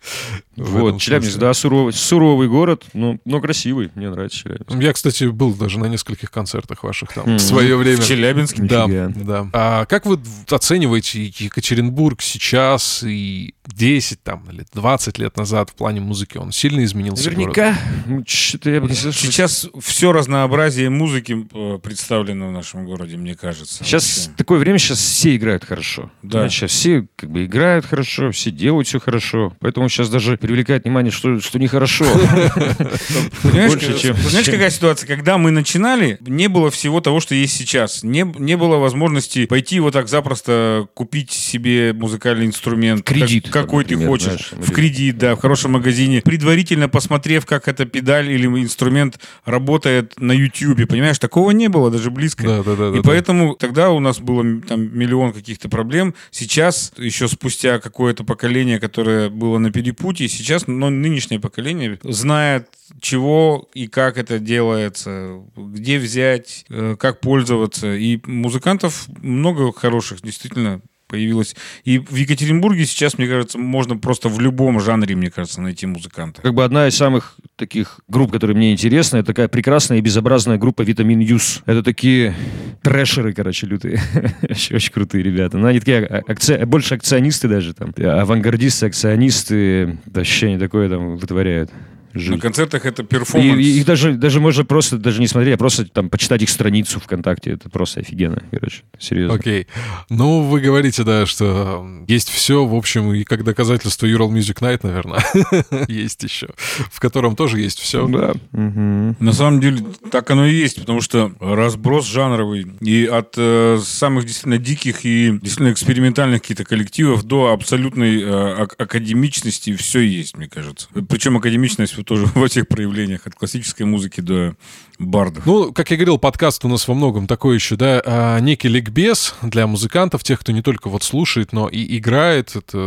Вот, 0.56 1.02
Челябинск, 1.02 1.38
да, 1.40 1.54
суровый, 1.54 1.94
суровый 1.94 2.48
город, 2.48 2.86
но, 2.94 3.18
но 3.26 3.42
красивый. 3.42 3.72
Мне 3.95 4.09
нравится 4.09 4.38
Челябинск. 4.38 4.71
Я, 4.82 4.93
кстати, 4.93 5.26
был 5.26 5.53
даже 5.53 5.80
на 5.80 5.86
нескольких 5.86 6.32
концертах 6.32 6.84
ваших 6.84 7.13
там 7.13 7.38
в 7.38 7.39
свое 7.39 7.76
время. 7.76 8.01
в 8.01 8.07
Челябинске. 8.07 8.63
Да, 8.63 8.88
да. 8.88 9.47
А 9.53 9.86
как 9.86 10.05
вы 10.05 10.19
оцениваете 10.49 11.24
Екатеринбург 11.26 12.21
сейчас 12.21 13.03
и 13.03 13.53
10 13.67 14.21
там, 14.24 14.47
или 14.51 14.65
20 14.74 15.17
лет 15.17 15.38
назад 15.38 15.69
в 15.71 15.76
плане 15.76 16.01
музыки? 16.01 16.38
Он 16.38 16.51
сильно 16.51 16.84
изменился? 16.84 17.26
Наверняка. 17.30 17.76
Ну, 18.05 18.24
Сейчас 18.26 19.67
все 19.82 20.11
разнообразие 20.11 20.89
музыки 20.89 21.47
э, 21.53 21.80
представлено 21.80 22.49
в 22.49 22.51
нашем 22.51 22.86
городе, 22.86 23.17
мне 23.17 23.36
кажется. 23.36 23.84
Сейчас 23.84 24.28
Вообще. 24.28 24.38
такое 24.38 24.59
время, 24.59 24.78
сейчас 24.80 24.99
все 24.99 25.36
играют 25.36 25.63
хорошо. 25.65 26.11
Да. 26.21 26.49
Сейчас 26.49 26.71
все 26.71 27.07
как 27.15 27.30
бы 27.32 27.45
играют 27.45 27.86
хорошо, 27.86 28.32
все 28.32 28.51
делают 28.51 28.88
все 28.88 28.99
хорошо. 28.99 29.55
Поэтому 29.59 29.89
сейчас 29.89 30.09
даже 30.09 30.38
привлекает 30.38 30.84
внимание, 30.84 31.11
что, 31.11 31.39
что 31.39 31.59
нехорошо. 31.59 32.05
Понимаешь, 33.68 33.74
Больше, 33.74 33.91
как- 33.93 34.01
чем- 34.01 34.30
знаешь, 34.30 34.45
чем- 34.45 34.53
какая 34.55 34.70
ситуация? 34.70 35.07
Когда 35.07 35.38
мы 35.38 35.51
начинали, 35.51 36.18
не 36.22 36.47
было 36.47 36.70
всего 36.72 37.01
того, 37.01 37.20
что 37.20 37.36
есть 37.36 37.55
сейчас. 37.55 38.03
Не, 38.03 38.22
не 38.38 38.57
было 38.57 38.78
возможности 38.78 39.45
пойти 39.45 39.80
вот 39.80 39.93
так 39.93 40.07
запросто 40.09 40.88
купить 40.93 41.32
себе 41.32 41.93
музыкальный 41.93 42.45
инструмент. 42.45 43.03
Кредит, 43.05 43.45
как- 43.49 43.64
какой 43.66 43.84
например, 43.84 44.03
ты 44.03 44.07
хочешь. 44.07 44.26
знаешь, 44.26 44.51
в 44.57 44.72
кредит, 44.72 45.18
да, 45.18 45.36
в 45.36 45.39
хорошем 45.39 45.72
магазине. 45.74 46.22
Предварительно 46.22 46.89
посмотрев, 46.89 47.45
как 47.45 47.68
эта 47.68 47.86
педаль 47.86 48.32
или 48.32 48.45
инструмент 48.47 49.20
работает 49.45 50.20
на 50.20 50.32
YouTube. 50.32 50.88
Понимаешь, 50.88 51.20
такого 51.20 51.51
не 51.51 51.70
было 51.70 51.89
даже 51.91 52.11
близко. 52.11 52.43
Да, 52.43 52.64
да, 52.64 52.76
да. 52.76 52.88
И 52.89 52.91
да, 52.91 52.95
да. 52.97 53.01
поэтому 53.03 53.55
тогда 53.55 53.91
у 53.91 53.99
нас 53.99 54.20
было 54.20 54.43
там 54.68 54.97
миллион 54.97 55.34
каких-то 55.34 55.70
проблем. 55.70 56.14
Сейчас, 56.32 56.91
еще 56.97 57.28
спустя 57.28 57.80
какое-то 57.80 58.24
поколение, 58.24 58.80
которое 58.80 59.30
было 59.30 59.57
на 59.57 59.72
перепутье, 59.72 60.28
сейчас 60.28 60.68
но 60.68 60.89
нынешнее 60.89 61.39
поколение 61.39 61.99
знает, 62.03 62.68
чего 63.02 63.70
и 63.74 63.88
как 63.88 64.18
это 64.18 64.39
делается, 64.39 65.41
где 65.56 66.00
взять, 66.00 66.66
э, 66.70 66.96
как 66.98 67.20
пользоваться. 67.20 67.96
И 67.96 68.20
музыкантов 68.26 69.08
много 69.22 69.72
хороших, 69.74 70.22
действительно, 70.22 70.82
появилось. 71.14 71.56
И 71.84 72.00
в 72.00 72.16
Екатеринбурге 72.16 72.86
сейчас, 72.88 73.20
мне 73.20 73.28
кажется, 73.28 73.60
можно 73.60 73.96
просто 73.98 74.30
в 74.30 74.39
любом 74.39 74.80
жанре, 74.80 75.16
мне 75.16 75.30
кажется, 75.30 75.62
найти 75.62 75.86
музыканта. 75.86 76.41
Как 76.41 76.56
бы 76.56 76.64
одна 76.64 76.88
из 76.88 76.96
самых 76.96 77.36
таких 77.56 78.00
групп, 78.08 78.32
которые 78.32 78.58
мне 78.58 78.72
интересны, 78.72 79.18
это 79.18 79.28
такая 79.28 79.48
прекрасная 79.48 80.00
и 80.00 80.02
безобразная 80.02 80.58
группа 80.58 80.82
Витамин 80.82 81.20
Юз. 81.20 81.62
Это 81.68 81.84
такие 81.84 82.34
трэшеры, 82.82 83.34
короче, 83.34 83.68
лютые. 83.68 84.02
Очень, 84.50 84.76
очень 84.76 84.91
крутые 84.91 85.24
ребята. 85.24 85.60
Но 85.60 85.68
они 85.68 85.80
такие 85.80 86.04
а- 86.04 86.24
акци- 86.28 86.66
больше 86.66 86.96
акционисты 86.96 87.48
даже 87.48 87.76
там. 87.76 87.94
Авангардисты, 87.96 88.88
акционисты. 88.88 90.00
Вообще 90.06 90.48
они 90.48 90.58
такое 90.58 90.89
там 90.89 91.18
вытворяют. 91.18 91.70
На 92.14 92.20
Жуть. 92.22 92.41
концертах 92.41 92.86
это 92.86 93.03
перформанс. 93.03 93.59
и- 93.59 93.80
их 93.80 93.86
даже, 93.86 94.14
даже 94.14 94.39
можно 94.39 94.64
просто 94.66 94.97
даже 94.97 95.20
не 95.20 95.28
смотреть, 95.28 95.55
а 95.55 95.57
просто 95.57 95.86
там 95.86 96.09
почитать 96.09 96.41
их 96.43 96.49
страницу 96.49 96.99
ВКонтакте. 96.99 97.51
Это 97.51 97.70
просто 97.70 98.01
офигенно, 98.01 98.43
короче. 98.51 98.84
Серьезно. 98.99 99.36
Окей. 99.36 99.68
Ну, 100.09 100.41
вы 100.43 100.61
говорите, 100.61 101.03
да, 101.03 101.26
что 101.26 101.86
есть 102.07 102.30
все, 102.30 102.66
в 102.66 102.76
общем, 102.76 103.14
и 103.14 103.24
как 103.24 103.43
доказательство 103.43 104.05
Ural 104.05 104.30
Music 104.32 104.59
Night, 104.59 104.80
наверное, 104.84 105.24
есть 105.88 106.22
еще, 106.24 106.49
в 106.91 106.99
котором 106.99 107.36
тоже 107.36 107.59
есть 107.59 107.80
все. 107.80 108.07
Да. 108.07 108.34
На 108.51 109.34
самом 109.34 109.59
деле 109.59 109.84
так 110.11 110.30
оно 110.32 110.45
и 110.45 110.53
есть, 110.53 110.80
потому 110.80 111.01
что 111.01 111.34
разброс 111.39 112.07
жанровый 112.07 112.68
и 112.82 113.05
от 113.05 113.34
э, 113.38 113.80
самых 113.84 114.26
действительно 114.26 114.57
диких 114.57 115.05
и 115.05 115.32
действительно 115.32 115.72
экспериментальных 115.72 116.41
каких-то 116.41 116.64
коллективов 116.64 117.24
до 117.24 117.51
абсолютной 117.51 118.22
э, 118.22 118.26
ак- 118.64 118.76
академичности 118.80 119.76
все 119.76 119.99
есть, 120.01 120.38
мне 120.38 120.47
кажется. 120.47 120.88
Причем 121.09 121.38
академичность 121.38 121.93
тоже 122.04 122.26
во 122.36 122.47
всех 122.47 122.68
проявлениях, 122.68 123.26
от 123.26 123.36
классической 123.36 123.84
музыки 123.84 124.22
до 124.22 124.56
бардов. 124.99 125.45
Ну, 125.45 125.74
как 125.74 125.91
я 125.91 125.97
говорил, 125.97 126.18
подкаст 126.18 126.64
у 126.66 126.68
нас 126.68 126.88
во 126.88 126.93
многом 126.93 127.28
такой 127.28 127.56
еще, 127.56 127.76
да, 127.76 128.01
а, 128.06 128.39
некий 128.39 128.68
ликбез 128.68 129.36
для 129.41 129.68
музыкантов, 129.68 130.24
тех, 130.24 130.39
кто 130.39 130.51
не 130.51 130.62
только 130.62 130.89
вот 130.89 131.04
слушает, 131.04 131.54
но 131.54 131.68
и 131.68 131.97
играет. 131.97 132.56
Это 132.56 132.80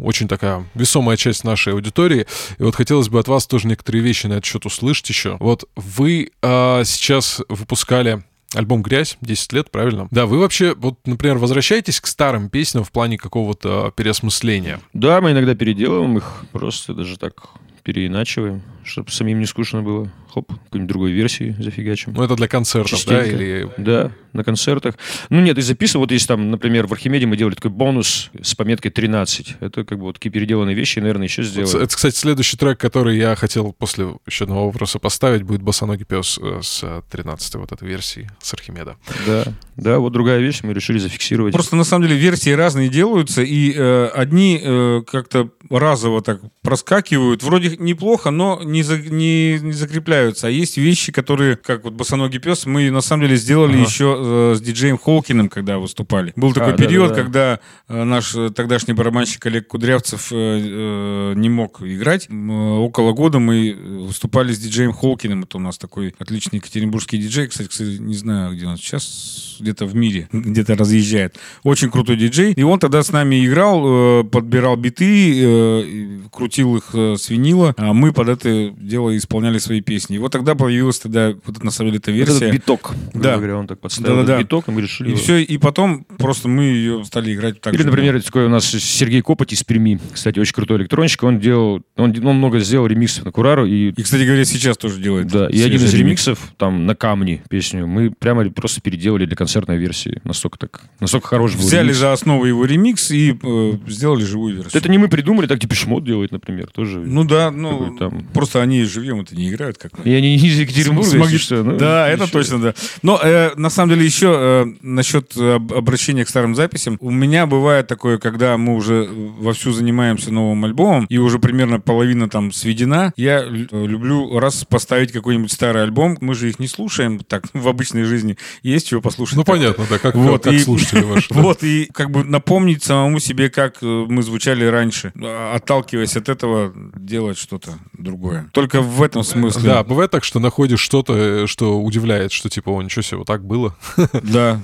очень 0.00 0.28
такая 0.28 0.66
весомая 0.74 1.16
часть 1.16 1.44
нашей 1.44 1.72
аудитории. 1.72 2.26
И 2.58 2.62
вот 2.62 2.74
хотелось 2.74 3.08
бы 3.08 3.18
от 3.18 3.28
вас 3.28 3.46
тоже 3.46 3.68
некоторые 3.68 4.02
вещи 4.02 4.26
на 4.26 4.34
этот 4.34 4.44
счет 4.44 4.66
услышать 4.66 5.08
еще. 5.08 5.36
Вот 5.40 5.68
вы 5.76 6.30
а, 6.42 6.84
сейчас 6.84 7.40
выпускали 7.48 8.22
Альбом 8.54 8.82
«Грязь», 8.82 9.16
10 9.20 9.52
лет, 9.52 9.70
правильно? 9.70 10.08
Да, 10.10 10.26
вы 10.26 10.38
вообще, 10.38 10.74
вот, 10.74 10.98
например, 11.06 11.38
возвращаетесь 11.38 12.00
к 12.00 12.06
старым 12.06 12.48
песням 12.48 12.84
в 12.84 12.92
плане 12.92 13.18
какого-то 13.18 13.92
переосмысления? 13.96 14.80
Да, 14.92 15.20
мы 15.20 15.32
иногда 15.32 15.54
переделываем 15.54 16.18
их, 16.18 16.44
просто 16.52 16.94
даже 16.94 17.18
так 17.18 17.48
переиначиваем, 17.84 18.62
чтобы 18.82 19.10
самим 19.10 19.38
не 19.38 19.46
скучно 19.46 19.82
было. 19.82 20.10
Хоп, 20.32 20.48
какой-нибудь 20.48 20.88
другой 20.88 21.12
версии 21.12 21.54
зафигачим. 21.60 22.12
Ну, 22.14 22.24
это 22.24 22.34
для 22.34 22.48
концертов, 22.48 22.90
да? 23.06 23.20
Частенько. 23.20 23.36
Или... 23.36 23.70
Да, 23.76 24.10
на 24.32 24.42
концертах. 24.42 24.96
Ну 25.30 25.40
нет, 25.40 25.58
и 25.58 25.62
записывал, 25.62 26.02
вот 26.02 26.10
есть 26.10 26.26
там, 26.26 26.50
например, 26.50 26.88
в 26.88 26.92
Архимеде 26.92 27.26
мы 27.26 27.36
делали 27.36 27.54
такой 27.54 27.70
бонус 27.70 28.30
с 28.42 28.54
пометкой 28.56 28.90
13. 28.90 29.56
Это 29.60 29.84
как 29.84 29.98
бы 29.98 30.06
вот 30.06 30.14
такие 30.14 30.30
переделанные 30.30 30.74
вещи, 30.74 30.98
наверное, 30.98 31.28
еще 31.28 31.42
Вот, 31.42 31.50
сделаем. 31.50 31.76
это, 31.76 31.94
кстати, 31.94 32.16
следующий 32.16 32.56
трек, 32.56 32.80
который 32.80 33.16
я 33.16 33.36
хотел 33.36 33.72
после 33.72 34.08
еще 34.26 34.44
одного 34.44 34.66
вопроса 34.66 34.98
поставить, 34.98 35.42
будет 35.44 35.62
«Босоногий 35.62 36.04
пес» 36.04 36.40
э, 36.42 36.60
с 36.62 36.82
13-й 36.82 37.58
вот 37.58 37.70
этой 37.70 37.86
версии 37.86 38.28
с 38.42 38.52
Архимеда. 38.54 38.96
Да, 39.26 39.44
да, 39.76 39.98
вот 40.00 40.12
другая 40.12 40.40
вещь, 40.40 40.60
мы 40.64 40.72
решили 40.72 40.98
зафиксировать. 40.98 41.52
Просто 41.52 41.76
на 41.76 41.84
самом 41.84 42.08
деле 42.08 42.18
версии 42.18 42.50
разные 42.50 42.88
делаются, 42.88 43.42
и 43.42 43.72
э, 43.72 44.06
одни 44.12 44.60
э, 44.60 45.02
как-то 45.06 45.50
разово 45.70 46.22
так 46.22 46.40
проскакивают. 46.62 47.44
Вроде 47.44 47.73
неплохо, 47.78 48.30
но 48.30 48.60
не, 48.64 48.82
за- 48.82 48.98
не, 48.98 49.58
не 49.60 49.72
закрепляются. 49.72 50.46
А 50.46 50.50
есть 50.50 50.76
вещи, 50.76 51.12
которые, 51.12 51.56
как 51.56 51.84
вот 51.84 51.94
«Босоногий 51.94 52.38
пес», 52.40 52.66
мы 52.66 52.90
на 52.90 53.00
самом 53.00 53.22
деле 53.24 53.36
сделали 53.36 53.74
Ага. 53.74 53.82
еще 53.84 54.16
э, 54.18 54.54
с 54.56 54.60
диджеем 54.60 54.98
Холкиным, 54.98 55.48
когда 55.48 55.78
выступали. 55.78 56.32
Был 56.36 56.52
такой 56.52 56.74
А, 56.74 56.76
период, 56.76 57.08
да-да-да. 57.10 57.22
когда 57.22 57.60
э, 57.88 58.04
наш 58.04 58.34
э, 58.34 58.50
тогдашний 58.50 58.94
барабанщик 58.94 59.44
Олег 59.46 59.66
Кудрявцев 59.68 60.28
э, 60.32 60.36
э, 60.36 61.32
не 61.36 61.48
мог 61.48 61.82
играть. 61.82 62.28
Э, 62.30 62.32
около 62.34 63.12
года 63.12 63.38
мы 63.38 63.72
выступали 64.06 64.52
с 64.52 64.58
диджеем 64.58 64.92
Холкиным. 64.92 65.42
Это 65.44 65.56
у 65.56 65.60
нас 65.60 65.78
такой 65.78 66.14
отличный 66.18 66.58
екатеринбургский 66.58 67.18
диджей. 67.18 67.46
Кстати, 67.48 67.68
кстати, 67.68 67.98
не 68.00 68.14
знаю, 68.14 68.54
где 68.54 68.66
он 68.66 68.76
сейчас, 68.76 69.56
где-то 69.60 69.86
в 69.86 69.94
мире, 69.94 70.28
где-то 70.32 70.74
разъезжает. 70.76 71.36
Очень 71.62 71.90
крутой 71.90 72.16
диджей. 72.16 72.52
И 72.52 72.62
он 72.62 72.78
тогда 72.78 73.02
с 73.02 73.10
нами 73.12 73.44
играл, 73.46 74.20
э, 74.20 74.24
подбирал 74.24 74.76
биты, 74.76 75.32
э, 75.42 76.20
крутил 76.30 76.76
их 76.76 76.90
э, 76.94 77.16
с 77.18 77.30
винила, 77.30 77.63
а 77.76 77.92
мы 77.92 78.12
под 78.12 78.28
это 78.28 78.70
дело 78.78 79.16
исполняли 79.16 79.58
свои 79.58 79.80
песни. 79.80 80.16
И 80.16 80.18
вот 80.18 80.32
тогда 80.32 80.54
появилась 80.54 80.98
тогда, 80.98 81.34
вот 81.46 81.62
на 81.62 81.70
самом 81.70 81.90
деле, 81.90 81.98
эта 82.00 82.10
Вот 82.10 82.16
версия. 82.16 82.46
этот 82.46 82.52
биток, 82.52 82.92
Да. 83.14 83.36
говоря, 83.36 83.56
он 83.56 83.66
так 83.66 83.80
подставил 83.80 84.16
Да-да-да. 84.16 84.34
этот 84.34 84.46
биток, 84.46 84.68
и 84.68 84.70
мы 84.70 84.82
решили... 84.82 85.08
И 85.08 85.10
его- 85.12 85.20
все, 85.20 85.38
и 85.42 85.58
потом 85.58 86.04
просто 86.18 86.48
мы 86.48 86.64
ее 86.64 87.04
стали 87.04 87.34
играть 87.34 87.60
так 87.60 87.72
Или, 87.74 87.82
же. 87.82 87.88
например, 87.88 88.22
такой 88.22 88.46
у 88.46 88.48
нас 88.48 88.64
Сергей 88.66 89.22
Копоть 89.22 89.52
из 89.52 89.62
Перми, 89.64 89.98
кстати, 90.12 90.38
очень 90.38 90.54
крутой 90.54 90.78
электронщик, 90.78 91.22
он 91.22 91.38
делал, 91.38 91.82
он, 91.96 92.14
он 92.26 92.36
много 92.36 92.58
сделал 92.60 92.86
ремиксов 92.86 93.24
на 93.24 93.32
Курару, 93.32 93.66
и 93.66 93.90
И, 93.90 94.02
кстати 94.02 94.22
говоря, 94.24 94.44
сейчас 94.44 94.76
тоже 94.76 95.00
делает. 95.00 95.28
Да, 95.28 95.46
и 95.48 95.60
один 95.62 95.76
из 95.78 95.92
ремикс. 95.94 96.26
ремиксов, 96.26 96.52
там, 96.56 96.86
на 96.86 96.94
камне 96.94 97.42
песню, 97.48 97.86
мы 97.86 98.10
прямо 98.10 98.48
просто 98.50 98.80
переделали 98.80 99.24
для 99.26 99.36
концертной 99.36 99.76
версии. 99.78 100.20
Настолько 100.24 100.58
так, 100.58 100.82
настолько 101.00 101.28
хороший 101.28 101.56
был 101.56 101.64
Взяли 101.64 101.84
ремикс. 101.84 101.98
за 101.98 102.12
основу 102.12 102.44
его 102.44 102.64
ремикс 102.64 103.10
и 103.10 103.36
э, 103.42 103.72
сделали 103.86 104.24
живую 104.24 104.56
версию. 104.56 104.72
Это 104.80 104.88
не 104.90 104.98
мы 104.98 105.08
придумали, 105.08 105.46
так 105.46 105.60
типа 105.60 105.74
шмот 105.74 106.04
делает, 106.04 106.32
например, 106.32 106.68
тоже. 106.72 106.98
Ну 107.00 107.24
да, 107.24 107.50
ну, 107.54 107.96
там. 107.96 108.22
просто 108.32 108.60
они 108.62 108.84
живьем 108.84 109.20
это 109.20 109.34
не 109.34 109.50
играют, 109.50 109.78
как 109.78 109.98
мы. 109.98 110.04
И 110.04 110.12
они 110.14 110.36
из 110.36 110.58
Екатеринбурга, 110.58 111.10
Смогли- 111.10 111.32
если 111.32 111.36
что. 111.38 111.62
ну, 111.64 111.76
да, 111.76 112.08
это 112.08 112.24
еще. 112.24 112.32
точно, 112.32 112.58
да. 112.60 112.74
Но 113.02 113.20
э, 113.22 113.52
на 113.56 113.70
самом 113.70 113.90
деле 113.94 114.04
еще 114.04 114.34
э, 114.36 114.66
насчет 114.82 115.36
э, 115.36 115.54
об- 115.56 115.72
обращения 115.72 116.24
к 116.24 116.28
старым 116.28 116.54
записям. 116.54 116.96
У 117.00 117.10
меня 117.10 117.46
бывает 117.46 117.86
такое, 117.86 118.18
когда 118.18 118.56
мы 118.56 118.74
уже 118.74 119.08
вовсю 119.38 119.72
занимаемся 119.72 120.32
новым 120.32 120.64
альбомом, 120.64 121.06
и 121.08 121.18
уже 121.18 121.38
примерно 121.38 121.80
половина 121.80 122.28
там 122.28 122.52
сведена, 122.52 123.12
я 123.16 123.40
э, 123.42 123.46
люблю 123.86 124.38
раз 124.38 124.64
поставить 124.64 125.12
какой-нибудь 125.12 125.52
старый 125.52 125.82
альбом. 125.82 126.16
Мы 126.20 126.34
же 126.34 126.48
их 126.48 126.58
не 126.58 126.68
слушаем 126.68 127.20
так 127.20 127.44
в 127.52 127.68
обычной 127.68 128.04
жизни. 128.04 128.36
Есть 128.62 128.88
чего 128.88 129.00
послушать. 129.00 129.36
Ну, 129.36 129.44
Так. 129.44 129.54
понятно, 129.54 129.84
да, 129.88 129.98
как, 129.98 130.14
Вот, 130.14 130.44
как 130.44 130.52
и- 130.52 130.58
слушатели 130.58 131.02
ваши. 131.04 131.32
Вот, 131.32 131.62
и 131.62 131.88
как 131.92 132.10
бы 132.10 132.24
напомнить 132.24 132.82
самому 132.82 133.18
себе, 133.20 133.50
как 133.50 133.78
э, 133.82 133.86
мы 133.86 134.22
звучали 134.22 134.64
раньше. 134.64 135.12
А, 135.22 135.54
Отталкиваясь 135.54 136.16
от 136.16 136.28
этого, 136.28 136.72
делать 136.96 137.38
что-то 137.44 137.78
другое. 137.92 138.50
Только 138.52 138.80
в 138.80 139.02
этом 139.02 139.22
смысле. 139.22 139.62
Да, 139.62 139.84
бывает 139.84 140.10
так, 140.10 140.24
что 140.24 140.40
находишь 140.40 140.80
что-то, 140.80 141.14
э, 141.16 141.46
что 141.46 141.80
удивляет, 141.80 142.32
что 142.32 142.48
типа, 142.48 142.70
о, 142.70 142.82
ничего 142.82 143.02
себе, 143.02 143.18
вот 143.18 143.26
так 143.26 143.44
было. 143.44 143.76
Да, 144.22 144.60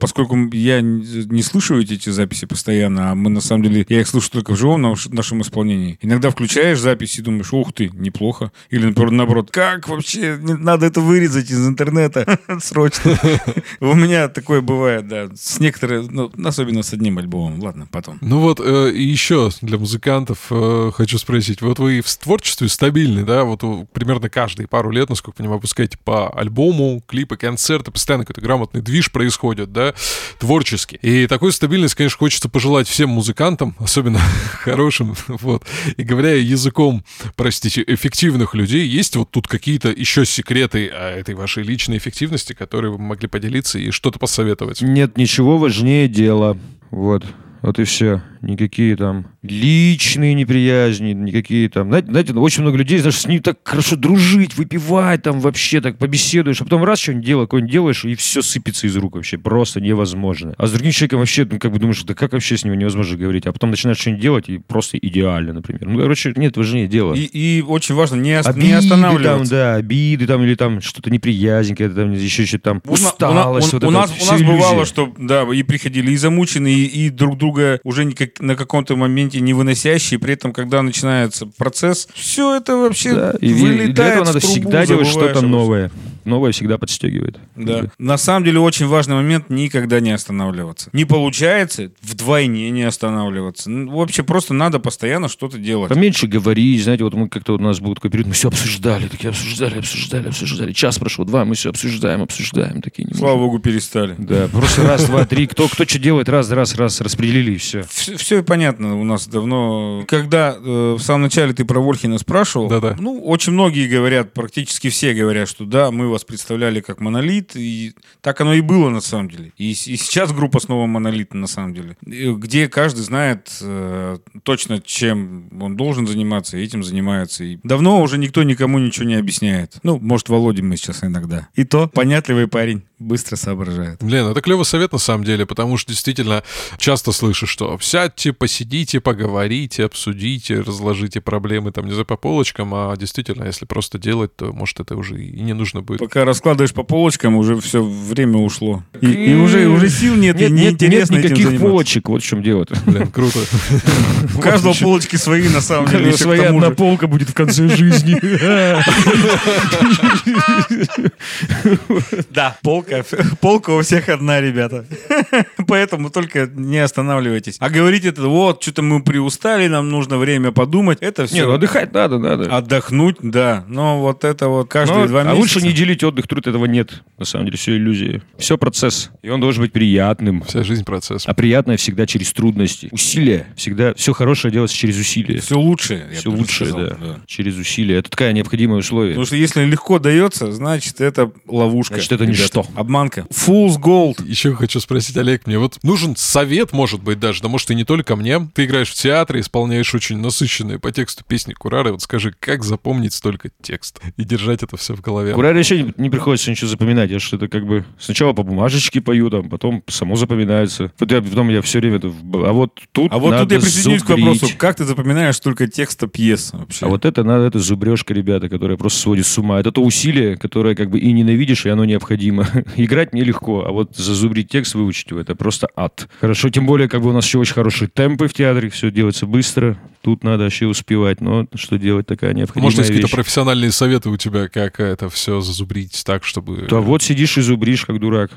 поскольку 0.00 0.36
я 0.52 0.80
не 0.80 1.42
слышу 1.42 1.78
эти 1.80 2.08
записи 2.10 2.46
постоянно, 2.46 3.10
а 3.10 3.14
мы 3.14 3.28
на 3.30 3.40
самом 3.40 3.64
деле, 3.64 3.84
я 3.88 4.00
их 4.00 4.08
слушаю 4.08 4.30
только 4.32 4.52
в 4.54 4.58
живом 4.58 4.80
наш- 4.82 5.06
нашем 5.08 5.42
исполнении. 5.42 5.98
Иногда 6.00 6.30
включаешь 6.30 6.78
запись 6.80 7.18
и 7.18 7.22
думаешь, 7.22 7.52
ух 7.52 7.72
ты, 7.72 7.90
неплохо. 7.92 8.52
Или, 8.70 8.86
например, 8.86 9.10
наоборот, 9.10 9.50
как 9.50 9.88
вообще, 9.88 10.38
не- 10.40 10.54
надо 10.54 10.86
это 10.86 11.00
вырезать 11.00 11.50
из 11.50 11.66
интернета 11.66 12.38
срочно. 12.62 13.18
У 13.80 13.94
меня 13.94 14.28
такое 14.28 14.60
бывает, 14.60 15.08
да, 15.08 15.28
с 15.34 15.58
некоторыми, 15.60 16.06
ну, 16.10 16.30
особенно 16.44 16.82
с 16.82 16.92
одним 16.92 17.18
альбомом. 17.18 17.60
Ладно, 17.60 17.88
потом. 17.90 18.18
Ну 18.20 18.38
вот, 18.40 18.60
э, 18.64 18.92
и 18.92 19.02
еще 19.02 19.50
для 19.60 19.78
музыкантов 19.78 20.46
э, 20.50 20.90
хочу 20.94 21.18
спросить. 21.18 21.62
Вот 21.62 21.78
вы 21.78 22.00
в 22.00 22.08
творчестве 22.20 22.68
стабильны, 22.68 23.24
да? 23.24 23.44
Вот 23.44 23.62
э, 23.62 23.86
примерно 23.92 24.28
каждые 24.28 24.68
пару 24.68 24.90
лет, 24.90 25.08
насколько 25.08 25.36
я 25.36 25.38
понимаю, 25.38 25.58
выпускаете 25.58 25.98
по 25.98 26.30
альбому, 26.30 27.02
клипы, 27.06 27.36
концерты, 27.36 27.90
постоянно 27.90 28.24
какой-то 28.24 28.40
грамотный 28.40 28.80
движ 28.80 29.10
происходит, 29.10 29.72
да, 29.72 29.94
творческий. 30.38 30.96
И 31.02 31.26
такую 31.26 31.52
стабильность, 31.52 31.94
конечно, 31.94 32.18
хочется 32.18 32.48
пожелать 32.48 32.88
всем 32.88 33.10
музыкантам, 33.10 33.74
особенно 33.78 34.18
хорошим, 34.52 35.16
вот. 35.28 35.64
И 35.96 36.02
говоря 36.02 36.34
языком, 36.34 37.04
простите, 37.36 37.82
эффективных 37.86 38.54
людей, 38.54 38.86
есть 38.86 39.16
вот 39.16 39.30
тут 39.30 39.48
какие-то 39.48 39.90
еще 39.90 40.24
секреты 40.24 40.90
а, 40.92 41.16
этой 41.16 41.34
вашей 41.34 41.62
личной 41.62 41.98
эффективности, 41.98 42.52
которые 42.52 42.92
вы 42.92 42.98
могли 42.98 43.28
поделиться 43.28 43.78
и 43.78 43.90
что-то 43.90 44.18
посоветовать? 44.18 44.82
Нет 44.82 45.16
ничего 45.16 45.58
важнее 45.58 46.08
дела. 46.08 46.56
Вот. 46.90 47.24
Вот 47.62 47.78
и 47.78 47.84
все. 47.84 48.22
Никакие 48.42 48.96
там 48.96 49.26
личные 49.42 50.34
неприязни, 50.34 51.12
никакие 51.12 51.68
там... 51.68 51.88
Знаете, 51.88 52.10
знаете, 52.10 52.32
ну, 52.32 52.42
очень 52.42 52.62
много 52.62 52.78
людей, 52.78 52.98
знаешь, 52.98 53.18
с 53.18 53.26
ними 53.26 53.40
так 53.40 53.58
хорошо 53.64 53.96
дружить, 53.96 54.56
выпивать, 54.56 55.22
там 55.22 55.40
вообще 55.40 55.80
так 55.80 55.98
побеседуешь, 55.98 56.60
а 56.60 56.64
потом 56.64 56.82
раз 56.84 56.98
что-нибудь 57.00 57.26
делаешь, 57.26 57.46
какое-нибудь 57.46 57.72
делаешь, 57.72 58.04
и 58.04 58.14
все 58.14 58.42
сыпется 58.42 58.86
из 58.86 58.96
рук 58.96 59.16
вообще. 59.16 59.38
Просто 59.38 59.80
невозможно. 59.80 60.54
А 60.58 60.66
с 60.66 60.72
другим 60.72 60.92
человеком 60.92 61.18
вообще, 61.20 61.46
ну, 61.50 61.58
как 61.58 61.72
бы 61.72 61.78
думаешь, 61.78 62.02
да 62.04 62.14
как 62.14 62.32
вообще 62.32 62.56
с 62.56 62.64
него 62.64 62.74
невозможно 62.74 63.16
говорить? 63.16 63.46
А 63.46 63.52
потом 63.52 63.70
начинаешь 63.70 63.98
что-нибудь 63.98 64.22
делать, 64.22 64.48
и 64.48 64.58
просто 64.58 64.96
идеально, 64.98 65.52
например. 65.52 65.86
Ну, 65.86 65.98
короче, 65.98 66.32
нет 66.36 66.56
важнее 66.56 66.86
дела. 66.88 67.14
И, 67.14 67.24
и 67.24 67.62
очень 67.62 67.94
важно 67.94 68.16
не, 68.16 68.38
ос- 68.38 68.46
Обиды 68.46 68.66
не 68.66 68.72
там, 68.72 68.78
останавливаться. 68.80 69.50
да, 69.50 69.74
обиды 69.74 70.26
там, 70.26 70.42
или 70.44 70.54
там 70.54 70.80
что-то 70.80 71.10
неприязнь, 71.10 71.74
какая-то 71.74 71.94
там, 71.94 72.12
еще 72.12 72.46
что-то 72.46 72.64
там, 72.64 72.82
У 72.84 72.88
на- 72.88 72.92
у 72.92 72.94
усталость. 72.94 73.74
у- 73.74 73.76
вот 73.76 73.84
у 73.84 73.86
это 73.88 73.94
нас, 73.98 74.12
у 74.22 74.32
нас 74.32 74.42
бывало, 74.42 74.84
что 74.86 75.12
да, 75.18 75.42
и 75.52 75.62
приходили 75.62 76.12
и 76.12 76.16
замученные, 76.16 76.74
и, 76.76 77.06
и 77.06 77.10
друг 77.10 77.36
друга 77.38 77.80
уже 77.84 78.04
никак, 78.04 78.29
на 78.38 78.56
каком-то 78.56 78.96
моменте 78.96 79.40
не 79.40 79.52
выносящие. 79.52 80.20
При 80.20 80.34
этом, 80.34 80.52
когда 80.52 80.82
начинается 80.82 81.46
процесс, 81.46 82.08
все 82.14 82.56
это 82.56 82.76
вообще 82.76 83.14
Да, 83.14 83.34
и, 83.40 83.48
и 83.48 83.52
вылетает 83.52 83.94
для 83.94 84.06
этого 84.06 84.24
надо 84.24 84.40
всегда 84.40 84.86
делать 84.86 85.08
что-то 85.08 85.40
новое. 85.40 85.90
Новое 86.24 86.52
всегда 86.52 86.78
подстегивает. 86.78 87.38
Да. 87.56 87.84
На 87.98 88.16
самом 88.18 88.44
деле 88.44 88.60
очень 88.60 88.86
важный 88.86 89.14
момент 89.16 89.50
никогда 89.50 90.00
не 90.00 90.10
останавливаться. 90.10 90.90
Не 90.92 91.04
получается, 91.04 91.90
вдвойне 92.02 92.70
не 92.70 92.82
останавливаться. 92.82 93.70
Ну, 93.70 93.96
Вообще 93.96 94.22
просто 94.22 94.54
надо 94.54 94.78
постоянно 94.80 95.28
что-то 95.28 95.58
делать. 95.58 95.88
Поменьше 95.88 96.26
говорить, 96.26 96.82
знаете, 96.82 97.04
вот 97.04 97.14
мы 97.14 97.28
как-то 97.28 97.52
вот 97.52 97.60
у 97.60 97.64
нас 97.64 97.80
был 97.80 97.94
такой 97.94 98.10
период, 98.10 98.28
мы 98.28 98.34
все 98.34 98.48
обсуждали, 98.48 99.08
такие 99.08 99.30
обсуждали, 99.30 99.78
обсуждали, 99.78 100.28
обсуждали. 100.28 100.72
Час 100.72 100.98
прошел, 100.98 101.24
два, 101.24 101.44
мы 101.44 101.54
все 101.54 101.70
обсуждаем, 101.70 102.22
обсуждаем, 102.22 102.82
такие 102.82 103.06
не 103.06 103.14
Слава 103.14 103.34
можем. 103.36 103.46
богу, 103.46 103.58
перестали. 103.60 104.14
Да, 104.18 104.48
просто 104.48 104.82
раз, 104.86 105.04
два, 105.06 105.24
три, 105.24 105.46
кто, 105.46 105.68
кто 105.68 105.84
что 105.84 105.98
делает, 105.98 106.28
раз, 106.28 106.50
раз, 106.50 106.74
раз, 106.74 107.00
распределили 107.00 107.52
и 107.52 107.56
все. 107.56 107.82
Все, 107.90 108.42
понятно 108.42 109.00
у 109.00 109.04
нас 109.04 109.26
давно. 109.28 110.04
Когда 110.08 110.56
э, 110.58 110.96
в 110.98 111.00
самом 111.02 111.22
начале 111.22 111.52
ты 111.52 111.64
про 111.64 111.80
Вольхина 111.80 112.18
спрашивал, 112.18 112.68
Да-да. 112.68 112.96
ну, 112.98 113.20
очень 113.24 113.52
многие 113.52 113.88
говорят, 113.88 114.32
практически 114.32 114.90
все 114.90 115.14
говорят, 115.14 115.48
что 115.48 115.64
да, 115.64 115.90
мы 115.90 116.09
вас 116.10 116.24
представляли 116.24 116.80
как 116.80 117.00
монолит, 117.00 117.52
и 117.54 117.94
так 118.20 118.40
оно 118.40 118.54
и 118.54 118.60
было 118.60 118.88
на 118.90 119.00
самом 119.00 119.30
деле. 119.30 119.52
И, 119.56 119.70
и 119.70 119.74
сейчас 119.74 120.32
группа 120.32 120.60
снова 120.60 120.86
монолит 120.86 121.34
на 121.34 121.46
самом 121.46 121.74
деле. 121.74 121.96
Где 122.02 122.68
каждый 122.68 123.00
знает 123.00 123.50
э, 123.60 124.18
точно, 124.42 124.80
чем 124.80 125.48
он 125.60 125.76
должен 125.76 126.06
заниматься, 126.06 126.56
и 126.56 126.62
этим 126.62 126.82
занимается. 126.82 127.44
И 127.44 127.58
давно 127.62 128.00
уже 128.02 128.18
никто 128.18 128.42
никому 128.42 128.78
ничего 128.78 129.06
не 129.06 129.14
объясняет. 129.14 129.78
Ну, 129.82 129.98
может, 129.98 130.28
Володя 130.28 130.62
мы 130.62 130.76
сейчас 130.76 131.04
иногда. 131.04 131.48
И 131.54 131.64
то 131.64 131.88
понятливый 131.88 132.48
парень, 132.48 132.82
быстро 133.00 133.36
соображает. 133.36 133.98
Блин, 134.00 134.26
это 134.26 134.40
клевый 134.40 134.64
совет 134.64 134.92
на 134.92 134.98
самом 134.98 135.24
деле, 135.24 135.46
потому 135.46 135.76
что 135.76 135.90
действительно 135.90 136.42
часто 136.78 137.12
слышу, 137.12 137.46
что 137.46 137.78
сядьте, 137.80 138.32
посидите, 138.32 139.00
поговорите, 139.00 139.84
обсудите, 139.84 140.60
разложите 140.60 141.20
проблемы 141.20 141.72
там 141.72 141.86
не 141.86 141.92
за 141.92 142.04
по 142.04 142.16
полочкам, 142.16 142.74
а 142.74 142.96
действительно, 142.96 143.44
если 143.44 143.64
просто 143.64 143.98
делать, 143.98 144.36
то 144.36 144.52
может 144.52 144.80
это 144.80 144.96
уже 144.96 145.22
и 145.22 145.40
не 145.40 145.54
нужно 145.54 145.80
будет. 145.80 146.00
Пока 146.00 146.24
раскладываешь 146.24 146.72
по 146.72 146.82
полочкам, 146.82 147.36
уже 147.36 147.58
все 147.60 147.82
время 147.82 148.38
ушло. 148.38 148.84
И, 149.00 149.06
и 149.06 149.34
уже, 149.34 149.66
уже 149.66 149.88
сил 149.88 150.14
нет, 150.14 150.36
Нет, 150.36 150.50
и 150.50 150.52
нет, 150.52 150.62
нет 150.62 150.80
неинтересно 150.80 151.16
этим 151.16 151.24
никаких 151.24 151.46
заниматься. 151.46 151.68
полочек, 151.68 152.08
вот 152.08 152.22
в 152.22 152.26
чем 152.26 152.42
дело. 152.42 152.66
Блин, 152.86 153.06
круто. 153.08 153.38
У 154.36 154.40
каждого 154.40 154.74
полочки 154.74 155.16
свои, 155.16 155.48
на 155.48 155.60
самом 155.60 155.88
деле. 155.88 156.12
Своя 156.12 156.50
одна 156.50 156.70
полка 156.70 157.06
будет 157.06 157.30
в 157.30 157.34
конце 157.34 157.68
жизни. 157.68 158.20
Да, 162.30 162.56
полка 162.62 162.89
полка. 162.90 163.04
Полка 163.40 163.70
у 163.70 163.82
всех 163.82 164.08
одна, 164.08 164.40
ребята. 164.40 164.84
Поэтому 165.66 166.10
только 166.10 166.46
не 166.46 166.78
останавливайтесь. 166.78 167.56
А 167.58 167.70
говорить 167.70 168.04
это, 168.04 168.22
вот, 168.22 168.62
что-то 168.62 168.82
мы 168.82 169.02
приустали, 169.02 169.68
нам 169.68 169.88
нужно 169.90 170.18
время 170.18 170.52
подумать, 170.52 170.98
это 171.00 171.26
все... 171.26 171.36
Не, 171.36 171.46
ну 171.46 171.52
отдыхать 171.54 171.92
надо, 171.92 172.18
надо. 172.18 172.54
Отдохнуть, 172.56 173.16
да. 173.22 173.64
Но 173.68 174.00
вот 174.00 174.24
это 174.24 174.48
вот 174.48 174.68
каждые 174.68 175.02
Но- 175.02 175.06
два 175.08 175.20
а 175.20 175.24
месяца... 175.24 175.40
лучше 175.40 175.60
не 175.60 175.72
делить 175.72 176.02
отдых, 176.04 176.26
труд, 176.26 176.46
этого 176.46 176.64
нет. 176.66 177.02
На 177.18 177.24
самом 177.24 177.46
деле, 177.46 177.58
все 177.58 177.76
иллюзии. 177.76 178.22
Все 178.38 178.58
процесс. 178.58 179.10
И 179.22 179.28
он 179.28 179.40
должен 179.40 179.62
быть 179.62 179.72
приятным. 179.72 180.42
Вся 180.42 180.62
жизнь 180.62 180.84
процесс. 180.84 181.24
А 181.26 181.34
приятное 181.34 181.76
всегда 181.76 182.06
через 182.06 182.32
трудности. 182.32 182.88
Усилия. 182.90 183.46
Всегда 183.56 183.94
все 183.94 184.12
хорошее 184.12 184.52
делается 184.52 184.76
через 184.76 184.98
усилия. 184.98 185.40
Все 185.40 185.58
лучше. 185.58 186.06
я 186.10 186.18
Все 186.18 186.30
бы 186.30 186.36
лучше, 186.36 186.66
сказал, 186.66 186.96
да. 187.00 187.20
Через 187.26 187.56
усилия. 187.56 187.98
Это 187.98 188.10
такое 188.10 188.32
необходимое 188.32 188.80
условие. 188.80 189.12
Потому 189.12 189.26
что 189.26 189.36
если 189.36 189.64
легко 189.64 189.98
дается, 189.98 190.52
значит, 190.52 191.00
это 191.00 191.30
ловушка. 191.46 191.94
Значит, 191.94 192.12
это 192.12 192.26
ничто. 192.26 192.66
Обманка. 192.80 193.26
Fool's 193.30 193.78
gold. 193.78 194.26
Еще 194.26 194.54
хочу 194.54 194.80
спросить, 194.80 195.16
Олег, 195.16 195.46
мне 195.46 195.58
вот 195.58 195.78
нужен 195.82 196.16
совет, 196.16 196.72
может 196.72 197.02
быть, 197.02 197.18
даже, 197.20 197.42
да 197.42 197.48
может 197.48 197.70
и 197.70 197.74
не 197.74 197.84
только 197.84 198.16
мне. 198.16 198.40
Ты 198.54 198.64
играешь 198.64 198.90
в 198.90 198.94
театре, 198.94 199.40
исполняешь 199.40 199.94
очень 199.94 200.18
насыщенные 200.18 200.78
по 200.78 200.90
тексту 200.92 201.24
песни 201.24 201.52
Курары. 201.52 201.92
Вот 201.92 202.02
скажи, 202.02 202.34
как 202.38 202.64
запомнить 202.64 203.12
столько 203.14 203.50
текст 203.62 204.00
и 204.16 204.24
держать 204.24 204.62
это 204.62 204.76
все 204.76 204.94
в 204.94 205.00
голове? 205.00 205.32
Кураре 205.34 205.56
вообще 205.58 205.82
не, 205.82 205.94
не 205.96 206.10
приходится 206.10 206.50
ничего 206.50 206.68
запоминать. 206.68 207.10
Я 207.10 207.18
что-то 207.20 207.48
как 207.48 207.66
бы 207.66 207.84
сначала 207.98 208.32
по 208.32 208.42
бумажечке 208.42 209.00
пою, 209.00 209.30
там, 209.30 209.48
потом 209.48 209.82
само 209.88 210.16
запоминается. 210.16 210.92
Вот 210.98 211.10
я- 211.12 211.22
потом 211.22 211.48
я 211.50 211.62
все 211.62 211.78
время... 211.80 211.96
это 211.98 212.08
в- 212.08 212.44
А 212.44 212.52
вот 212.52 212.80
тут 212.92 213.12
А 213.12 213.18
вот 213.18 213.30
надо 213.30 213.44
тут 213.44 213.52
я 213.52 213.60
присоединюсь 213.60 214.02
к 214.02 214.06
зубрить. 214.08 214.26
вопросу, 214.26 214.54
как 214.58 214.76
ты 214.76 214.84
запоминаешь 214.84 215.36
столько 215.36 215.66
текста 215.68 216.06
пьес 216.06 216.50
вообще? 216.52 216.86
А 216.86 216.88
вот 216.88 217.04
это 217.04 217.22
надо, 217.24 217.44
это 217.44 217.58
зубрежка, 217.58 218.14
ребята, 218.14 218.48
которая 218.48 218.76
просто 218.76 219.00
сводит 219.00 219.26
с 219.26 219.38
ума. 219.38 219.60
Это 219.60 219.72
то 219.72 219.82
усилие, 219.82 220.36
которое 220.36 220.74
как 220.74 220.90
бы 220.90 220.98
и 220.98 221.12
ненавидишь, 221.12 221.66
и 221.66 221.68
оно 221.68 221.84
необходимо. 221.84 222.46
Играть 222.76 223.12
мне 223.12 223.22
легко, 223.22 223.64
а 223.64 223.72
вот 223.72 223.96
зазубрить 223.96 224.48
текст, 224.48 224.74
выучить 224.74 225.10
его, 225.10 225.20
это 225.20 225.34
просто 225.34 225.68
ад. 225.76 226.08
Хорошо, 226.20 226.50
тем 226.50 226.66
более, 226.66 226.88
как 226.88 227.02
бы 227.02 227.10
у 227.10 227.12
нас 227.12 227.24
еще 227.26 227.38
очень 227.38 227.54
хорошие 227.54 227.88
темпы 227.88 228.28
в 228.28 228.34
театре, 228.34 228.68
все 228.70 228.90
делается 228.90 229.26
быстро. 229.26 229.76
Тут 230.02 230.24
надо 230.24 230.44
вообще 230.44 230.66
успевать, 230.66 231.20
но 231.20 231.46
что 231.54 231.78
делать, 231.78 232.06
такая 232.06 232.32
необходимая 232.32 232.66
Может, 232.66 232.78
есть 232.78 232.90
какие-то 232.90 233.14
профессиональные 233.14 233.70
советы 233.70 234.08
у 234.08 234.16
тебя, 234.16 234.48
как 234.48 234.80
это 234.80 235.10
все 235.10 235.40
зазубрить 235.40 236.02
так, 236.04 236.24
чтобы... 236.24 236.66
Да 236.70 236.80
вот 236.80 237.02
сидишь 237.02 237.36
и 237.36 237.42
зубришь, 237.42 237.84
как 237.84 238.00
дурак. 238.00 238.30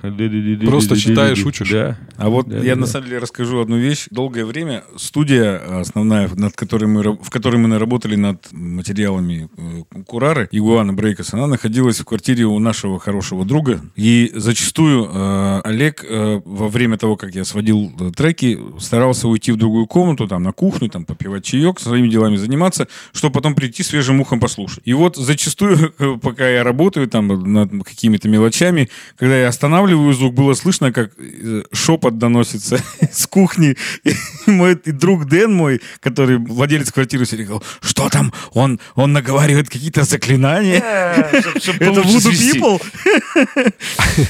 Просто 0.65 0.97
читаешь, 0.97 1.43
учишь? 1.45 1.69
Да. 1.69 1.97
А 2.17 2.29
вот 2.29 2.47
Да, 2.49 2.57
я 2.57 2.75
да, 2.75 2.81
на 2.81 2.87
самом 2.87 3.07
деле 3.07 3.19
расскажу 3.19 3.59
одну 3.59 3.77
вещь. 3.77 4.07
Долгое 4.11 4.45
время 4.45 4.83
студия 4.97 5.79
основная, 5.79 6.29
над 6.35 6.53
которой 6.55 6.85
мы, 6.85 7.01
в 7.01 7.29
которой 7.29 7.57
мы 7.57 7.77
работали 7.79 8.15
над 8.15 8.51
материалами 8.51 9.49
э, 9.57 10.03
Курары, 10.05 10.49
Игуана 10.51 10.93
Брейкос, 10.93 11.33
она 11.33 11.47
находилась 11.47 11.99
в 11.99 12.05
квартире 12.05 12.45
у 12.45 12.59
нашего 12.59 12.99
хорошего 12.99 13.45
друга. 13.45 13.81
И 13.95 14.31
зачастую 14.35 15.09
э, 15.11 15.61
Олег 15.63 16.03
э, 16.07 16.41
во 16.43 16.67
время 16.67 16.97
того, 16.97 17.15
как 17.15 17.35
я 17.35 17.45
сводил 17.45 17.91
э, 17.99 18.11
треки, 18.11 18.59
старался 18.79 19.27
уйти 19.27 19.51
в 19.51 19.57
другую 19.57 19.87
комнату, 19.87 20.27
там, 20.27 20.43
на 20.43 20.51
кухню, 20.51 20.89
там, 20.89 21.05
попивать 21.05 21.45
чаек, 21.53 21.79
своими 21.79 22.07
делами 22.07 22.35
заниматься, 22.35 22.87
чтобы 23.13 23.33
потом 23.33 23.55
прийти 23.55 23.83
свежим 23.83 24.19
ухом 24.19 24.39
послушать. 24.39 24.81
И 24.85 24.93
вот 24.93 25.15
зачастую, 25.15 25.93
э, 25.99 26.17
пока 26.21 26.47
я 26.49 26.63
работаю 26.63 27.07
там 27.07 27.27
над 27.27 27.71
какими-то 27.83 28.27
мелочами, 28.27 28.89
когда 29.17 29.37
я 29.37 29.47
останавливаю 29.47 30.13
звук, 30.13 30.33
было 30.33 30.53
слышно, 30.55 30.91
как 30.91 31.11
э, 31.17 31.63
шепот 31.71 32.17
доносится 32.17 32.83
с 33.11 33.27
кухни. 33.27 33.75
И 34.03 34.13
мой 34.47 34.73
и 34.85 34.91
друг 34.91 35.25
Дэн 35.25 35.53
мой, 35.53 35.81
который 35.99 36.37
владелец 36.37 36.91
квартиры, 36.91 37.25
говорил, 37.25 37.63
что 37.81 38.09
там? 38.09 38.33
Он, 38.53 38.79
он 38.95 39.13
наговаривает 39.13 39.69
какие-то 39.69 40.03
заклинания. 40.03 40.77
Это 40.77 42.01
Voodoo 42.01 42.31
People? 42.31 42.81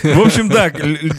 В 0.04 0.22
общем, 0.22 0.50
да, 0.50 0.72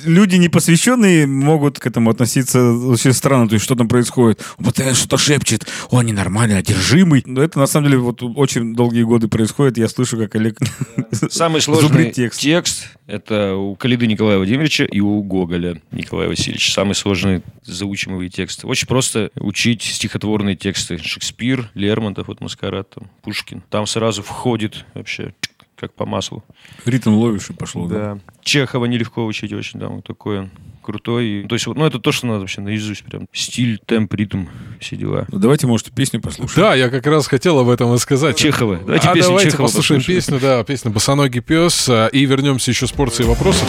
люди 0.05 0.37
непосвященные 0.37 1.27
могут 1.27 1.79
к 1.79 1.87
этому 1.87 2.11
относиться 2.11 2.73
очень 2.73 3.13
странно. 3.13 3.49
То 3.49 3.55
есть, 3.55 3.65
что 3.65 3.75
там 3.75 3.89
происходит? 3.89 4.41
Он 4.59 4.67
постоянно 4.67 4.95
что-то 4.95 5.19
шепчет. 5.19 5.67
Он 5.95 6.07
ненормальный, 6.07 6.59
одержимый. 6.59 7.23
Но 7.25 7.41
это, 7.41 7.61
на 7.61 7.67
самом 7.67 7.87
деле, 7.87 7.99
вот 7.99 8.21
очень 8.21 8.75
долгие 8.75 9.05
годы 9.05 9.29
происходит. 9.29 9.79
Я 9.79 9.87
слышу, 9.89 10.17
как 10.17 10.35
Олег 10.35 10.59
Самый 11.31 11.61
сложный 11.61 12.11
текст. 12.11 12.41
текст. 12.41 12.89
это 13.07 13.55
у 13.55 13.77
Калиды 13.77 14.09
Николая 14.09 14.39
Владимировича 14.39 14.87
и 14.87 14.99
у 14.99 15.23
Гоголя 15.23 15.81
Николая 15.93 16.29
Васильевича. 16.29 16.73
Самый 16.73 16.97
сложный 16.97 17.43
заучимый 17.63 18.29
текст. 18.29 18.65
Очень 18.65 18.89
просто 18.89 19.31
учить 19.37 19.83
стихотворные 19.83 20.57
тексты. 20.57 20.99
Шекспир, 20.99 21.71
Лермонтов, 21.75 22.27
вот 22.27 22.41
Маскарад, 22.41 22.91
там, 22.91 23.09
Пушкин. 23.23 23.63
Там 23.71 23.87
сразу 23.87 24.25
входит 24.25 24.85
вообще 24.95 25.33
как 25.77 25.95
по 25.95 26.07
маслу. 26.07 26.45
Ритм 26.85 27.15
ловишь 27.15 27.51
и 27.51 27.53
пошло. 27.53 27.87
да? 27.87 28.15
Да. 28.15 28.21
Чехова 28.43 28.87
нелегко 28.87 29.25
учить 29.25 29.53
очень, 29.53 29.81
там 29.81 29.97
вот 29.97 30.07
такой 30.07 30.41
он 30.41 30.51
крутой. 30.85 31.47
То 31.49 31.55
есть, 31.55 31.67
вот, 31.67 31.77
ну, 31.77 31.85
это 31.85 31.99
то, 31.99 32.13
что 32.13 32.27
надо 32.27 32.41
вообще 32.41 32.61
наизусть 32.61 33.05
прям. 33.05 33.27
Стиль, 33.33 33.81
темп, 33.85 34.15
ритм, 34.15 34.47
все 34.81 34.97
дела. 34.97 35.27
Ну, 35.31 35.39
Давайте, 35.39 35.67
может, 35.67 35.91
песню 35.93 36.21
послушаем. 36.21 36.69
Да, 36.69 36.75
я 36.75 36.91
как 36.91 37.07
раз 37.07 37.27
хотел 37.27 37.59
об 37.59 37.69
этом 37.69 37.93
и 37.95 37.99
сказать. 37.99 38.37
Чехова. 38.37 38.77
Давайте 38.77 39.09
а 39.09 39.15
песню 39.15 39.31
давайте 39.31 39.51
Чехова 39.51 39.67
послушаем 39.67 40.01
послушаем. 40.01 40.21
песню, 40.21 40.41
да, 40.41 40.63
песню 40.65 40.91
«Босоногий 40.91 41.41
пес», 41.41 41.89
а, 41.89 42.07
и 42.09 42.25
вернемся 42.27 42.71
еще 42.71 42.87
с 42.87 42.93
порцией 42.93 43.29
вопросов. 43.29 43.69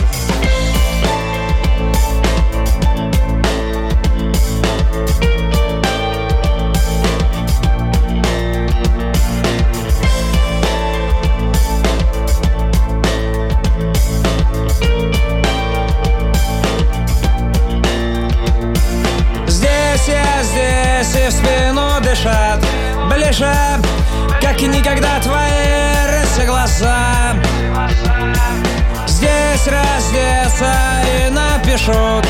Напишут 31.76 32.26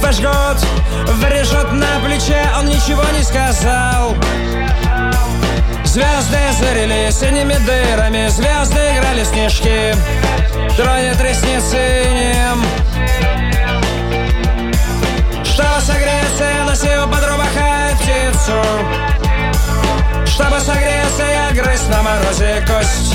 Вожгут, 0.00 0.64
врежут 1.14 1.72
на 1.72 2.00
плече 2.04 2.42
Он 2.58 2.66
ничего 2.66 3.02
не 3.16 3.22
сказал. 3.22 4.14
Звезды 5.84 6.38
зарели 6.58 7.10
синими 7.10 7.54
дырами 7.54 8.28
Звезды 8.28 8.78
играли 8.98 9.22
в 9.22 9.26
снежки. 9.26 9.94
Тронет 10.76 11.20
ресницы 11.20 12.04
ним. 12.12 12.64
Чтобы 15.44 15.80
согреться, 15.80 16.44
я 16.44 16.64
носил 16.64 17.08
под 17.08 17.24
рубахой 17.24 17.96
птицу. 18.00 18.62
Чтобы 20.26 20.60
согреться, 20.60 21.24
я 21.24 21.50
грыз 21.52 21.88
на 21.88 22.02
морозе 22.02 22.64
кость 22.66 23.14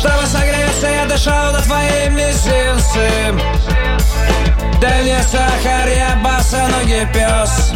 Чтобы 0.00 0.24
согреться, 0.24 0.86
я 0.86 1.04
дышал 1.04 1.52
на 1.52 1.60
твои 1.60 2.08
мизинцы. 2.08 3.34
Да 4.80 5.02
не 5.02 5.22
сахар, 5.22 5.88
я 5.88 6.18
босоногий 6.24 7.06
пес. 7.12 7.72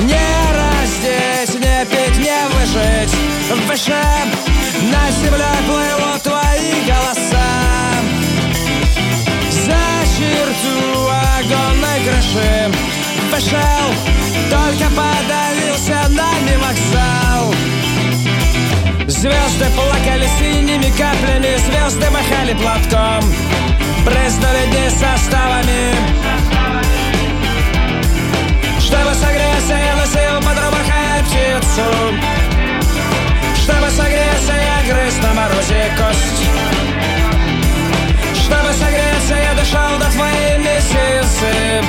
Не 0.00 0.28
раздеть, 0.52 1.54
не 1.54 1.86
пить, 1.86 2.18
не 2.18 2.40
выжить. 2.52 3.14
Выше 3.66 4.04
на 4.92 5.10
земле 5.12 5.46
плывут 5.66 6.22
твои 6.22 6.84
голоса. 6.88 7.46
За 9.50 9.80
черту 10.14 11.08
огонной 11.38 12.04
крыши 12.04 12.70
Вышел, 13.32 13.88
только 14.50 14.90
подавился 14.90 16.06
нами 16.10 16.56
вокзал 16.56 17.03
Звезды 19.24 19.64
плакали 19.74 20.28
синими 20.38 20.90
каплями 20.98 21.56
Звезды 21.56 22.10
махали 22.10 22.52
платком. 22.52 23.24
Брызнули 24.04 24.66
дни 24.66 24.90
составами. 24.90 25.94
Чтобы 28.78 29.14
согреться, 29.14 29.76
я 29.78 29.96
носил 29.96 30.42
под 30.44 30.58
птицу. 31.24 31.88
Чтобы 33.62 33.88
согреться, 33.88 34.52
я 34.52 34.92
грыз 34.92 35.16
на 35.22 35.32
морозе 35.32 35.90
кость. 35.96 36.44
Чтобы 38.34 38.74
согреться, 38.74 39.36
я 39.42 39.54
дышал 39.54 39.98
до 40.00 40.04
твоей 40.12 40.58
месяцы 40.58 41.82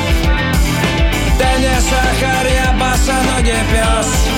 Да 1.38 1.58
не 1.58 1.82
сахар, 1.82 2.48
я 2.48 2.72
босоногий 2.80 3.60
пес 3.74 4.35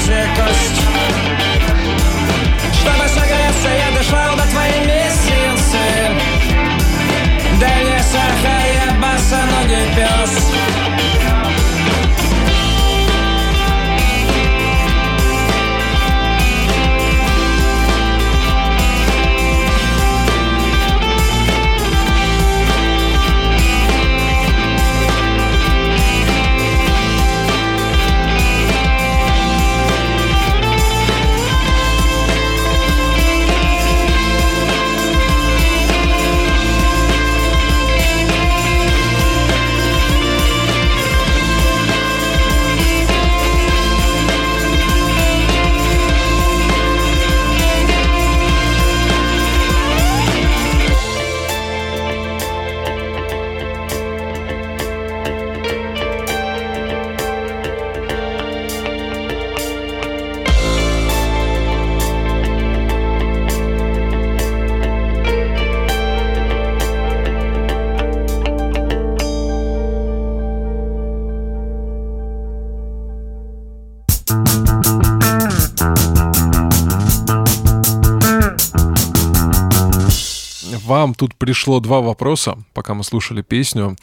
może 0.00 0.26
kości 0.36 0.79
вам 80.90 81.14
тут 81.14 81.36
пришло 81.36 81.78
два 81.78 82.00
вопроса, 82.00 82.58
пока 82.74 82.94
мы 82.94 83.04
слушали 83.04 83.42
песню. 83.42 83.96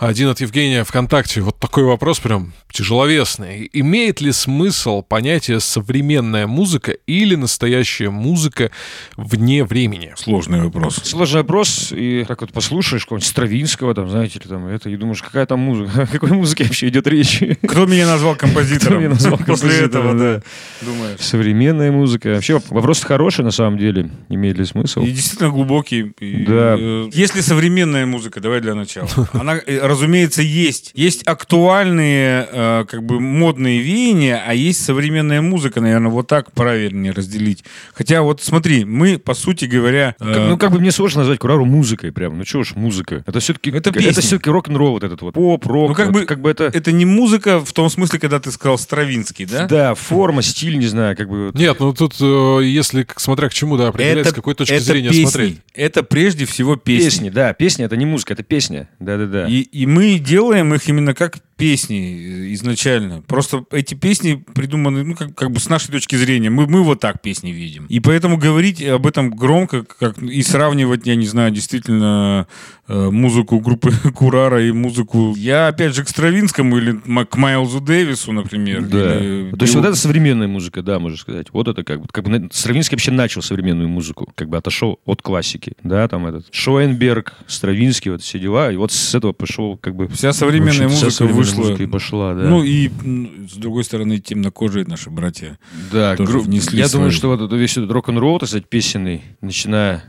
Один 0.00 0.28
от 0.30 0.40
Евгения 0.40 0.82
ВКонтакте. 0.82 1.42
Вот 1.42 1.58
такой 1.58 1.84
вопрос 1.84 2.20
прям 2.20 2.54
тяжеловесный. 2.72 3.68
Имеет 3.74 4.22
ли 4.22 4.32
смысл 4.32 5.02
понятие 5.02 5.60
современная 5.60 6.46
музыка 6.46 6.92
или 7.06 7.34
настоящая 7.34 8.08
музыка 8.08 8.70
вне 9.18 9.62
времени? 9.62 10.14
Сложный 10.16 10.62
вопрос. 10.62 11.00
Сложный 11.04 11.42
вопрос, 11.42 11.92
и 11.94 12.24
так 12.26 12.40
вот 12.40 12.50
послушаешь 12.50 13.02
какого-нибудь 13.04 13.28
Стравинского, 13.28 13.94
там, 13.94 14.08
знаете 14.08 14.38
ли, 14.38 14.46
там, 14.48 14.66
это, 14.68 14.88
и 14.88 14.96
думаешь, 14.96 15.22
какая 15.22 15.44
там 15.44 15.60
музыка, 15.60 16.02
о 16.02 16.06
какой 16.06 16.30
музыке 16.30 16.64
вообще 16.64 16.88
идет 16.88 17.06
речь? 17.06 17.42
Кто 17.68 17.84
меня 17.84 18.06
назвал 18.06 18.34
Кто 18.36 18.46
композитором? 18.46 19.00
меня 19.00 19.10
назвал 19.10 19.36
После 19.46 19.68
композитором, 19.68 20.06
этого, 20.16 20.18
да. 20.18 20.42
Думаешь. 20.80 21.20
Современная 21.20 21.92
музыка. 21.92 22.28
Вообще 22.30 22.58
вопрос 22.70 23.02
хороший, 23.02 23.44
на 23.44 23.50
самом 23.50 23.76
деле. 23.76 24.08
Имеет 24.30 24.56
ли 24.56 24.64
смысл? 24.64 25.02
И 25.02 25.10
действительно 25.10 25.50
глубокий. 25.50 26.04
Да. 26.18 26.76
э, 26.78 27.10
Если 27.12 27.42
современная 27.42 28.06
музыка, 28.06 28.40
давай 28.40 28.62
для 28.62 28.74
начала. 28.74 29.06
Она, 29.34 29.56
э, 29.56 29.89
разумеется, 29.90 30.42
есть. 30.42 30.92
Есть 30.94 31.22
актуальные, 31.26 32.48
э, 32.50 32.84
как 32.88 33.02
бы 33.04 33.20
модные 33.20 33.80
веяния, 33.80 34.42
а 34.46 34.54
есть 34.54 34.84
современная 34.84 35.42
музыка, 35.42 35.80
наверное, 35.80 36.10
вот 36.10 36.26
так 36.26 36.52
правильнее 36.52 37.12
разделить. 37.12 37.64
Хотя 37.92 38.22
вот 38.22 38.42
смотри, 38.42 38.84
мы, 38.84 39.18
по 39.18 39.34
сути 39.34 39.66
говоря... 39.66 40.14
э, 40.20 40.24
Как- 40.34 40.48
ну, 40.48 40.56
как 40.58 40.72
бы 40.72 40.80
мне 40.80 40.90
сложно 40.90 41.20
назвать 41.20 41.38
Курару 41.38 41.64
музыкой 41.64 42.12
прям. 42.12 42.38
Ну, 42.38 42.44
чего 42.44 42.64
ж 42.64 42.72
музыка? 42.74 43.22
Это 43.26 43.40
все-таки... 43.40 43.70
Это 43.70 43.90
Это 43.90 43.98
песни. 43.98 44.20
все-таки 44.20 44.50
рок-н-ролл 44.50 44.92
вот 44.92 45.04
этот 45.04 45.20
вот. 45.22 45.34
Поп, 45.34 45.66
рок. 45.66 45.88
Ну, 45.90 45.94
как 45.94 46.06
вот, 46.06 46.14
бы- 46.20 46.24
как 46.26 46.40
бы 46.40 46.50
это... 46.50 46.64
это 46.72 46.92
не 46.92 47.04
музыка 47.04 47.60
в 47.64 47.72
том 47.72 47.90
смысле, 47.90 48.18
когда 48.18 48.40
ты 48.40 48.50
сказал 48.52 48.78
Стравинский, 48.78 49.44
да? 49.46 49.66
Да, 49.66 49.94
форма, 49.94 50.42
стиль, 50.42 50.78
не 50.78 50.86
знаю, 50.86 51.16
как 51.16 51.28
бы... 51.28 51.46
вот. 51.46 51.54
Нет, 51.54 51.76
ну 51.80 51.92
тут, 51.92 52.14
э, 52.20 52.60
если, 52.64 53.06
смотря 53.16 53.48
к 53.48 53.54
чему, 53.54 53.76
да, 53.76 53.88
определяется, 53.88 54.32
с 54.32 54.34
какой 54.34 54.54
точки 54.54 54.72
это 54.74 54.84
зрения 54.84 55.08
песни. 55.10 55.24
смотреть. 55.24 55.58
Это 55.74 56.02
прежде 56.02 56.44
всего 56.46 56.76
Песни. 56.76 57.04
песни. 57.04 57.30
да, 57.30 57.52
песня 57.52 57.84
это 57.86 57.96
не 57.96 58.06
музыка, 58.06 58.32
это 58.34 58.42
песня. 58.42 58.88
Да-да-да. 58.98 59.46
И, 59.48 59.60
и 59.60 59.79
мы 59.86 60.18
делаем 60.18 60.74
их 60.74 60.88
именно 60.88 61.14
как 61.14 61.38
песни 61.60 62.18
э, 62.50 62.54
изначально. 62.54 63.22
Просто 63.22 63.64
эти 63.70 63.94
песни 63.94 64.42
придуманы, 64.54 65.04
ну, 65.04 65.14
как, 65.14 65.34
как 65.34 65.50
бы 65.52 65.60
с 65.60 65.68
нашей 65.68 65.92
точки 65.92 66.16
зрения. 66.16 66.50
Мы, 66.50 66.66
мы 66.66 66.82
вот 66.82 67.00
так 67.00 67.22
песни 67.22 67.50
видим. 67.50 67.86
И 67.86 68.00
поэтому 68.00 68.36
говорить 68.36 68.82
об 68.82 69.06
этом 69.06 69.30
громко 69.30 69.84
как, 69.84 70.18
и 70.18 70.42
сравнивать, 70.42 71.06
я 71.06 71.14
не 71.14 71.26
знаю, 71.26 71.50
действительно 71.52 72.46
э, 72.88 73.10
музыку 73.10 73.60
группы 73.60 73.92
Курара 74.14 74.64
и 74.66 74.72
музыку... 74.72 75.34
Я, 75.36 75.68
опять 75.68 75.94
же, 75.94 76.04
к 76.04 76.08
Стравинскому 76.08 76.78
или 76.78 77.00
к 77.24 77.36
Майлзу 77.36 77.80
Дэвису, 77.80 78.32
например. 78.32 78.82
Да. 78.86 79.18
или- 79.18 79.50
То 79.56 79.62
есть 79.62 79.74
вот 79.74 79.84
это 79.84 79.94
современная 79.96 80.48
музыка, 80.48 80.82
да, 80.82 80.98
можно 80.98 81.18
сказать. 81.18 81.48
Вот 81.52 81.68
это 81.68 81.84
как 81.84 82.00
бы, 82.00 82.08
как 82.10 82.24
бы 82.24 82.48
Стравинский 82.52 82.96
вообще 82.96 83.10
начал 83.10 83.42
современную 83.42 83.88
музыку, 83.88 84.30
как 84.34 84.48
бы 84.48 84.56
отошел 84.56 84.98
от 85.04 85.22
классики, 85.22 85.74
да, 85.82 86.08
там 86.08 86.26
этот 86.26 86.46
Шоенберг, 86.50 87.34
Стравинский, 87.46 88.10
вот 88.10 88.22
все 88.22 88.38
дела, 88.38 88.72
и 88.72 88.76
вот 88.76 88.92
с 88.92 89.14
этого 89.14 89.32
пошел 89.32 89.76
как 89.76 89.94
бы 89.94 90.08
Вся 90.08 90.32
современная 90.32 90.86
общем, 90.86 90.88
вся 90.88 90.94
музыка 91.06 91.10
современная 91.10 91.44
музыка 91.58 91.82
и 91.82 91.86
пошла, 91.86 92.34
да. 92.34 92.42
Ну 92.42 92.62
и, 92.62 92.88
с 92.88 93.54
другой 93.56 93.84
стороны, 93.84 94.18
темнокожие 94.18 94.84
наши 94.86 95.10
братья. 95.10 95.58
да, 95.92 96.16
тоже 96.16 96.32
гру- 96.32 96.40
внесли 96.42 96.78
я 96.78 96.88
думаю, 96.88 97.10
свои. 97.10 97.18
что 97.18 97.28
вот 97.28 97.40
этот 97.40 97.58
весь 97.58 97.72
этот 97.72 97.90
рок-н-ролл, 97.90 98.38
так 98.38 98.48
сказать, 98.48 98.68
песенный, 98.68 99.22
начиная 99.40 100.04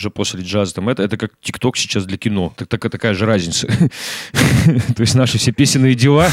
уже 0.00 0.10
после 0.10 0.42
джаза, 0.42 0.74
там, 0.74 0.88
это, 0.88 1.02
это 1.02 1.16
как 1.16 1.32
ТикТок 1.42 1.76
сейчас 1.76 2.06
для 2.06 2.16
кино. 2.16 2.52
Так, 2.56 2.68
так, 2.68 2.90
такая 2.90 3.14
же 3.14 3.26
разница. 3.26 3.66
То 4.96 5.00
есть 5.00 5.14
наши 5.14 5.38
все 5.38 5.52
песенные 5.52 5.94
дела, 5.94 6.28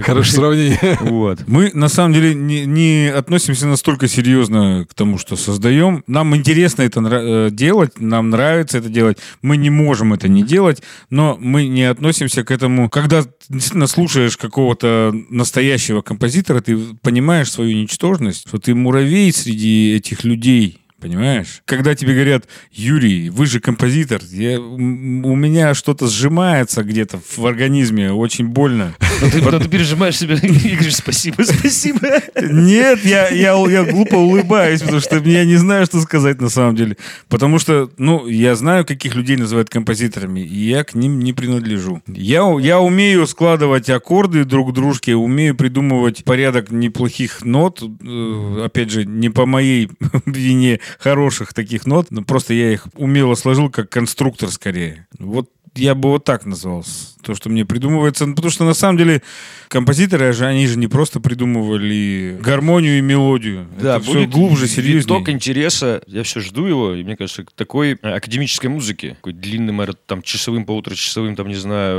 Хорошее 0.00 0.34
сравнение. 0.34 0.98
вот. 1.00 1.38
Мы, 1.46 1.70
на 1.72 1.88
самом 1.88 2.12
деле, 2.12 2.34
не, 2.34 2.66
не 2.66 3.12
относимся 3.14 3.66
настолько 3.66 4.08
серьезно 4.08 4.86
к 4.90 4.94
тому, 4.94 5.18
что 5.18 5.36
создаем. 5.36 6.02
Нам 6.06 6.34
интересно 6.36 6.82
это 6.82 7.00
э, 7.00 7.50
делать, 7.50 8.00
нам 8.00 8.30
нравится 8.30 8.78
это 8.78 8.88
делать. 8.88 9.18
Мы 9.40 9.56
не 9.56 9.70
можем 9.70 10.12
это 10.12 10.28
не 10.28 10.42
делать, 10.42 10.82
но 11.10 11.38
мы 11.40 11.66
не 11.68 11.84
относимся 11.84 12.44
к 12.44 12.50
этому. 12.50 12.90
Когда 12.90 13.24
действительно 13.48 13.86
слушаешь 13.86 14.36
какого-то 14.36 15.14
настоящего 15.30 16.02
композитора, 16.02 16.60
ты 16.60 16.76
понимаешь 17.02 17.50
свою 17.50 17.76
ничтожность, 17.76 18.48
что 18.48 18.58
ты 18.58 18.74
муравей 18.74 19.32
среди 19.32 19.94
этих 19.94 20.24
людей. 20.24 20.83
Понимаешь? 21.04 21.60
Когда 21.66 21.94
тебе 21.94 22.14
говорят, 22.14 22.48
Юрий, 22.72 23.28
вы 23.28 23.44
же 23.44 23.60
композитор, 23.60 24.22
я- 24.30 24.58
у 24.58 25.36
меня 25.36 25.74
что-то 25.74 26.06
сжимается 26.08 26.82
где-то 26.82 27.20
в 27.36 27.44
организме, 27.44 28.10
очень 28.10 28.48
больно. 28.48 28.94
Но 29.20 29.28
ты, 29.28 29.42
но 29.42 29.58
ты 29.58 29.68
пережимаешь 29.68 30.16
себя 30.16 30.36
и 30.42 30.70
говоришь 30.74 30.96
спасибо, 30.96 31.42
спасибо. 31.42 32.22
Нет, 32.40 33.04
я, 33.04 33.28
я, 33.28 33.54
я 33.68 33.84
глупо 33.84 34.14
улыбаюсь, 34.14 34.80
потому 34.80 35.00
что 35.00 35.18
я 35.18 35.44
не 35.44 35.56
знаю, 35.56 35.84
что 35.84 36.00
сказать 36.00 36.40
на 36.40 36.48
самом 36.48 36.74
деле. 36.74 36.96
Потому 37.28 37.58
что, 37.58 37.90
ну, 37.98 38.26
я 38.26 38.54
знаю, 38.54 38.86
каких 38.86 39.14
людей 39.14 39.36
называют 39.36 39.68
композиторами, 39.68 40.40
и 40.40 40.70
я 40.70 40.84
к 40.84 40.94
ним 40.94 41.18
не 41.18 41.34
принадлежу. 41.34 42.00
Я, 42.06 42.50
я 42.58 42.80
умею 42.80 43.26
складывать 43.26 43.90
аккорды 43.90 44.46
друг 44.46 44.70
к 44.70 44.74
дружке, 44.74 45.14
умею 45.14 45.54
придумывать 45.54 46.24
порядок 46.24 46.70
неплохих 46.70 47.44
нот, 47.44 47.82
э, 47.82 48.62
опять 48.64 48.90
же, 48.90 49.04
не 49.04 49.28
по 49.28 49.44
моей 49.44 49.90
вине 50.24 50.80
хороших 50.98 51.54
таких 51.54 51.86
нот, 51.86 52.10
но 52.10 52.22
просто 52.22 52.54
я 52.54 52.72
их 52.72 52.86
умело 52.94 53.34
сложил 53.34 53.70
как 53.70 53.90
конструктор 53.90 54.50
скорее. 54.50 55.06
Вот 55.18 55.50
я 55.74 55.94
бы 55.94 56.10
вот 56.10 56.24
так 56.24 56.46
назвал 56.46 56.84
с- 56.84 57.13
то, 57.24 57.34
что 57.34 57.48
мне 57.50 57.64
придумывается. 57.64 58.26
Ну, 58.26 58.34
Потому 58.34 58.50
что 58.50 58.64
на 58.64 58.74
самом 58.74 58.98
деле 58.98 59.22
композиторы 59.68 60.32
же, 60.32 60.46
они 60.46 60.66
же 60.66 60.78
не 60.78 60.86
просто 60.86 61.20
придумывали 61.20 62.38
гармонию 62.40 62.98
и 62.98 63.00
мелодию. 63.00 63.66
Да, 63.80 63.96
Это 63.96 64.04
все 64.04 64.12
будет 64.12 64.30
глубже, 64.30 64.68
серьезнее. 64.68 65.00
виток 65.00 65.28
интереса. 65.28 66.02
Я 66.06 66.22
все 66.22 66.40
жду 66.40 66.66
его, 66.66 66.94
и 66.94 67.02
мне 67.02 67.16
кажется, 67.16 67.44
к 67.44 67.52
такой 67.52 67.94
академической 67.94 68.66
музыки, 68.68 69.10
такой 69.16 69.32
длинным, 69.32 69.82
там, 70.06 70.22
часовым, 70.22 70.64
полуторачасовым, 70.64 71.36
там, 71.36 71.48
не 71.48 71.54
знаю, 71.54 71.98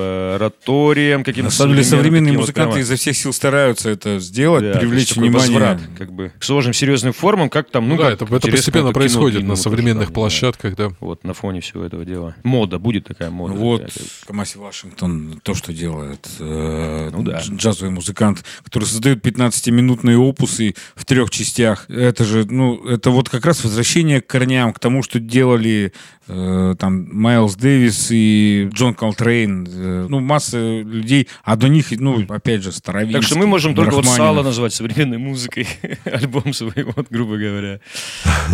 э, 0.00 0.34
ораторием 0.36 1.24
каким-то. 1.24 1.44
На 1.44 1.50
самом 1.50 1.72
деле 1.74 1.84
современные 1.84 2.32
вот 2.32 2.40
музыканты 2.40 2.72
прямо. 2.74 2.80
изо 2.82 2.96
всех 2.96 3.16
сил 3.16 3.32
стараются 3.32 3.90
это 3.90 4.18
сделать, 4.18 4.62
Да, 4.64 4.78
привлечь 4.78 5.14
внимание. 5.14 5.38
возврат, 5.38 5.80
как 5.98 6.12
бы, 6.12 6.32
к 6.38 6.42
сложным 6.42 6.72
серьезным 6.72 7.12
формам, 7.12 7.48
как 7.50 7.70
там, 7.70 7.88
ну, 7.88 7.96
Ну 7.96 8.02
да, 8.02 8.10
как 8.16 8.22
это, 8.22 8.36
это 8.36 8.50
постепенно 8.50 8.84
как 8.86 8.92
кино 8.92 8.92
происходит 8.92 9.32
длинному 9.38 9.52
на 9.52 9.56
современных 9.56 10.06
там, 10.06 10.14
площадках, 10.14 10.76
да. 10.76 10.90
Вот, 11.00 11.24
на 11.24 11.34
фоне 11.34 11.60
всего 11.60 11.84
этого 11.84 12.04
дела. 12.04 12.34
Мода, 12.42 12.78
будет 12.78 13.04
такая 13.06 13.30
мода. 13.30 13.54
Вот 13.54 13.86
такая. 13.86 14.08
Камаси 14.26 14.58
Вашингтон, 14.62 15.40
то, 15.42 15.54
что 15.54 15.72
делает 15.72 16.28
э, 16.38 17.10
Ну 17.12 17.22
да. 17.22 17.38
дж- 17.40 17.56
джазовый 17.56 17.90
музыкант, 17.90 18.44
который 18.64 18.84
создает 18.84 19.24
15-минутные 19.24 20.16
опусы 20.16 20.74
в 20.94 21.04
трех 21.04 21.30
частях. 21.30 21.88
Это 21.90 22.24
же, 22.24 22.46
ну, 22.48 22.84
это 22.86 23.10
вот 23.10 23.28
как 23.28 23.44
раз 23.44 23.64
возвращение 23.64 24.20
к 24.20 24.26
корням, 24.26 24.72
к 24.72 24.78
тому, 24.78 25.02
что 25.02 25.20
делали 25.20 25.92
там 26.26 27.08
Майлз 27.12 27.56
Дэвис 27.56 28.08
и 28.10 28.68
Джон 28.72 28.94
Колтрейн. 28.94 29.66
э, 29.68 30.06
ну, 30.08 30.20
масса 30.20 30.80
людей, 30.80 31.28
а 31.44 31.56
до 31.56 31.68
них, 31.68 31.90
ну, 31.92 32.24
опять 32.28 32.62
же, 32.62 32.72
Старовинский. 32.72 33.20
Так 33.20 33.24
что 33.26 33.38
мы 33.38 33.46
можем 33.46 33.74
только 33.74 33.94
вот. 33.96 34.06
Сало 34.06 34.42
назвать 34.42 34.72
современной 34.72 35.18
музыкой. 35.18 35.66
Альбом 36.04 36.52
свой, 36.52 36.72
вот, 36.96 37.06
грубо 37.10 37.36
говоря. 37.36 37.80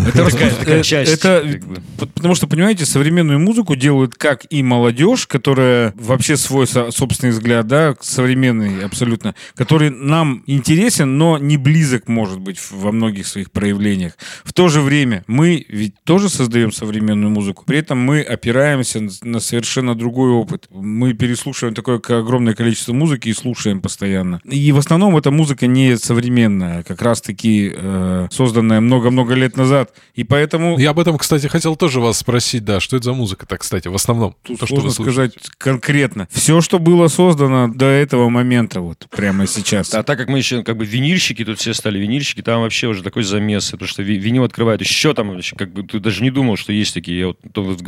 Это, 0.07 0.25
такая- 0.31 0.51
такая 0.51 0.81
э, 0.81 0.83
часть, 0.83 1.13
это- 1.13 1.43
как 1.53 1.67
бы. 1.67 1.77
потому 2.15 2.35
что, 2.35 2.47
понимаете, 2.47 2.87
современную 2.87 3.39
музыку 3.39 3.77
делают 3.77 4.15
как 4.15 4.47
и 4.51 4.63
молодежь, 4.63 5.27
которая 5.27 5.93
вообще 5.97 6.37
свой 6.37 6.67
со- 6.67 6.91
собственный 6.91 7.33
взгляд, 7.33 7.67
да, 7.67 7.95
современный 8.01 8.85
абсолютно, 8.85 9.35
который 9.55 9.91
нам 9.91 10.43
интересен, 10.47 11.19
но 11.19 11.39
не 11.39 11.57
близок, 11.57 12.09
может 12.09 12.41
быть, 12.41 12.59
во 12.71 12.93
многих 12.93 13.27
своих 13.27 13.51
проявлениях. 13.51 14.13
В 14.45 14.53
то 14.53 14.69
же 14.69 14.81
время 14.81 15.25
мы 15.27 15.65
ведь 15.69 15.95
тоже 16.05 16.29
создаем 16.29 16.73
современную 16.73 17.31
музыку, 17.31 17.65
при 17.69 17.79
этом 17.79 17.99
мы 17.99 18.23
опираемся 18.23 19.01
на- 19.23 19.41
совершенно 19.41 19.95
другой 19.95 20.31
опыт. 20.31 20.67
Мы 20.71 21.13
переслушиваем 21.13 21.75
такое 21.75 21.97
огромное 21.99 22.55
количество 22.55 22.93
музыки 22.93 23.29
и 23.29 23.33
слушаем 23.35 23.81
постоянно. 23.81 24.41
И 24.45 24.73
в 24.73 24.79
основном 24.79 25.17
эта 25.17 25.31
музыка 25.31 25.67
не 25.67 25.97
современная, 25.97 26.79
а 26.79 26.83
как 26.83 27.03
раз-таки 27.03 27.73
э, 27.75 28.29
созданная 28.31 28.81
много-много 28.81 29.35
лет 29.35 29.57
назад. 29.57 29.93
И 30.15 30.25
поэтому 30.25 30.79
Я 30.79 30.91
об 30.91 30.99
этом, 30.99 31.19
кстати, 31.19 31.47
хотел 31.47 31.77
тоже 31.77 32.01
вас 32.01 32.19
спросить, 32.19 32.65
да, 32.65 32.81
что 32.81 32.97
это 32.97 33.05
за 33.05 33.13
музыка-то, 33.13 33.59
кстати, 33.59 33.89
в 33.89 33.95
основном? 33.95 34.35
Тут 34.43 34.59
то, 34.61 34.67
что 34.67 34.77
сложно 34.77 34.91
слушаете. 34.91 35.39
сказать 35.39 35.59
конкретно. 35.59 36.27
Все, 36.31 36.61
что 36.61 36.79
было 36.79 37.09
создано 37.09 37.69
до 37.69 37.87
этого 37.87 38.29
момента, 38.31 38.81
вот 38.81 39.07
прямо 39.11 39.47
сейчас. 39.47 39.95
А 39.95 40.03
так 40.03 40.19
как 40.19 40.29
мы 40.29 40.39
еще 40.39 40.63
как 40.63 40.77
бы 40.79 40.85
винильщики, 40.87 41.45
тут 41.45 41.59
все 41.59 41.75
стали 41.75 41.99
винильщики, 41.99 42.41
там 42.43 42.63
вообще 42.63 42.87
уже 42.89 43.03
такой 43.03 43.23
замес, 43.25 43.71
потому 43.71 43.89
что 43.89 44.03
ви- 44.03 44.19
винил 44.19 44.45
открывает 44.45 44.81
еще 44.81 45.13
там, 45.15 45.29
вообще, 45.31 45.55
как 45.57 45.73
бы 45.73 45.83
ты 45.83 46.01
даже 46.01 46.23
не 46.23 46.31
думал, 46.31 46.57
что 46.57 46.73
есть 46.73 46.95
такие. 46.95 47.19
Я 47.19 47.27
вот 47.29 47.39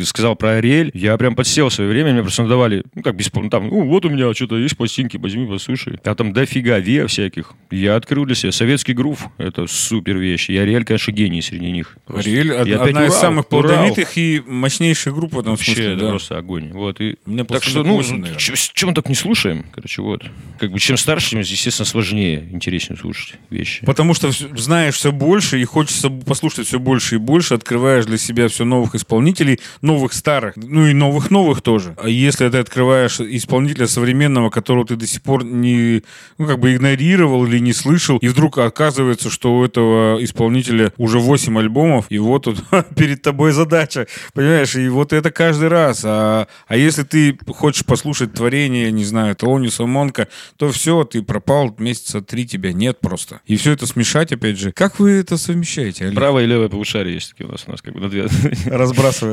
сказал 0.05 0.37
про 0.37 0.57
Ариэль, 0.57 0.91
я 0.95 1.17
прям 1.17 1.35
подсел 1.35 1.69
в 1.69 1.73
свое 1.73 1.91
время, 1.91 2.13
мне 2.13 2.23
просто 2.23 2.43
надавали, 2.43 2.85
ну, 2.95 3.03
как 3.03 3.17
бесплатно, 3.17 3.51
там, 3.51 3.69
ну, 3.69 3.85
вот 3.87 4.05
у 4.05 4.11
меня 4.11 4.33
что-то 4.35 4.57
есть 4.59 4.77
пластинки, 4.77 5.17
возьми, 5.17 5.47
послушай. 5.47 5.99
А 6.05 6.15
там 6.15 6.33
дофига 6.33 6.79
вея 6.79 7.07
всяких. 7.07 7.53
Я 7.71 7.97
открыл 7.97 8.25
для 8.25 8.35
себя 8.35 8.53
советский 8.53 8.93
грув, 8.93 9.29
это 9.39 9.67
супер 9.67 10.17
вещь. 10.19 10.51
И 10.51 10.57
Ариэль, 10.57 10.85
конечно, 10.85 11.13
гений 11.13 11.43
среди 11.43 11.71
них. 11.71 11.97
Просто. 12.07 12.31
Ариэль 12.31 12.49
И 12.49 12.73
опять 12.73 12.89
одна 12.89 13.05
из 13.07 13.11
Урал, 13.11 13.21
самых 13.21 13.49
плодовитых 13.49 14.17
и 14.17 14.43
мощнейших 14.47 15.15
групп 15.15 15.33
в 15.33 15.39
этом 15.41 15.53
Вообще, 15.53 15.73
смысле. 15.73 15.93
это 15.93 16.01
да. 16.01 16.11
просто 16.11 16.39
огонь. 16.39 16.71
Вот, 16.73 17.01
и 17.01 17.17
меня 17.27 17.45
так 17.45 17.63
что, 17.63 17.83
ну, 17.83 18.03
ч- 18.37 18.55
чем 18.75 18.91
мы 18.91 18.95
так 18.95 19.09
не 19.09 19.15
слушаем, 19.15 19.67
короче, 19.73 20.03
вот. 20.03 20.25
Как 20.59 20.71
бы 20.73 20.79
чем 20.79 20.97
старше, 20.97 21.31
тем, 21.31 21.41
естественно, 21.41 21.87
сложнее, 21.87 22.49
интереснее 22.51 22.99
слушать 22.99 23.35
вещи. 23.51 23.85
Потому 23.87 24.15
что 24.15 24.31
знаешь 24.31 24.95
все 24.95 25.13
больше 25.13 25.61
и 25.61 25.65
хочется 25.65 26.11
послушать 26.11 26.67
все 26.67 26.79
больше 26.79 27.17
и 27.17 27.19
больше, 27.19 27.55
открываешь 27.55 28.07
для 28.07 28.19
себя 28.19 28.49
все 28.49 28.65
новых 28.65 28.95
исполнителей, 28.95 29.50
новых 29.83 30.13
старых, 30.13 30.57
ну 30.57 30.87
и 30.87 30.93
новых 30.93 31.31
новых 31.31 31.63
тоже. 31.63 31.97
А 32.03 32.09
если 32.09 32.49
ты 32.49 32.59
открываешь 32.59 33.21
исполнителя 33.21 33.87
современного, 33.87 34.51
которого 34.51 34.87
ты 34.87 34.97
до 34.97 35.07
сих 35.07 35.23
пор 35.23 35.45
не, 35.45 36.03
ну 36.39 36.47
как 36.47 36.59
бы 36.59 36.75
игнорировал 36.75 37.47
или 37.47 37.59
не 37.59 37.73
слышал, 37.73 38.19
и 38.19 38.29
вдруг 38.29 38.59
оказывается, 38.59 39.31
что 39.31 39.57
у 39.57 39.65
этого 39.65 40.23
исполнителя 40.23 40.93
уже 40.97 41.19
8 41.19 41.59
альбомов, 41.59 42.07
и 42.09 42.19
вот 42.19 42.45
тут 42.45 42.63
перед 42.97 43.23
тобой 43.23 43.53
задача, 43.53 44.07
понимаешь, 44.35 44.75
и 44.75 44.89
вот 44.89 45.13
это 45.13 45.31
каждый 45.31 45.69
раз. 45.69 46.03
А, 46.05 46.47
а 46.67 46.77
если 46.77 47.03
ты 47.03 47.39
хочешь 47.49 47.85
послушать 47.85 48.33
творение, 48.33 48.91
не 48.93 49.05
знаю, 49.05 49.35
Толониуса 49.37 49.87
Монка, 49.87 50.29
то 50.57 50.71
все, 50.71 51.05
ты 51.05 51.23
пропал 51.23 51.75
месяца 51.79 52.21
три, 52.21 52.47
тебя 52.47 52.73
нет 52.73 53.01
просто. 53.01 53.41
И 53.47 53.57
все 53.57 53.73
это 53.73 53.87
смешать, 53.87 54.33
опять 54.33 54.59
же. 54.59 54.73
Как 54.73 54.99
вы 54.99 55.13
это 55.13 55.37
совмещаете, 55.37 56.05
Олег? 56.05 56.17
Правое 56.17 56.45
и 56.45 56.47
левое 56.47 56.69
полушарие 56.69 57.15
есть 57.15 57.31
такие 57.31 57.49
у 57.49 57.53
нас, 57.53 57.65
у 57.67 57.71
нас 57.71 57.83
как 57.83 57.95
бы 57.95 58.01
на 58.01 58.09
две. 58.09 58.27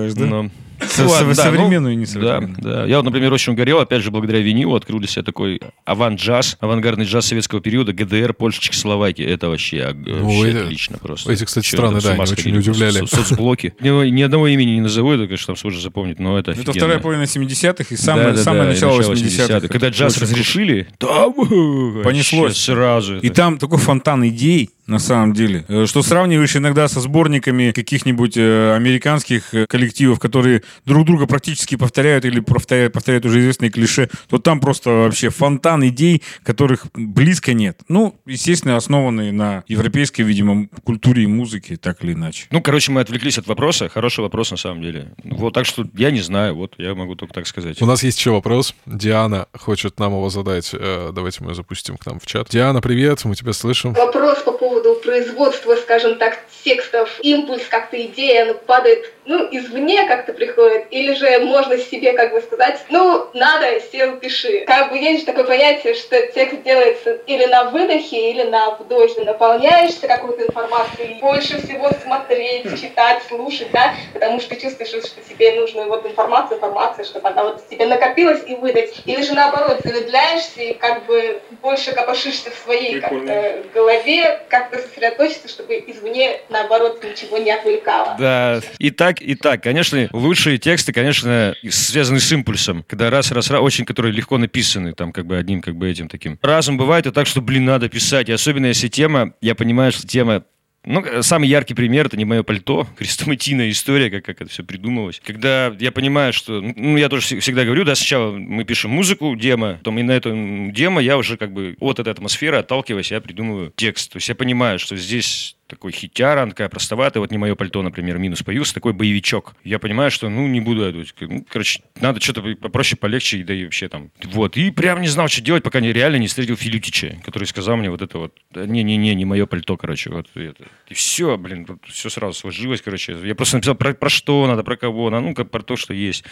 Разбрасываешь, 0.07 0.13
да? 0.15 0.25
Но- 0.43 0.51
Ну 0.99 1.09
ладно, 1.09 1.33
со- 1.33 1.41
да, 1.41 1.49
современную 1.49 1.93
и 1.93 1.95
ну, 1.95 2.01
несовременную. 2.03 2.55
Да, 2.61 2.71
да. 2.81 2.85
Я 2.85 2.97
вот, 2.97 3.05
например, 3.05 3.33
очень 3.33 3.53
угорел, 3.53 3.79
опять 3.79 4.03
же, 4.03 4.11
благодаря 4.11 4.41
винилу 4.41 4.75
открыл 4.75 4.99
для 4.99 5.07
себя 5.07 5.23
такой 5.23 5.59
авант-джаз, 5.85 6.57
авангардный 6.59 7.05
джаз 7.05 7.25
советского 7.25 7.61
периода, 7.61 7.93
ГДР, 7.93 8.35
Польша, 8.35 8.61
Чехословакия. 8.61 9.27
Это 9.27 9.49
вообще, 9.49 9.87
ог- 9.89 9.95
Ну, 10.05 10.25
вообще 10.25 10.49
эти- 10.51 10.57
отлично 10.65 10.97
просто. 10.99 11.31
эти, 11.31 11.45
кстати, 11.45 11.67
страны, 11.67 11.99
с 11.99 12.03
да, 12.03 12.11
они 12.11 12.21
очень 12.21 12.55
удивляли. 12.57 13.05
со- 13.07 13.15
Соцблоки. 13.23 13.73
Ни, 13.79 14.09
ни 14.11 14.21
одного 14.21 14.47
имени 14.49 14.71
не 14.75 14.81
назову, 14.81 15.11
это, 15.13 15.25
конечно, 15.25 15.47
там 15.47 15.55
сложно 15.55 15.81
запомнить, 15.81 16.19
но 16.19 16.37
это 16.37 16.51
Это 16.51 16.61
офигенно. 16.61 16.73
вторая 16.75 16.99
половина 16.99 17.25
70-х 17.25 17.95
и 17.95 17.97
самое, 17.97 18.27
Да, 18.27 18.33
да, 18.33 18.43
самое 18.43 18.63
да, 18.65 18.69
и 18.69 18.73
начало 18.75 18.97
начало 18.97 19.13
80-х. 19.13 19.67
Когда 19.69 19.87
Это 19.87 19.97
джаз 19.97 20.13
очень 20.13 20.21
разрешили, 20.23 20.87
там 20.99 21.33
э, 21.39 22.03
Понеслось. 22.03 22.55
сразу. 22.57 23.15
И 23.17 23.27
это. 23.27 23.35
там 23.35 23.57
такой 23.57 23.79
фонтан 23.79 24.27
идей, 24.27 24.69
на 24.87 24.99
самом 24.99 25.33
деле, 25.33 25.65
э, 25.67 25.85
что 25.85 26.01
сравниваешь 26.01 26.55
иногда 26.55 26.87
со 26.87 27.01
сборниками 27.01 27.71
каких-нибудь 27.71 28.37
э, 28.37 28.73
американских 28.73 29.53
э, 29.53 29.67
коллективов, 29.67 30.19
которые 30.19 30.63
друг 30.85 31.05
друга 31.05 31.27
практически 31.27 31.75
повторяют 31.75 32.23
или 32.23 32.39
повторяют, 32.39 32.93
повторяют 32.93 33.25
уже 33.25 33.41
известные 33.41 33.69
клише, 33.69 34.09
то 34.29 34.37
там 34.37 34.61
просто 34.61 34.89
вообще 34.89 35.29
фонтан 35.29 35.85
идей, 35.87 36.23
которых 36.43 36.87
близко 36.93 37.53
нет. 37.53 37.81
Ну, 37.89 38.15
естественно, 38.25 38.77
основанные 38.77 39.31
на 39.33 39.63
европейской, 39.67 40.21
видимо, 40.21 40.67
культуре 40.83 41.23
и 41.23 41.27
музыке, 41.27 41.75
так 41.75 42.03
или 42.03 42.13
иначе. 42.13 42.47
Ну, 42.51 42.61
короче, 42.61 42.91
мы 42.91 43.01
отвлеклись 43.01 43.37
от 43.37 43.47
вопроса. 43.47 43.89
Хороший 43.89 44.21
вопрос, 44.21 44.51
на 44.51 44.57
самом 44.57 44.81
деле. 44.81 45.13
Вот, 45.23 45.53
так 45.53 45.65
что 45.65 45.85
я 45.95 46.11
не 46.11 46.21
знаю, 46.21 46.55
вот, 46.55 46.75
я 46.77 46.95
могу 46.95 47.15
только 47.15 47.33
так 47.33 47.47
сказать. 47.47 47.81
У 47.81 47.85
нас 47.85 48.03
есть 48.03 48.17
еще 48.17 48.31
вопрос. 48.31 48.73
Диана 48.85 49.47
хочет 49.53 49.99
нам 49.99 50.13
его 50.13 50.29
задать. 50.29 50.73
Давайте 50.73 51.43
мы 51.43 51.53
запустим 51.53 51.97
к 51.97 52.05
нам 52.05 52.19
в 52.19 52.25
чат. 52.25 52.47
Диана, 52.49 52.79
привет, 52.79 53.25
мы 53.25 53.35
тебя 53.35 53.51
слышим. 53.51 53.93
Вопрос 53.93 54.39
по 54.43 54.53
поводу 54.53 54.76
производства, 54.95 55.75
скажем 55.75 56.17
так, 56.17 56.37
текстов. 56.63 57.19
Импульс, 57.21 57.63
как-то 57.69 58.01
идея, 58.01 58.43
она 58.43 58.53
падает, 58.53 59.11
ну, 59.25 59.47
извне 59.51 60.05
как-то 60.07 60.33
приходит, 60.33 60.85
или 60.91 61.13
же 61.13 61.39
можно 61.39 61.77
себе 61.77 62.13
как 62.13 62.33
бы 62.33 62.41
сказать, 62.41 62.79
ну, 62.89 63.27
надо, 63.33 63.79
сел, 63.91 64.17
пиши. 64.17 64.65
Как 64.65 64.91
бы 64.91 64.97
есть 64.97 65.25
такое 65.25 65.45
понятие, 65.45 65.93
что 65.93 66.21
текст 66.27 66.63
делается 66.63 67.13
или 67.27 67.45
на 67.45 67.65
выдохе, 67.65 68.31
или 68.31 68.43
на 68.43 68.71
вдохе. 68.71 69.21
Наполняешься 69.21 70.07
какой-то 70.07 70.43
информацией, 70.43 71.19
больше 71.21 71.61
всего 71.61 71.89
смотреть, 72.03 72.79
читать, 72.79 73.23
слушать, 73.27 73.71
да, 73.71 73.93
потому 74.13 74.39
что 74.39 74.55
чувствуешь, 74.55 74.89
что 74.89 75.21
тебе 75.27 75.53
нужна 75.59 75.85
вот 75.85 76.05
информация, 76.05 76.57
информация, 76.57 77.05
чтобы 77.05 77.29
она 77.29 77.43
вот 77.43 77.67
тебе 77.69 77.85
накопилась 77.85 78.43
и 78.45 78.55
выдать. 78.55 78.93
Или 79.05 79.21
же 79.21 79.33
наоборот, 79.33 79.79
замедляешься 79.83 80.61
и 80.61 80.73
как 80.73 81.05
бы 81.05 81.41
больше 81.61 81.93
копошишься 81.93 82.51
в 82.51 82.55
своей 82.55 82.99
как-то 82.99 83.63
голове, 83.73 84.41
как-то 84.67 84.87
сосредоточиться, 84.87 85.47
чтобы 85.47 85.75
извне, 85.87 86.41
наоборот, 86.49 87.03
ничего 87.03 87.37
не 87.37 87.51
отвлекало. 87.51 88.15
Да, 88.19 88.61
и 88.79 88.91
так, 88.91 89.21
и 89.21 89.35
так. 89.35 89.63
Конечно, 89.63 90.07
лучшие 90.11 90.57
тексты, 90.57 90.93
конечно, 90.93 91.55
связаны 91.69 92.19
с 92.19 92.31
импульсом. 92.31 92.83
Когда 92.87 93.09
раз, 93.09 93.31
раз, 93.31 93.49
раз, 93.49 93.61
очень, 93.61 93.85
которые 93.85 94.13
легко 94.13 94.37
написаны, 94.37 94.93
там, 94.93 95.11
как 95.11 95.25
бы 95.25 95.37
одним, 95.37 95.61
как 95.61 95.75
бы 95.75 95.89
этим 95.89 96.07
таким. 96.07 96.39
Разом 96.41 96.77
бывает 96.77 97.07
и 97.07 97.11
так, 97.11 97.27
что, 97.27 97.41
блин, 97.41 97.65
надо 97.65 97.89
писать. 97.89 98.29
И 98.29 98.31
особенно, 98.31 98.67
если 98.67 98.87
тема, 98.87 99.33
я 99.41 99.55
понимаю, 99.55 99.91
что 99.91 100.07
тема 100.07 100.43
ну, 100.87 101.01
э, 101.03 101.21
самый 101.21 101.49
яркий 101.49 101.73
пример 101.73 102.07
это 102.07 102.17
не 102.17 102.25
мое 102.25 102.43
пальто, 102.43 102.87
хрестоматийная 102.97 103.69
история, 103.69 104.09
как, 104.09 104.25
как 104.25 104.41
это 104.41 104.49
все 104.49 104.63
придумалось. 104.63 105.21
Когда 105.23 105.73
я 105.79 105.91
понимаю, 105.91 106.33
что, 106.33 106.61
ну, 106.61 106.97
я 106.97 107.09
тоже 107.09 107.25
вс- 107.25 107.39
всегда 107.39 107.65
говорю, 107.65 107.83
да, 107.83 107.95
сначала 107.95 108.31
мы 108.31 108.63
пишем 108.63 108.91
музыку, 108.91 109.35
демо, 109.35 109.73
потом 109.75 109.99
и 109.99 110.03
на 110.03 110.11
эту 110.11 110.71
демо 110.71 111.01
я 111.01 111.17
уже 111.17 111.37
как 111.37 111.51
бы 111.51 111.75
от 111.79 111.99
этой 111.99 112.13
атмосферы 112.13 112.57
отталкиваясь, 112.57 113.11
я 113.11 113.21
придумываю 113.21 113.73
текст. 113.75 114.11
То 114.13 114.17
есть 114.17 114.29
я 114.29 114.35
понимаю, 114.35 114.79
что 114.79 114.95
здесь 114.95 115.57
такой 115.67 115.91
хитяра, 115.91 116.41
она 116.41 116.51
такая 116.51 116.69
простоватая, 116.69 117.21
вот 117.21 117.31
не 117.31 117.37
мое 117.37 117.55
пальто, 117.55 117.81
например, 117.81 118.17
минус 118.17 118.41
появился, 118.41 118.73
такой 118.73 118.93
боевичок. 118.93 119.55
Я 119.63 119.79
понимаю, 119.79 120.11
что, 120.11 120.29
ну, 120.29 120.47
не 120.47 120.61
буду 120.61 120.83
это, 120.83 121.05
ну, 121.21 121.45
короче, 121.49 121.81
надо 121.99 122.21
что-то 122.21 122.41
попроще, 122.55 122.97
полегче, 122.97 123.43
да 123.43 123.53
и 123.53 123.65
вообще 123.65 123.89
там. 123.89 124.11
Вот, 124.23 124.57
и 124.57 124.71
прям 124.71 125.01
не 125.01 125.07
знал, 125.07 125.27
что 125.27 125.41
делать, 125.41 125.63
пока 125.63 125.79
не, 125.79 125.91
реально 125.91 126.17
не 126.17 126.27
встретил 126.27 126.55
Филютича, 126.55 127.17
который 127.23 127.45
сказал 127.45 127.77
мне 127.77 127.89
вот 127.89 128.01
это 128.01 128.17
вот, 128.17 128.37
«Да 128.51 128.65
не-не-не, 128.65 129.13
не 129.13 129.25
мое 129.25 129.45
пальто, 129.45 129.75
короче, 129.77 130.09
вот 130.09 130.27
это. 130.35 130.63
И 130.87 130.93
все, 130.93 131.37
блин, 131.37 131.67
все 131.87 132.09
сразу 132.09 132.33
сложилось, 132.33 132.81
короче. 132.81 133.17
Я 133.23 133.35
просто 133.35 133.57
написал 133.57 133.75
про, 133.75 133.93
про 133.93 134.09
что 134.09 134.47
надо, 134.47 134.63
про 134.63 134.77
кого 134.77 135.09
надо, 135.09 135.27
ну, 135.27 135.35
как 135.35 135.51
про 135.51 135.61
то, 135.61 135.75
что 135.75 135.93
есть. 135.93 136.23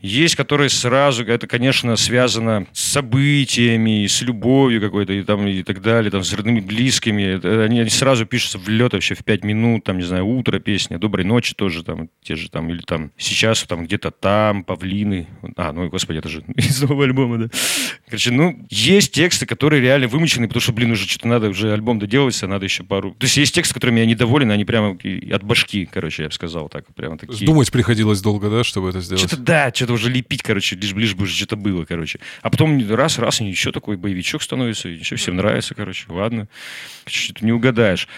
Есть, 0.00 0.36
которые 0.36 0.68
сразу, 0.68 1.24
это, 1.24 1.46
конечно, 1.46 1.96
связано 1.96 2.66
с 2.72 2.82
событиями, 2.92 4.06
с 4.06 4.22
любовью 4.22 4.80
какой-то, 4.80 5.12
и 5.12 5.22
там, 5.22 5.46
и 5.46 5.62
так 5.62 5.82
далее, 5.82 6.10
там, 6.10 6.22
с 6.22 6.32
родными, 6.32 6.60
близкими. 6.60 7.64
Они, 7.64 7.80
они 7.80 7.90
сразу 7.90 8.24
пишутся 8.26 8.58
в 8.58 8.68
лед 8.68 8.83
вообще 8.92 9.14
в 9.14 9.24
пять 9.24 9.44
минут, 9.44 9.84
там, 9.84 9.98
не 9.98 10.04
знаю, 10.04 10.26
утро 10.26 10.58
песня, 10.58 10.98
доброй 10.98 11.24
ночи 11.24 11.54
тоже, 11.54 11.84
там, 11.84 12.08
те 12.22 12.34
же 12.36 12.50
там, 12.50 12.68
или 12.70 12.80
там, 12.80 13.12
сейчас 13.16 13.62
там 13.62 13.84
где-то 13.84 14.10
там, 14.10 14.64
павлины. 14.64 15.28
А, 15.56 15.72
ну, 15.72 15.88
господи, 15.88 16.18
это 16.18 16.28
же 16.28 16.44
из 16.56 16.82
нового 16.82 17.04
альбома, 17.04 17.38
да. 17.38 17.48
Короче, 18.06 18.30
ну, 18.30 18.66
есть 18.70 19.12
тексты, 19.12 19.46
которые 19.46 19.80
реально 19.80 20.08
вымучены, 20.08 20.48
потому 20.48 20.60
что, 20.60 20.72
блин, 20.72 20.92
уже 20.92 21.06
что-то 21.08 21.28
надо, 21.28 21.48
уже 21.48 21.72
альбом 21.72 21.98
доделывать, 21.98 22.42
а 22.42 22.48
надо 22.48 22.64
еще 22.64 22.82
пару... 22.82 23.12
То 23.12 23.24
есть 23.24 23.36
есть 23.36 23.54
тексты, 23.54 23.74
которыми 23.74 24.00
я 24.00 24.06
недоволен, 24.06 24.50
они 24.50 24.64
прямо 24.64 24.98
от 25.32 25.42
башки, 25.44 25.86
короче, 25.86 26.24
я 26.24 26.28
бы 26.28 26.34
сказал 26.34 26.68
так, 26.68 26.92
прямо 26.94 27.16
такие. 27.18 27.46
Думать 27.46 27.70
приходилось 27.70 28.20
долго, 28.20 28.50
да, 28.50 28.64
чтобы 28.64 28.90
это 28.90 29.00
сделать? 29.00 29.24
Что-то 29.24 29.42
да, 29.42 29.72
что-то 29.72 29.92
уже 29.92 30.10
лепить, 30.10 30.42
короче, 30.42 30.76
лишь 30.76 30.92
лишь 31.04 31.14
бы 31.14 31.24
уже 31.24 31.34
что-то 31.34 31.56
было, 31.56 31.84
короче. 31.84 32.18
А 32.42 32.50
потом 32.50 32.80
раз-раз, 32.90 33.40
и 33.40 33.44
еще 33.44 33.72
такой 33.72 33.96
боевичок 33.96 34.42
становится, 34.42 34.88
и 34.88 34.94
еще 34.94 35.16
всем 35.16 35.36
нравится, 35.36 35.74
короче, 35.74 36.06
ладно. 36.08 36.48
Что-то 37.06 37.44
не 37.44 37.52
угадаешь. 37.52 38.08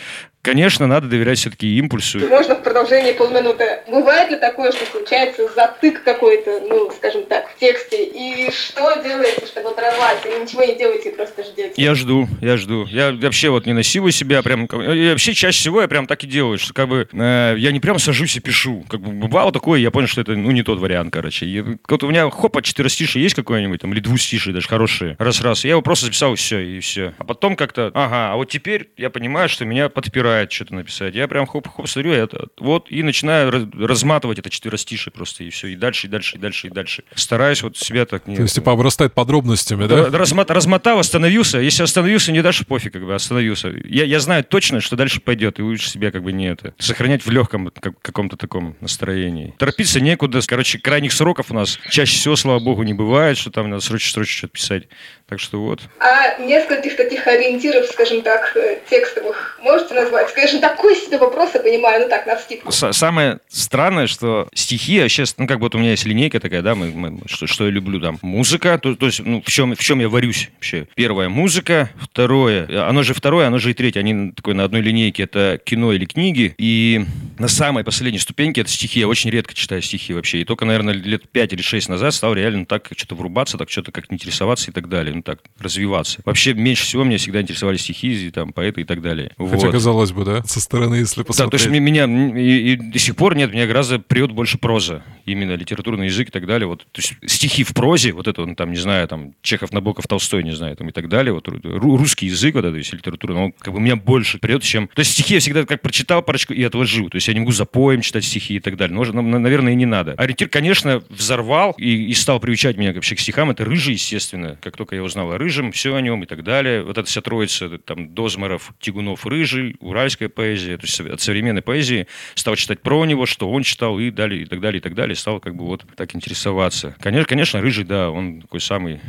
Конечно, 0.47 0.87
надо 0.87 1.09
доверять 1.09 1.39
все-таки 1.39 1.77
импульсу. 1.77 2.21
Можно 2.21 2.55
в 2.55 2.63
продолжении 2.63 3.13
полминуты. 3.13 3.81
Бывает 3.89 4.31
ли 4.31 4.37
такое, 4.37 4.71
что 4.71 4.87
случается 4.87 5.49
затык 5.53 6.05
какой-то, 6.05 6.61
ну, 6.69 6.89
скажем 6.93 7.25
так, 7.25 7.51
в 7.51 7.59
тексте? 7.59 8.05
И 8.05 8.49
что 8.53 8.95
делаете, 9.03 9.45
чтобы 9.45 9.71
оторвать? 9.71 10.25
Или 10.25 10.45
ничего 10.45 10.63
не 10.63 10.77
делаете, 10.77 11.11
просто 11.11 11.43
ждете? 11.43 11.73
Я 11.77 11.97
жду, 11.97 12.29
я 12.41 12.57
жду. 12.57 12.87
Я 12.87 13.11
вообще 13.11 13.49
вот 13.49 13.67
не 13.67 13.73
насилую 13.73 14.13
себя, 14.13 14.41
прям... 14.43 14.67
И 14.67 15.11
вообще 15.11 15.35
чаще 15.35 15.59
всего 15.59 15.83
я 15.83 15.89
прям 15.89 16.07
так 16.07 16.23
и 16.23 16.29
делаю, 16.29 16.59
что 16.59 16.73
как 16.73 16.89
бы 16.89 17.09
э, 17.13 17.55
я 17.59 17.73
не 17.73 17.81
прям 17.81 17.99
сажусь 17.99 18.37
и 18.37 18.41
пишу. 18.41 18.85
Как 18.89 19.01
бы 19.01 19.11
бывало 19.11 19.51
такое, 19.51 19.81
я 19.81 19.91
понял, 19.91 20.07
что 20.07 20.21
это, 20.21 20.37
ну, 20.37 20.53
не 20.53 20.63
тот 20.63 20.79
вариант, 20.79 21.13
короче. 21.13 21.47
И 21.47 21.61
вот 21.61 22.03
у 22.05 22.09
меня, 22.09 22.31
хопа, 22.31 22.63
четверостишие 22.63 23.25
есть 23.25 23.35
какое-нибудь, 23.35 23.81
там, 23.81 23.93
или 23.93 23.99
двустишие 23.99 24.55
даже 24.55 24.69
хорошие. 24.69 25.17
Раз-раз. 25.19 25.65
Я 25.65 25.73
его 25.73 25.83
просто 25.83 26.07
записал, 26.07 26.35
и 26.35 26.37
все, 26.37 26.61
и 26.61 26.79
все. 26.79 27.15
А 27.19 27.25
потом 27.25 27.57
как-то, 27.57 27.91
ага, 27.95 28.33
а 28.33 28.37
вот 28.37 28.49
теперь 28.49 28.91
я 28.97 29.11
понимаю, 29.11 29.49
что 29.49 29.65
меня 29.65 29.89
подпирает 29.89 30.36
что-то 30.49 30.75
написать. 30.75 31.15
Я 31.15 31.29
прям 31.29 31.47
хоп-хоп 31.47 31.89
смотрю, 31.89 32.13
это, 32.13 32.47
вот, 32.59 32.91
и 32.91 33.03
начинаю 33.03 33.51
раз- 33.51 33.65
разматывать 33.75 34.39
это 34.39 34.51
четверостишие 34.51 35.13
просто, 35.13 35.45
и 35.45 35.51
все, 35.51 35.69
и 35.69 35.77
дальше, 35.77 36.07
и 36.07 36.11
дальше, 36.11 36.37
и 36.37 36.39
дальше, 36.39 36.67
и 36.67 36.71
дальше. 36.71 37.05
Стараюсь 37.15 37.63
вот 37.63 37.77
себя 37.77 38.05
так 38.07 38.27
не... 38.27 38.37
То 38.37 38.43
есть, 38.43 38.55
типа, 38.55 38.73
обрастает 38.73 39.15
подробностями, 39.15 39.87
да? 39.87 40.09
Да, 40.09 40.19
размо- 40.19 40.47
размотал, 40.53 40.99
остановился. 40.99 41.59
Если 41.59 41.83
остановился, 41.83 42.33
не 42.33 42.43
дальше 42.43 42.65
пофиг, 42.65 42.93
как 42.93 43.05
бы 43.05 43.15
остановился. 43.15 43.73
Я, 43.85 44.05
я 44.05 44.21
знаю 44.21 44.45
точно, 44.45 44.81
что 44.81 44.97
дальше 44.97 45.21
пойдет, 45.21 45.59
и 45.59 45.63
лучше 45.63 45.89
себя 45.91 46.11
как 46.11 46.23
бы 46.23 46.33
не 46.33 46.49
это. 46.49 46.75
Сохранять 46.79 47.25
в 47.25 47.31
легком 47.31 47.71
как- 47.71 47.99
каком-то 48.01 48.37
таком 48.37 48.77
настроении. 48.81 49.55
Торопиться 49.59 50.01
некуда. 50.01 50.41
Короче, 50.47 50.79
крайних 50.79 51.13
сроков 51.13 51.51
у 51.51 51.55
нас 51.55 51.79
чаще 51.91 52.15
всего, 52.17 52.37
слава 52.37 52.59
богу, 52.61 52.83
не 52.83 52.95
бывает, 52.95 53.39
что 53.39 53.51
там 53.51 53.71
надо 53.71 53.83
срочно-срочно 53.83 54.33
что-то 54.37 54.53
писать. 54.53 54.85
Так 55.27 55.41
что 55.41 55.61
вот. 55.61 55.81
А 55.99 56.39
нескольких 56.39 56.97
таких 56.97 57.27
ориентиров, 57.27 57.87
скажем 57.87 58.23
так, 58.23 58.57
э, 58.57 58.79
текстовых 58.89 59.59
можете 59.63 59.95
назвать? 59.95 60.26
Так 60.35 60.77
такой 60.77 60.97
себе 60.97 61.19
вопрос, 61.19 61.51
я 61.55 61.61
понимаю, 61.61 62.03
ну 62.05 62.09
так, 62.09 62.27
на 62.27 62.37
вскидку. 62.37 62.71
Самое 62.73 63.39
странное, 63.49 64.07
что 64.07 64.49
стихи, 64.55 64.99
а 65.01 65.09
сейчас, 65.09 65.35
ну, 65.39 65.47
как 65.47 65.61
вот 65.61 65.75
у 65.75 65.79
меня 65.79 65.91
есть 65.91 66.05
линейка 66.05 66.41
такая, 66.41 66.63
да, 66.63 66.75
мы, 66.75 66.91
мы- 66.91 67.21
что, 67.27 67.47
что 67.47 67.65
я 67.65 67.71
люблю 67.71 68.01
там. 68.01 68.19
Музыка, 68.23 68.79
то, 68.79 68.95
то 68.95 69.07
есть, 69.07 69.21
ну, 69.25 69.43
в 69.45 69.51
чем, 69.51 69.75
в 69.75 69.79
чем 69.79 70.01
я 70.01 70.09
варюсь 70.09 70.51
вообще. 70.55 70.87
Первое, 70.95 71.29
музыка. 71.29 71.91
Второе, 72.01 72.89
оно 72.89 73.03
же 73.03 73.15
второе, 73.15 73.47
оно 73.47 73.59
же 73.59 73.71
и 73.71 73.75
третье. 73.75 74.01
Они 74.01 74.33
такой 74.33 74.55
на 74.55 74.65
одной 74.65 74.81
линейке, 74.81 75.25
это 75.25 75.61
кино 75.65 75.93
или 75.93 76.05
книги. 76.05 76.55
И 76.59 77.05
на 77.39 77.49
самой 77.49 77.85
последней 77.85 78.19
ступеньке 78.19 78.63
это 78.63 78.71
стихи. 78.71 79.01
Я 79.01 79.09
очень 79.09 79.31
редко 79.31 79.55
читаю 79.55 79.83
стихи 79.83 80.15
вообще. 80.15 80.41
И 80.41 80.45
только, 80.45 80.65
наверное, 80.65 80.95
лет 80.95 81.29
5 81.29 81.53
или 81.53 81.63
6 81.63 81.89
назад 81.89 82.15
стал 82.15 82.35
реально 82.35 82.67
так 82.67 82.89
что-то 82.97 83.15
врубаться, 83.15 83.59
так 83.59 83.71
что-то 83.71 83.93
как-то 83.93 84.15
интересоваться 84.15 84.71
и 84.71 84.75
так 84.75 84.89
далее. 84.89 85.15
Ну, 85.15 85.23
так, 85.23 85.41
развиваться. 85.61 86.21
Вообще, 86.25 86.55
меньше 86.55 86.85
всего 86.85 87.05
меня 87.05 87.19
всегда 87.19 87.41
интересовали 87.41 87.77
стихи, 87.77 88.27
и, 88.27 88.31
там, 88.31 88.53
поэты 88.53 88.83
и 88.83 88.85
так 88.85 89.03
далее. 89.03 89.33
Хотя, 89.39 89.67
Вот. 89.67 89.73
казалось 89.73 90.06
бы, 90.13 90.25
да, 90.25 90.43
со 90.45 90.61
стороны, 90.61 90.97
если 90.97 91.21
Да, 91.21 91.25
то 91.25 91.29
посмотреть. 91.29 91.67
есть 91.67 91.81
меня 91.81 92.05
и, 92.41 92.73
и 92.73 92.77
до 92.77 92.99
сих 92.99 93.17
пор 93.17 93.35
нет, 93.37 93.53
меня 93.53 93.67
гораздо 93.67 93.99
прет 93.99 94.33
больше 94.33 94.59
проза, 94.59 95.03
именно 95.25 95.53
литературный 95.55 96.07
язык 96.07 96.29
и 96.29 96.31
так 96.31 96.47
далее. 96.47 96.67
Вот, 96.67 96.87
то 96.93 97.01
есть 97.01 97.15
стихи 97.27 97.65
в 97.65 97.75
прозе, 97.75 98.13
вот 98.13 98.29
это, 98.29 98.43
он 98.43 98.55
там, 98.57 98.71
не 98.71 98.79
знаю, 98.79 99.07
там, 99.09 99.35
Чехов, 99.43 99.73
Набоков, 99.73 100.07
Толстой, 100.07 100.43
не 100.43 100.53
знаю, 100.53 100.77
там 100.77 100.89
и 100.89 100.93
так 100.93 101.09
далее, 101.09 101.33
вот 101.33 101.49
ру- 101.49 101.97
русский 101.97 102.27
язык, 102.27 102.55
вот 102.55 102.65
это, 102.65 102.73
то 102.73 102.79
есть 102.79 102.93
литература, 102.93 103.35
он 103.35 103.53
как 103.53 103.73
бы 103.73 103.81
меня 103.81 103.97
больше 103.97 104.39
прет, 104.39 104.63
чем... 104.63 104.89
То 104.89 105.01
есть 105.01 105.13
стихи 105.13 105.35
я 105.35 105.41
всегда 105.41 105.65
как 105.65 105.83
прочитал 105.83 106.23
парочку 106.23 106.53
и 106.53 106.63
отложил, 106.63 107.09
то 107.09 107.17
есть 107.17 107.29
я 107.29 107.35
не 107.35 107.41
могу 107.41 107.53
за 107.53 107.65
поем 107.65 108.01
читать 108.01 108.25
стихи 108.25 108.57
и 108.57 108.61
так 108.61 108.77
далее, 108.77 108.95
но, 108.97 109.23
наверное, 109.23 109.73
и 109.73 109.77
не 109.77 109.87
надо. 109.87 110.13
Ориентир, 110.13 110.49
конечно, 110.49 111.03
взорвал 111.11 111.73
и, 111.79 112.07
и 112.07 112.15
стал 112.15 112.41
приучать 112.41 112.77
меня 112.77 112.93
вообще 112.93 113.15
к 113.17 113.21
стихам, 113.21 113.51
это 113.51 113.65
Рыжий, 113.65 113.95
естественно, 113.95 114.59
как 114.63 114.77
только 114.77 114.95
я 114.97 115.03
узнал 115.03 115.33
о 115.33 115.39
Рыжем, 115.39 115.73
все 115.73 115.95
о 115.95 116.01
нем 116.01 116.23
и 116.23 116.27
так 116.27 116.43
далее, 116.45 116.83
вот 116.83 116.99
эта 116.99 117.09
вся 117.09 117.21
троица, 117.21 117.79
там, 117.79 118.15
Дозмаров, 118.15 118.73
Тигунов, 118.81 119.27
Рыжий, 119.27 119.77
уральская 119.97 120.29
поэзия, 120.29 120.77
то 120.77 120.85
есть 120.85 121.01
от 121.01 121.21
современной 121.21 121.63
поэзии 121.63 122.07
стал 122.35 122.57
читать 122.57 122.83
про 122.83 123.05
него, 123.07 123.25
что 123.27 123.51
он 123.51 123.63
читал 123.63 123.99
и 123.99 124.11
далее, 124.11 124.43
и 124.43 124.45
так 124.45 124.61
далее, 124.61 124.79
и 124.79 124.83
так 124.83 124.95
далее, 124.95 125.17
стал 125.17 125.41
как 125.41 125.57
бы 125.57 125.65
вот 125.65 125.85
так 125.97 126.15
интересоваться. 126.15 126.95
Конечно, 127.01 127.27
конечно, 127.27 127.61
Рыжий, 127.61 127.85
да, 127.85 128.11
он 128.11 128.43
такой 128.43 128.61
самый 128.61 129.01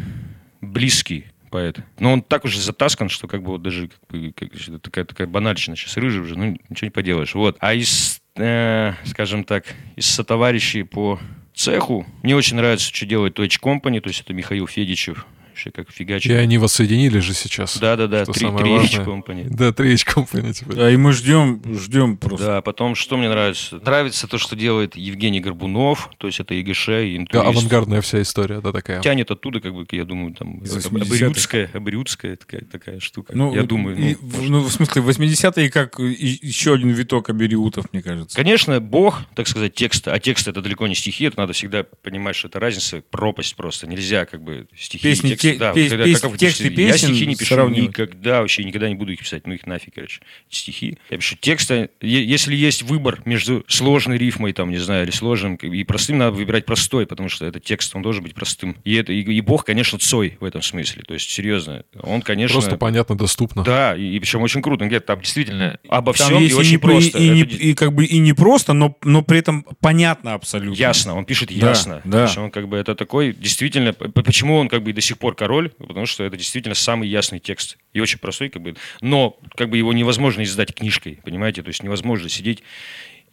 близкий 0.62 1.26
поэт. 1.50 1.80
Но 2.00 2.14
он 2.14 2.22
так 2.22 2.46
уже 2.46 2.60
затаскан, 2.60 3.10
что 3.10 3.28
как 3.28 3.44
бы 3.44 3.52
вот 3.52 3.62
даже 3.62 3.90
как 3.90 4.00
бы, 4.10 4.32
как- 4.34 4.82
такая, 4.82 5.06
такая 5.06 5.28
банальщина 5.28 5.76
сейчас 5.76 5.98
рыжий 5.98 6.22
уже, 6.22 6.38
ну 6.38 6.58
ничего 6.70 6.86
не 6.86 6.92
поделаешь. 6.92 7.36
Вот. 7.36 7.58
А 7.60 7.74
из, 7.74 8.22
э, 8.36 8.94
скажем 9.06 9.44
так, 9.44 9.66
из 9.96 10.08
сотоварищей 10.08 10.84
по 10.84 11.20
цеху 11.54 12.06
мне 12.24 12.36
очень 12.36 12.58
нравится, 12.58 12.94
что 12.94 13.06
делает 13.06 13.36
Точь 13.36 13.60
Company, 13.60 14.00
то 14.02 14.10
есть 14.10 14.22
это 14.22 14.34
Михаил 14.34 14.68
Федичев, 14.68 15.26
вообще 15.58 15.72
как 15.72 15.92
фигачит. 15.92 16.32
И 16.32 16.36
они 16.36 16.58
воссоединили 16.60 17.18
же 17.20 17.34
сейчас. 17.34 17.78
Да-да-да, 17.80 18.26
три, 18.26 18.34
три 18.34 18.46
важное. 18.48 19.06
Company. 19.06 19.48
Да, 19.50 19.74
три 19.74 19.94
H-Company 19.94 20.54
теперь. 20.54 20.76
Да, 20.76 20.92
и 20.92 20.98
мы 20.98 21.14
ждем, 21.14 21.62
ждем 21.80 22.18
просто. 22.18 22.46
Да, 22.46 22.62
потом, 22.62 22.94
что 22.94 23.18
мне 23.18 23.28
нравится? 23.28 23.78
Нравится 23.84 24.28
то, 24.28 24.38
что 24.38 24.56
делает 24.56 24.96
Евгений 24.96 25.40
Горбунов, 25.40 26.12
то 26.20 26.28
есть 26.28 26.40
это 26.40 26.54
ЕГШ 26.54 26.90
и 26.90 26.92
Да, 26.92 27.18
интуист. 27.18 27.46
авангардная 27.48 28.02
вся 28.02 28.22
история, 28.22 28.62
да, 28.62 28.72
такая. 28.72 29.02
Тянет 29.02 29.32
оттуда, 29.32 29.60
как 29.60 29.74
бы, 29.74 29.86
я 29.92 30.06
думаю, 30.06 30.36
там, 30.36 30.60
Из 30.60 30.76
это 30.76 30.88
80-х. 30.90 31.06
абориутская, 31.16 31.70
абориутская 31.74 32.36
такая, 32.36 32.62
такая 32.62 33.00
штука. 33.00 33.34
Ну, 33.36 33.56
я 33.56 33.64
думаю, 33.64 33.98
и 33.98 34.16
ну, 34.22 34.28
в- 34.28 34.36
может. 34.38 34.50
ну, 34.52 34.60
в 34.62 34.72
смысле, 34.72 35.02
80-е 35.02 35.72
как 35.72 36.00
и- 36.00 36.40
еще 36.42 36.76
один 36.76 36.90
виток 36.90 37.30
абериутов, 37.32 37.86
мне 37.92 38.04
кажется. 38.04 38.36
Конечно, 38.38 38.80
Бог, 38.80 39.24
так 39.36 39.48
сказать, 39.48 39.74
текста, 39.74 40.14
а 40.14 40.20
текст 40.20 40.48
это 40.48 40.62
далеко 40.62 40.86
не 40.88 40.94
стихи, 40.94 41.26
это 41.26 41.40
надо 41.40 41.54
всегда 41.54 41.84
понимать, 41.84 42.36
что 42.36 42.48
это 42.48 42.60
разница, 42.60 43.02
пропасть 43.10 43.56
просто. 43.56 43.88
Нельзя 43.88 44.26
как 44.26 44.44
бы 44.44 44.68
стихи 44.78 45.04
Песни, 45.04 45.30
и 45.30 45.32
тексты. 45.32 45.47
Те- 45.54 45.58
да, 45.58 45.74
пес- 45.74 45.90
когда- 45.90 46.06
пес- 46.06 46.22
как 46.22 46.38
тексты 46.38 46.64
пишете, 46.70 46.82
Я 46.84 46.92
песен 46.94 47.08
стихи 47.10 47.26
не 47.28 47.36
пишу 47.36 47.54
сравнивать. 47.56 47.90
никогда, 47.90 48.42
вообще 48.42 48.64
никогда 48.64 48.90
не 48.90 48.96
буду 48.96 49.12
их 49.14 49.20
писать, 49.20 49.46
ну 49.48 49.54
их 49.54 49.66
нафиг, 49.66 49.94
короче, 49.96 50.22
стихи. 50.50 50.98
Я 51.10 51.18
пишу 51.18 51.36
тексты, 51.40 51.90
если 52.02 52.56
есть 52.56 52.84
выбор 52.84 53.22
между 53.26 53.64
сложной 53.68 54.18
рифмой, 54.18 54.54
там, 54.54 54.70
не 54.72 54.78
знаю, 54.78 55.04
или 55.04 55.12
сложным 55.12 55.56
и 55.56 55.84
простым, 55.84 56.18
надо 56.18 56.32
выбирать 56.32 56.66
простой, 56.66 57.06
потому 57.06 57.30
что 57.30 57.46
этот 57.46 57.64
текст, 57.64 57.96
он 57.96 58.02
должен 58.02 58.24
быть 58.24 58.34
простым. 58.34 58.76
И, 58.84 58.96
это, 58.96 59.14
и, 59.14 59.22
и 59.22 59.42
Бог, 59.42 59.66
конечно, 59.66 60.00
Цой 60.00 60.38
в 60.40 60.44
этом 60.46 60.62
смысле, 60.62 61.04
то 61.04 61.14
есть, 61.14 61.30
серьезно, 61.30 61.84
он, 62.02 62.22
конечно... 62.22 62.54
Просто 62.54 62.78
понятно, 62.78 63.18
доступно. 63.18 63.64
Да, 63.64 63.96
и, 63.96 64.20
причем 64.20 64.42
очень 64.42 64.62
круто. 64.62 64.86
Говорит, 64.86 65.06
там 65.06 65.20
действительно 65.22 65.80
обо 65.90 66.14
Там 66.14 66.28
всем 66.28 66.42
и 66.44 66.48
и, 66.48 66.54
очень 66.54 66.72
не, 66.72 66.78
просто. 66.78 67.18
и, 67.18 67.28
и 67.28 67.42
Это 67.44 67.56
и 67.56 67.74
как 67.74 67.94
бы 67.94 68.06
и 68.06 68.18
не 68.20 68.34
просто, 68.34 68.74
но, 68.74 68.96
но 69.04 69.22
при 69.22 69.40
этом 69.40 69.66
понятно 69.82 70.34
абсолютно. 70.34 70.78
Ясно, 70.80 71.16
он 71.16 71.26
пишет 71.26 71.50
Да, 71.50 71.70
ясно. 71.70 72.02
да. 72.06 72.12
То 72.20 72.24
есть 72.24 72.38
он 72.38 72.52
как 72.52 72.68
бы 72.68 72.78
это 72.78 72.96
такой, 72.96 73.34
действительно, 73.34 73.94
почему 73.94 74.56
он 74.58 74.68
как 74.70 74.84
бы 74.84 74.92
и 74.92 74.94
до 74.94 75.02
сих 75.02 75.18
пор 75.18 75.36
король? 75.38 75.70
Потому 75.70 76.06
что 76.06 76.24
это 76.24 76.36
действительно 76.36 76.76
самый 76.76 77.08
ясный 77.08 77.40
текст. 77.40 77.78
И 77.94 78.02
очень 78.02 78.20
простой, 78.20 78.50
как 78.50 78.62
бы. 78.62 78.76
Но 79.02 79.40
как 79.56 79.70
бы 79.70 79.78
его 79.78 79.94
невозможно 79.94 80.44
издать 80.44 80.74
книжкой, 80.74 81.20
понимаете? 81.24 81.64
То 81.64 81.70
есть 81.70 81.84
невозможно 81.84 82.28
сидеть 82.28 82.64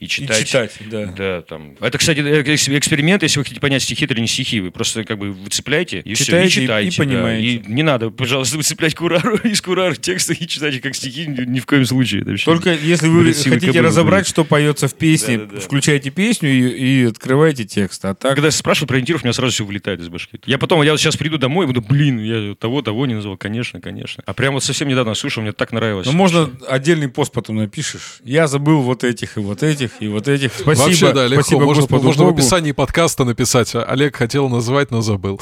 и 0.00 0.06
И 0.06 0.08
читать. 0.08 0.46
читать, 0.46 0.76
да. 0.90 1.06
Да, 1.16 1.42
там. 1.42 1.76
Это, 1.80 1.98
кстати, 1.98 2.18
э, 2.20 2.42
экс- 2.42 2.68
эксперимент, 2.68 3.22
если 3.22 3.38
вы 3.38 3.44
хотите 3.44 3.60
понять, 3.60 3.82
стихи 3.82 4.04
это 4.04 4.14
или 4.14 4.20
не 4.22 4.26
стихи. 4.26 4.60
Вы 4.60 4.70
просто 4.70 5.04
как 5.04 5.18
бы 5.18 5.30
выцепляете 5.32 6.00
и 6.00 6.14
все, 6.14 6.24
и 6.24 6.26
Читаете 6.26 6.60
и- 6.60 6.62
и 6.64 6.66
читаете. 6.66 6.96
да. 6.98 7.04
понимаете. 7.04 7.46
И 7.46 7.62
не 7.66 7.82
надо, 7.82 8.10
пожалуйста, 8.10 8.56
выцеплять 8.58 8.94
курару 8.94 9.36
из 9.36 9.60
курару 9.62 9.94
текста 9.94 10.32
и 10.32 10.46
читать 10.46 10.80
как 10.80 10.94
стихи 10.94 11.26
ни, 11.26 11.60
в 11.60 11.66
коем 11.66 11.86
случае. 11.86 12.22
Это 12.22 12.30
вообще- 12.30 12.44
Только 12.44 12.72
если 12.74 13.08
вы 13.08 13.32
хотите 13.32 13.66
кобылы, 13.68 13.82
разобрать, 13.86 14.26
что 14.26 14.44
поется 14.44 14.88
в 14.88 14.94
песне, 14.94 15.38
Да-да-да. 15.38 15.60
включайте 15.60 16.10
песню 16.10 16.50
и, 16.50 17.02
и 17.02 17.04
открывайте 17.04 17.64
текст. 17.64 18.04
А 18.04 18.14
так 18.14 18.34
Когда 18.34 18.50
спрашивают 18.50 18.88
про 18.88 18.96
ориентиров, 18.96 19.22
у 19.22 19.26
меня 19.26 19.32
сразу 19.32 19.52
все 19.52 19.64
вылетает 19.64 20.00
из 20.00 20.08
башки. 20.08 20.38
Я 20.46 20.58
потом, 20.58 20.82
я 20.82 20.96
сейчас 20.96 21.16
приду 21.16 21.38
домой 21.38 21.64
и 21.64 21.66
буду, 21.68 21.80
блин, 21.80 22.18
я 22.18 22.54
того, 22.56 22.82
того 22.82 23.06
не 23.06 23.14
назвал. 23.14 23.36
Конечно, 23.36 23.80
конечно. 23.80 24.22
А 24.26 24.34
прямо 24.34 24.54
вот 24.54 24.64
совсем 24.64 24.88
недавно 24.88 25.14
слушал, 25.14 25.42
мне 25.42 25.52
так 25.52 25.72
нравилось. 25.72 26.06
Ну, 26.06 26.12
можно 26.12 26.50
отдельный 26.68 27.08
пост 27.08 27.32
потом 27.32 27.56
напишешь. 27.56 28.18
Я 28.24 28.46
забыл 28.48 28.80
вот 28.82 29.04
этих 29.04 29.36
и 29.36 29.40
вот 29.40 29.62
этих 29.62 29.83
и 30.00 30.08
вот 30.08 30.28
этих. 30.28 30.52
Спасибо. 30.54 30.86
Вообще, 30.86 31.12
да, 31.12 31.26
легко. 31.26 31.42
Спасибо 31.42 31.64
можно 31.64 31.82
Господу 31.82 32.04
можно 32.04 32.24
в 32.24 32.28
описании 32.28 32.72
подкаста 32.72 33.24
написать. 33.24 33.74
а 33.74 33.82
Олег 33.82 34.16
хотел 34.16 34.48
назвать, 34.48 34.90
но 34.90 35.00
забыл. 35.00 35.40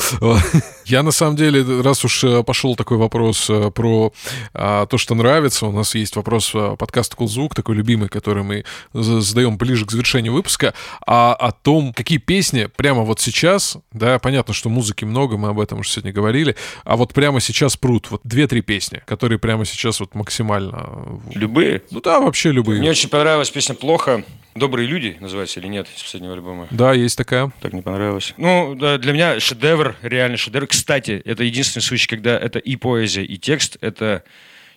Я, 0.84 1.02
на 1.02 1.12
самом 1.12 1.36
деле, 1.36 1.82
раз 1.82 2.04
уж 2.04 2.24
э, 2.24 2.42
пошел 2.42 2.76
такой 2.76 2.96
вопрос 2.96 3.48
э, 3.48 3.70
про 3.70 4.12
а, 4.52 4.86
то, 4.86 4.98
что 4.98 5.14
нравится, 5.14 5.66
у 5.66 5.72
нас 5.72 5.94
есть 5.94 6.16
вопрос 6.16 6.50
э, 6.54 6.76
подкаста 6.78 7.16
«Кулзвук», 7.16 7.54
такой 7.54 7.76
любимый, 7.76 8.08
который 8.08 8.42
мы 8.42 8.64
за- 8.92 9.20
задаем 9.20 9.56
ближе 9.56 9.86
к 9.86 9.92
завершению 9.92 10.32
выпуска, 10.32 10.74
а 11.06 11.34
о 11.34 11.52
том, 11.52 11.92
какие 11.92 12.18
песни 12.18 12.68
прямо 12.76 13.02
вот 13.02 13.20
сейчас, 13.20 13.76
да, 13.92 14.18
понятно, 14.18 14.54
что 14.54 14.68
музыки 14.68 15.04
много, 15.04 15.36
мы 15.36 15.50
об 15.50 15.60
этом 15.60 15.80
уже 15.80 15.90
сегодня 15.90 16.12
говорили, 16.12 16.56
а 16.84 16.96
вот 16.96 17.12
прямо 17.14 17.40
сейчас 17.40 17.76
прут 17.76 18.10
вот 18.10 18.20
две-три 18.24 18.60
песни, 18.60 19.02
которые 19.06 19.38
прямо 19.38 19.64
сейчас 19.64 20.00
вот 20.00 20.14
максимально... 20.14 21.20
Любые. 21.34 21.82
Ну 21.90 22.00
да, 22.00 22.20
вообще 22.20 22.50
любые. 22.50 22.80
Мне 22.80 22.90
очень 22.90 23.08
понравилась 23.08 23.50
песня 23.50 23.74
«Плохо». 23.74 24.24
«Добрые 24.54 24.86
люди» 24.86 25.16
называется 25.20 25.60
или 25.60 25.66
нет 25.66 25.86
из 25.96 26.02
последнего 26.02 26.34
альбома? 26.34 26.68
Да, 26.70 26.92
есть 26.92 27.16
такая. 27.16 27.50
Так 27.60 27.72
не 27.72 27.82
понравилось. 27.82 28.34
Ну, 28.36 28.74
да, 28.74 28.98
для 28.98 29.12
меня 29.12 29.40
шедевр, 29.40 29.96
реально 30.02 30.36
шедевр. 30.36 30.66
Кстати, 30.66 31.22
это 31.24 31.42
единственный 31.44 31.82
случай, 31.82 32.06
когда 32.06 32.38
это 32.38 32.58
и 32.58 32.76
поэзия, 32.76 33.24
и 33.24 33.38
текст. 33.38 33.78
Это 33.80 34.24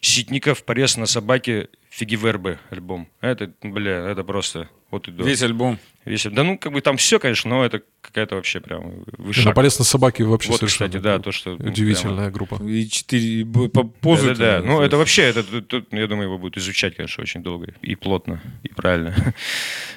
Ситников 0.05 0.63
«Порез 0.63 0.97
на 0.97 1.05
собаке» 1.05 1.69
Фигивербы 1.89 2.59
альбом. 2.71 3.07
Это, 3.21 3.49
бля, 3.63 4.09
это 4.09 4.25
просто 4.25 4.69
вот 4.91 5.07
и 5.07 5.11
до. 5.11 5.23
Весь 5.23 5.41
альбом. 5.41 5.79
Весь- 6.03 6.25
Да 6.25 6.43
ну, 6.43 6.57
как 6.57 6.73
бы 6.73 6.81
там 6.81 6.97
все, 6.97 7.19
конечно, 7.19 7.49
но 7.49 7.63
это 7.65 7.83
какая-то 8.01 8.35
вообще 8.35 8.59
прям 8.59 9.05
выше. 9.17 9.45
На 9.45 9.53
полез 9.53 9.79
на 9.79 9.85
собаки 9.85 10.21
вообще 10.21 10.49
Вот, 10.51 10.59
совершенно 10.59 10.89
кстати, 10.89 11.01
да, 11.01 11.19
то, 11.19 11.31
что... 11.31 11.55
ну, 11.57 11.69
удивительная 11.69 12.29
группа. 12.31 12.61
И 12.61 12.89
четыре 12.89 13.45
позы. 13.45 14.27
Да, 14.27 14.35
да, 14.35 14.61
да. 14.61 14.67
Ну, 14.67 14.81
это 14.81 14.97
вообще, 14.97 15.23
это, 15.23 15.61
тут, 15.61 15.93
я 15.93 16.05
думаю, 16.07 16.25
его 16.25 16.37
будут 16.37 16.57
изучать, 16.57 16.97
конечно, 16.97 17.21
очень 17.21 17.41
долго. 17.41 17.73
И 17.81 17.95
плотно, 17.95 18.41
и 18.63 18.69
правильно. 18.69 19.15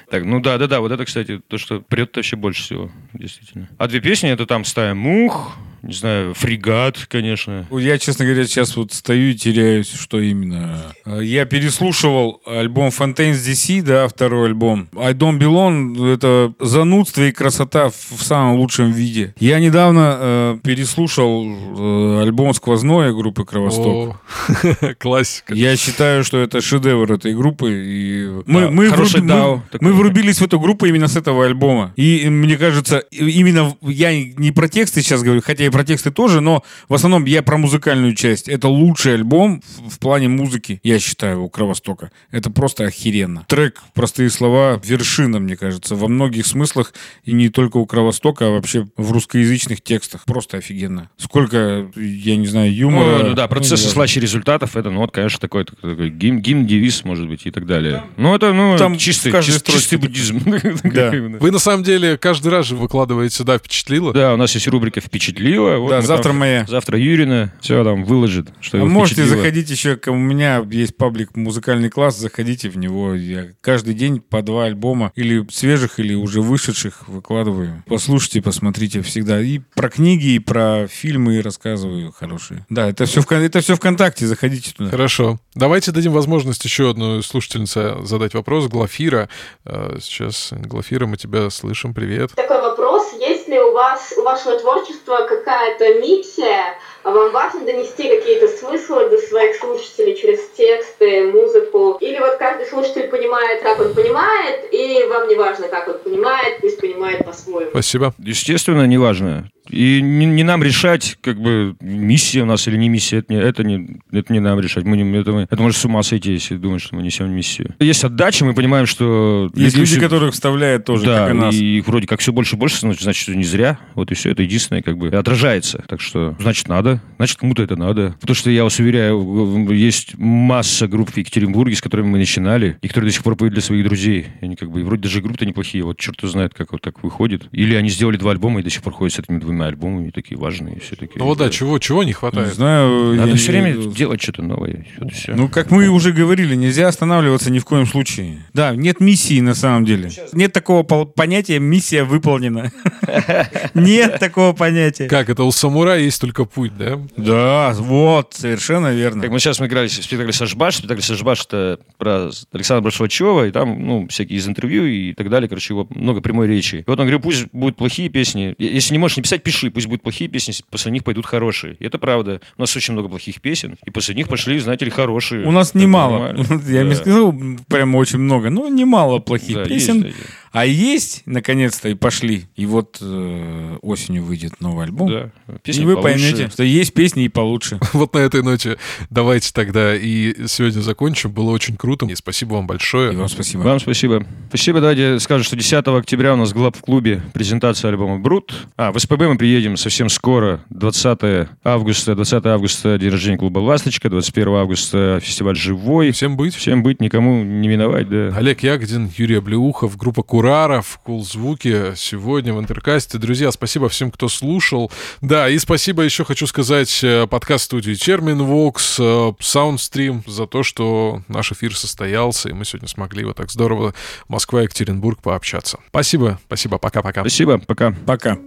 Так, 0.09 0.25
ну 0.25 0.39
да, 0.39 0.57
да, 0.57 0.65
да, 0.65 0.79
вот 0.79 0.91
это, 0.91 1.05
кстати, 1.05 1.39
то, 1.47 1.59
что 1.59 1.81
прет 1.81 2.15
вообще 2.15 2.35
больше 2.35 2.63
всего, 2.63 2.91
действительно. 3.13 3.69
А 3.77 3.87
две 3.87 3.99
песни, 3.99 4.31
это 4.31 4.47
там 4.47 4.65
«Стая 4.65 4.95
мух», 4.95 5.55
не 5.81 5.93
знаю, 5.93 6.33
«Фрегат», 6.33 6.97
конечно. 7.07 7.65
Я, 7.71 7.97
честно 7.97 8.25
говоря, 8.25 8.45
сейчас 8.45 8.75
вот 8.75 8.93
стою 8.93 9.31
и 9.31 9.35
теряюсь, 9.35 9.91
что 9.91 10.19
именно. 10.19 10.93
Я 11.05 11.45
переслушивал 11.45 12.41
альбом 12.45 12.89
Fontaines 12.89 13.35
DC, 13.45 13.81
да, 13.81 14.07
второй 14.07 14.47
альбом. 14.47 14.89
I 14.97 15.13
Don't 15.13 15.39
Belong— 15.39 16.13
это 16.13 16.53
занудство 16.59 17.21
и 17.23 17.31
красота 17.31 17.89
в 17.89 18.21
самом 18.23 18.55
лучшем 18.57 18.91
виде. 18.91 19.33
Я 19.39 19.59
недавно 19.59 20.17
э, 20.19 20.57
переслушал 20.63 21.45
э, 21.45 22.21
альбом 22.23 22.53
«Сквозное» 22.53 23.13
группы 23.13 23.45
«Кровосток». 23.45 24.15
О, 24.15 24.93
Классика. 24.99 25.53
Я 25.53 25.75
считаю, 25.77 26.23
что 26.23 26.37
это 26.37 26.61
шедевр 26.61 27.11
этой 27.11 27.33
группы. 27.35 27.71
И 27.71 28.27
мы, 28.45 28.61
Да, 28.61 28.69
мы, 28.69 28.87
DAO 28.87 29.61
мы- 29.79 29.89
мы 29.89 29.93
врубились 29.93 30.39
в 30.39 30.43
эту 30.43 30.59
группу 30.59 30.85
именно 30.85 31.07
с 31.07 31.15
этого 31.15 31.45
альбома. 31.45 31.93
И 31.95 32.29
мне 32.29 32.57
кажется, 32.57 32.99
именно 33.11 33.75
я 33.81 34.11
не 34.15 34.51
про 34.51 34.67
тексты 34.67 35.01
сейчас 35.01 35.21
говорю, 35.23 35.41
хотя 35.43 35.68
и 35.69 35.71
про 35.71 35.83
тексты 35.83 36.11
тоже, 36.11 36.41
но 36.41 36.63
в 36.87 36.93
основном 36.93 37.25
я 37.25 37.41
про 37.41 37.57
музыкальную 37.57 38.15
часть. 38.15 38.49
Это 38.49 38.67
лучший 38.67 39.15
альбом 39.15 39.61
в, 39.61 39.95
в 39.95 39.99
плане 39.99 40.27
музыки, 40.27 40.79
я 40.83 40.99
считаю, 40.99 41.43
у 41.43 41.49
Кровостока. 41.49 42.11
Это 42.31 42.49
просто 42.49 42.85
охеренно. 42.85 43.45
Трек 43.47 43.81
«Простые 43.93 44.29
слова» 44.29 44.79
вершина, 44.83 45.39
мне 45.39 45.55
кажется, 45.55 45.95
во 45.95 46.07
многих 46.07 46.45
смыслах, 46.45 46.93
и 47.23 47.31
не 47.31 47.49
только 47.49 47.77
у 47.77 47.85
Кровостока, 47.85 48.47
а 48.47 48.49
вообще 48.49 48.87
в 48.97 49.11
русскоязычных 49.11 49.81
текстах. 49.81 50.25
Просто 50.25 50.57
офигенно. 50.57 51.09
Сколько, 51.17 51.89
я 51.95 52.35
не 52.35 52.47
знаю, 52.47 52.73
юмора. 52.73 53.19
Ну, 53.19 53.29
ну 53.29 53.33
да, 53.33 53.47
процесс 53.47 53.83
ну, 53.83 53.89
сдачи 53.91 54.19
результатов, 54.19 54.75
это, 54.75 54.89
ну, 54.89 54.99
вот, 54.99 55.11
конечно, 55.11 55.39
такой, 55.39 55.65
такой 55.65 56.09
гимн, 56.09 56.39
гимн, 56.41 56.65
девиз, 56.65 57.03
может 57.05 57.27
быть, 57.27 57.45
и 57.45 57.51
так 57.51 57.65
далее. 57.65 58.03
Ну, 58.17 58.35
это, 58.35 58.53
ну, 58.53 58.77
Там 58.77 58.97
чистый, 58.97 59.31
чистый 59.41 59.97
такое. 59.97 59.99
буддизм. 59.99 60.39
Да. 60.89 61.11
Вы 61.11 61.51
на 61.51 61.59
самом 61.59 61.83
деле 61.83 62.17
каждый 62.17 62.47
раз 62.49 62.67
же 62.67 62.75
выкладываете, 62.75 63.43
да, 63.43 63.57
впечатлило? 63.57 64.13
Да, 64.13 64.33
у 64.33 64.37
нас 64.37 64.53
есть 64.55 64.67
рубрика 64.67 65.01
«Впечатлило». 65.01 65.58
Вот 65.59 65.89
Да, 65.89 65.97
мы 65.97 66.01
завтра 66.01 66.29
там- 66.29 66.37
моя. 66.39 66.65
Завтра 66.67 66.97
Юрина 66.99 67.53
все 67.61 67.83
там 67.83 68.03
выложит, 68.03 68.49
что 68.61 68.77
А 68.77 68.79
его 68.81 68.89
можете 68.89 69.21
впечатлило. 69.21 69.37
заходить 69.43 69.69
еще, 69.69 69.99
у 70.07 70.15
меня 70.15 70.65
есть 70.71 70.97
паблик 70.97 71.35
«Музыкальный 71.35 71.89
класс», 71.89 72.17
заходите 72.17 72.69
в 72.69 72.77
него. 72.77 73.13
Я 73.15 73.47
каждый 73.61 73.93
день 73.93 74.19
по 74.21 74.41
два 74.41 74.65
альбома, 74.65 75.11
или 75.15 75.45
свежих, 75.51 75.99
или 75.99 76.13
уже 76.13 76.41
вышедших 76.41 77.07
выкладываю. 77.07 77.83
Послушайте, 77.87 78.41
посмотрите 78.41 79.01
всегда. 79.01 79.41
И 79.41 79.59
про 79.75 79.89
книги, 79.89 80.33
и 80.35 80.39
про 80.39 80.87
фильмы 80.87 81.41
рассказываю 81.41 82.11
хорошие. 82.11 82.65
Да, 82.69 82.87
это 82.89 83.05
все, 83.05 83.21
это 83.29 83.61
все 83.61 83.75
ВКонтакте, 83.75 84.25
заходите 84.27 84.71
туда. 84.75 84.89
Хорошо. 84.89 85.39
Давайте 85.55 85.91
дадим 85.91 86.11
возможность 86.11 86.63
еще 86.65 86.89
одной 86.91 87.23
слушательнице 87.23 87.95
задать 88.03 88.33
вопрос. 88.33 88.67
Глафира. 88.67 89.29
Э, 89.65 89.97
Сейчас, 90.01 90.49
Глафира, 90.51 91.05
мы 91.05 91.17
тебя 91.17 91.49
слышим. 91.49 91.93
Привет. 91.93 92.31
Такой 92.35 92.61
вопрос, 92.61 93.03
есть 93.19 93.47
ли 93.47 93.57
у 93.59 93.68
вас, 93.79 94.13
у 94.17 94.23
вашего 94.23 94.55
творчества 94.55 95.21
какая-то 95.21 95.93
миссия, 96.01 96.77
вам 97.03 97.31
важно 97.31 97.65
донести 97.65 98.03
какие-то 98.03 98.47
смыслы 98.47 99.09
до 99.09 99.17
своих 99.17 99.55
слушателей 99.55 100.15
через 100.15 100.39
тексты, 100.57 101.31
музыку, 101.31 101.97
или 102.01 102.19
вот 102.19 102.37
каждый 102.37 102.65
слушатель 102.67 103.07
понимает, 103.09 103.61
как 103.61 103.79
он 103.79 103.93
понимает, 103.93 104.71
и 104.71 105.03
вам 105.09 105.27
не 105.27 105.35
важно, 105.35 105.67
как 105.67 105.87
он 105.87 105.99
понимает, 105.99 106.59
пусть 106.61 106.79
понимает 106.79 107.25
по-своему. 107.25 107.71
Спасибо. 107.71 108.13
Естественно, 108.19 108.85
неважно. 108.85 109.49
И 109.69 110.01
не, 110.01 110.25
не 110.25 110.43
нам 110.43 110.63
решать, 110.63 111.17
как 111.21 111.39
бы, 111.39 111.75
миссия 111.79 112.41
у 112.41 112.45
нас 112.45 112.67
или 112.67 112.75
не 112.75 112.89
миссия, 112.89 113.19
это 113.19 113.33
не, 113.33 113.39
это 113.39 113.63
не, 113.63 114.01
это 114.11 114.33
не 114.33 114.39
нам 114.39 114.59
решать. 114.59 114.83
Мы 114.83 114.97
не, 114.97 115.19
это, 115.19 115.31
мы, 115.31 115.41
это 115.43 115.61
может 115.61 115.77
с 115.77 115.85
ума 115.85 116.01
сойти, 116.01 116.31
если 116.31 116.55
думать, 116.55 116.81
что 116.81 116.95
мы 116.95 117.03
несем 117.03 117.29
миссию. 117.29 117.75
Есть 117.79 118.03
отдача, 118.03 118.45
мы 118.45 118.55
понимаем, 118.55 118.87
что... 118.87 119.49
Есть 119.53 119.77
люди, 119.77 119.91
всё- 119.91 120.01
которых 120.01 120.33
вставляют 120.33 120.85
тоже, 120.85 121.05
да, 121.05 121.27
как 121.27 121.35
и 121.35 121.37
нас. 121.37 121.53
и 121.53 121.77
их 121.77 121.87
вроде 121.87 122.07
как 122.07 122.19
все 122.19 122.33
больше 122.33 122.55
и 122.55 122.59
больше, 122.59 122.79
значит, 122.79 123.03
значит, 123.03 123.27
не 123.35 123.43
зря. 123.43 123.77
Вот 123.93 124.11
и 124.11 124.15
все, 124.15 124.31
это 124.31 124.41
единственное, 124.41 124.81
как 124.81 124.97
бы, 124.97 125.09
отражается. 125.09 125.83
Так 125.87 126.01
что, 126.01 126.35
значит, 126.39 126.67
надо, 126.67 126.88
значит, 127.17 127.37
кому-то 127.37 127.63
это 127.63 127.75
надо. 127.75 128.15
Потому 128.19 128.35
что, 128.35 128.49
я 128.49 128.63
вас 128.63 128.79
уверяю, 128.79 129.67
есть 129.73 130.17
масса 130.17 130.87
групп 130.87 131.11
в 131.11 131.17
Екатеринбурге, 131.17 131.75
с 131.75 131.81
которыми 131.81 132.07
мы 132.07 132.17
начинали, 132.19 132.77
и 132.81 132.87
которые 132.87 133.09
до 133.09 133.13
сих 133.15 133.23
пор 133.23 133.35
поют 133.35 133.53
для 133.53 133.61
своих 133.61 133.83
друзей. 133.85 134.27
И 134.41 134.45
Они 134.45 134.55
как 134.55 134.71
бы, 134.71 134.81
и 134.81 134.83
вроде 134.83 135.03
даже 135.03 135.21
группы-то 135.21 135.45
неплохие, 135.45 135.83
вот 135.83 135.97
черт 135.99 136.19
знает, 136.23 136.53
как 136.53 136.71
вот 136.71 136.81
так 136.81 137.03
выходит. 137.03 137.47
Или 137.51 137.75
они 137.75 137.89
сделали 137.89 138.17
два 138.17 138.31
альбома 138.31 138.59
и 138.59 138.63
до 138.63 138.69
сих 138.69 138.81
пор 138.81 138.93
ходят 138.93 139.13
с 139.13 139.19
этими 139.19 139.39
двумя 139.39 139.65
альбомами, 139.67 140.09
такие 140.09 140.37
важные, 140.39 140.75
и 140.77 140.79
все 140.79 140.95
такие. 140.95 141.17
Ну 141.19 141.25
вот 141.25 141.37
да, 141.37 141.49
чего, 141.49 141.77
чего 141.79 142.03
не 142.03 142.07
Не 142.09 142.13
хватает? 142.13 142.53
знаю. 142.53 143.15
Надо 143.15 143.31
я 143.31 143.35
все 143.35 143.51
не- 143.53 143.61
время 143.73 143.91
делать 143.93 144.21
что-то 144.21 144.41
новое. 144.41 144.85
Вот 144.97 145.11
и 145.11 145.13
всё. 145.13 145.35
Ну, 145.35 145.47
как 145.49 145.71
мы 145.71 145.87
уже 145.89 146.11
говорили, 146.11 146.55
нельзя 146.55 146.87
останавливаться 146.87 147.51
ни 147.51 147.59
в 147.59 147.65
коем 147.65 147.85
случае. 147.85 148.39
Да, 148.53 148.75
нет 148.75 148.99
миссии 148.99 149.39
на 149.41 149.53
самом 149.55 149.85
деле. 149.85 150.09
Нет 150.33 150.53
такого 150.53 150.83
понятия 150.83 151.59
«миссия 151.59 152.03
выполнена». 152.03 152.71
Нет 153.73 154.19
такого 154.19 154.53
понятия. 154.53 155.07
Как 155.07 155.29
это 155.29 155.43
у 155.43 155.51
самурая 155.51 155.99
есть 155.99 156.19
только 156.21 156.45
путь, 156.45 156.71
да? 156.79 156.99
Да, 157.17 157.73
вот, 157.75 158.33
совершенно 158.33 158.93
верно. 158.93 159.21
Как 159.21 159.31
мы 159.31 159.39
сейчас 159.39 159.59
мы 159.59 159.67
играли 159.67 159.87
в 159.87 159.91
спектакле 159.91 160.33
«Сашбаш». 160.33 160.77
Спектакль 160.77 161.01
«Сашбаш»— 161.01 161.45
это 161.47 161.79
про 161.97 162.29
Александра 162.53 162.81
Большевачева, 162.81 163.47
и 163.47 163.51
там, 163.51 163.85
ну, 163.85 164.07
всякие 164.07 164.39
из 164.39 164.47
интервью 164.47 164.85
и 164.85 165.13
так 165.13 165.29
далее. 165.29 165.47
Короче, 165.49 165.73
его 165.73 165.85
много 165.89 166.21
прямой 166.21 166.47
речи. 166.47 166.77
И 166.77 166.83
вот 166.87 166.99
он 166.99 167.05
говорит, 167.05 167.21
пусть 167.21 167.47
будут 167.51 167.75
плохие 167.75 168.09
песни. 168.09 168.55
Если 168.57 168.93
не 168.93 168.99
можешь 168.99 169.17
не 169.17 169.23
писать, 169.23 169.43
пиши. 169.43 169.69
Пусть 169.69 169.87
будут 169.87 170.01
плохие 170.01 170.29
песни, 170.29 170.53
после 170.69 170.91
них 170.91 171.03
пойдут 171.03 171.25
хорошие. 171.25 171.75
И 171.79 171.85
это 171.85 171.97
правда. 171.97 172.41
У 172.57 172.61
нас 172.61 172.75
очень 172.75 172.93
много 172.93 173.09
плохих 173.09 173.41
песен, 173.41 173.77
и 173.85 173.91
после 173.91 174.15
них 174.15 174.27
пошли, 174.27 174.57
знаете 174.59 174.85
ли, 174.85 174.91
хорошие. 174.91 175.45
У 175.45 175.51
нас 175.51 175.73
немало. 175.75 176.33
нормально. 176.33 176.61
Я 176.67 176.83
не 176.83 176.89
Да. 176.91 176.95
сказал 176.95 177.35
прям 177.67 177.95
очень 177.95 178.19
много, 178.19 178.49
но 178.49 178.67
немало 178.69 179.19
плохих 179.19 179.55
Да, 179.55 179.65
песен. 179.65 180.03
есть, 180.05 180.17
да, 180.17 180.23
А 180.51 180.65
есть, 180.65 181.23
наконец-то, 181.25 181.89
и 181.89 181.93
пошли. 181.93 182.45
И 182.55 182.65
вот 182.65 182.97
э, 183.01 183.77
осенью 183.81 184.23
выйдет 184.23 184.59
новый 184.61 184.85
альбом. 184.85 185.09
да. 185.09 185.29
И 185.47 185.57
Песни 185.63 185.85
вы 185.85 185.95
получше. 185.95 186.13
поймете, 186.13 186.49
что 186.49 186.63
есть 186.63 186.93
песни 186.93 187.25
и 187.25 187.29
получше. 187.29 187.79
Вот 187.93 188.13
на 188.13 188.19
этой 188.19 188.41
ноте 188.43 188.77
давайте 189.09 189.51
тогда 189.53 189.95
и 189.95 190.47
сегодня 190.47 190.79
закончим. 190.81 191.31
Было 191.31 191.51
очень 191.51 191.75
круто. 191.75 192.05
И 192.05 192.15
спасибо 192.15 192.53
вам 192.53 192.67
большое. 192.67 193.13
И 193.13 193.15
вам 193.15 193.27
спасибо. 193.29 193.61
Вам 193.61 193.79
спасибо. 193.79 194.25
Спасибо, 194.49 194.79
давайте 194.79 195.19
скажу, 195.19 195.43
что 195.43 195.55
10 195.55 195.85
октября 195.87 196.33
у 196.33 196.37
нас 196.37 196.53
глав 196.53 196.75
в 196.75 196.81
клубе 196.81 197.21
презентация 197.33 197.89
альбома 197.89 198.19
«Брут». 198.19 198.53
А, 198.77 198.91
в 198.91 198.99
СПБ 198.99 199.27
мы 199.27 199.37
приедем 199.37 199.77
совсем 199.77 200.09
скоро, 200.09 200.61
20 200.69 201.49
августа. 201.63 202.15
20 202.15 202.45
августа 202.45 202.97
день 202.97 203.09
рождения 203.11 203.37
клуба 203.37 203.59
«Ласточка», 203.59 204.09
21 204.09 204.47
августа 204.55 205.19
фестиваль 205.21 205.55
«Живой». 205.55 206.11
Всем 206.11 206.37
быть. 206.37 206.55
Всем 206.55 206.83
быть, 206.83 207.01
никому 207.01 207.43
не 207.43 207.67
миновать, 207.67 208.09
да. 208.09 208.33
Олег 208.35 208.63
Ягодин, 208.63 209.09
Юрий 209.17 209.35
Облеухов, 209.35 209.97
группа 209.97 210.23
Кураров, 210.39 211.01
Кул 211.03 211.25
Звуки 211.25 211.95
сегодня 211.97 212.53
в 212.53 212.61
Интеркасте. 212.61 213.17
Друзья, 213.17 213.51
спасибо 213.51 213.89
всем, 213.89 214.09
кто 214.09 214.29
слушал. 214.29 214.89
Да, 215.19 215.49
и 215.49 215.59
спасибо 215.59 216.01
еще 216.03 216.23
хочу 216.23 216.47
сказать 216.47 217.03
э, 217.03 217.27
подкаст-студии 217.27 217.95
Терминвокс, 217.95 219.01
э, 219.01 219.33
Саундстрим 219.41 220.23
за 220.25 220.47
то, 220.47 220.63
что 220.63 221.23
наш 221.27 221.51
эфир 221.51 221.75
состоялся, 221.75 222.47
и 222.47 222.53
мы 222.53 222.63
сегодня 222.63 222.87
смогли 222.87 223.25
вот 223.25 223.35
так 223.35 223.51
здорово 223.51 223.93
Москва 224.29 224.61
и 224.61 224.63
Екатеринбург 224.63 225.21
пообщаться. 225.21 225.77
Спасибо, 225.89 226.39
спасибо, 226.45 226.77
пока-пока. 226.77 227.19
Спасибо, 227.19 227.57
пока. 227.57 227.93
Пока. 228.05 228.37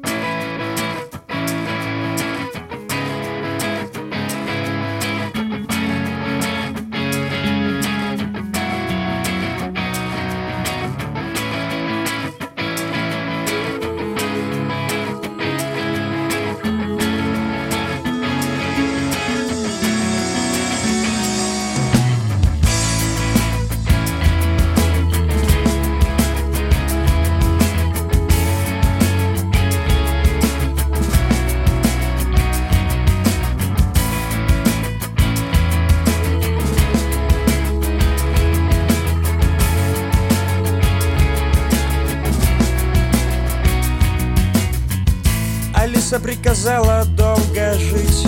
Алиса 45.93 46.19
приказала 46.19 47.05
долго 47.05 47.75
жить. 47.75 48.27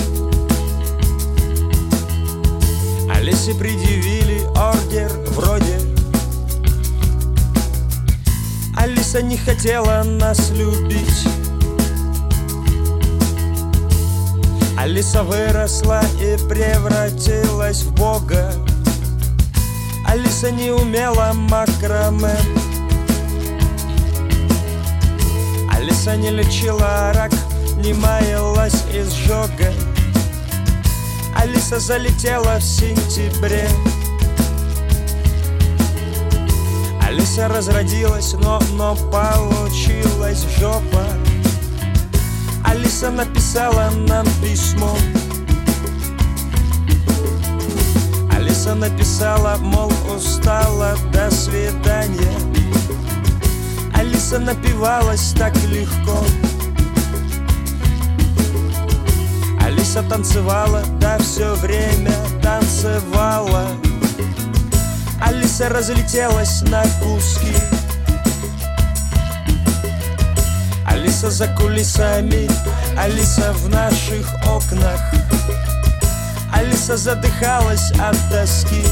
Алисе 3.11 3.55
предъявили 3.55 4.43
ордер 4.55 5.11
вроде. 5.31 5.81
Алиса 8.77 9.23
не 9.23 9.39
хотела 9.39 10.03
нас 10.03 10.51
любить. 10.51 11.27
Алиса 14.79 15.23
выросла 15.23 16.03
и 16.21 16.37
превратилась 16.47 17.83
в 17.85 17.95
бога. 17.95 18.53
Алиса 20.07 20.51
не 20.51 20.71
умела 20.71 21.33
макраме. 21.33 22.37
Алиса 25.73 26.15
не 26.17 26.31
лечила 26.31 27.11
рак, 27.15 27.33
не 27.85 27.93
маялась 27.93 28.83
изжога. 28.95 29.71
Алиса 31.37 31.79
залетела 31.79 32.59
в 32.59 32.63
сентябре. 32.63 33.69
Алиса 37.07 37.47
разродилась, 37.47 38.33
но, 38.33 38.59
но 38.73 38.97
получилась 38.97 40.47
жопа. 40.59 41.05
Алиса, 42.65 43.11
написала 43.11 43.91
нам 43.91 44.27
письмо. 44.43 44.97
Алиса 48.35 48.75
написала, 48.75 49.59
мол, 49.59 49.93
устала, 50.17 50.97
до 51.13 51.31
свидания. 51.31 52.39
Алиса 53.93 54.39
напивалась 54.39 55.35
так 55.37 55.55
легко 55.65 56.25
Алиса 59.85 60.03
танцевала, 60.09 60.83
да 60.99 61.19
все 61.19 61.55
время 61.57 62.15
танцевала. 62.43 63.67
Алиса 65.21 65.69
разлетелась 65.69 66.63
на 66.63 66.83
куски. 67.03 67.55
Алиса 70.87 71.31
за 71.31 71.49
кулисами, 71.49 72.49
Алиса 72.99 73.53
в 73.53 73.69
наших 73.69 74.27
окнах. 74.49 74.99
Алиса 76.51 76.97
задыхалась 76.97 77.93
от 77.93 78.17
тоски. 78.31 78.87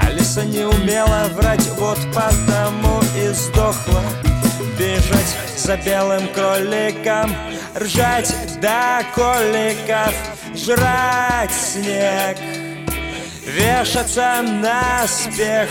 Алиса 0.00 0.44
не 0.44 0.64
умела 0.64 1.24
врать, 1.34 1.68
вот 1.76 1.98
потому 2.14 3.00
и 3.16 3.32
сдохла. 3.34 4.02
Бежать 4.78 5.36
за 5.56 5.76
белым 5.78 6.28
кроликом, 6.28 7.34
ржать 7.78 8.34
до 8.60 9.04
коликов, 9.14 10.14
жрать 10.54 11.52
снег. 11.52 12.38
Вешаться 13.46 14.42
на 14.42 15.06
спех. 15.06 15.68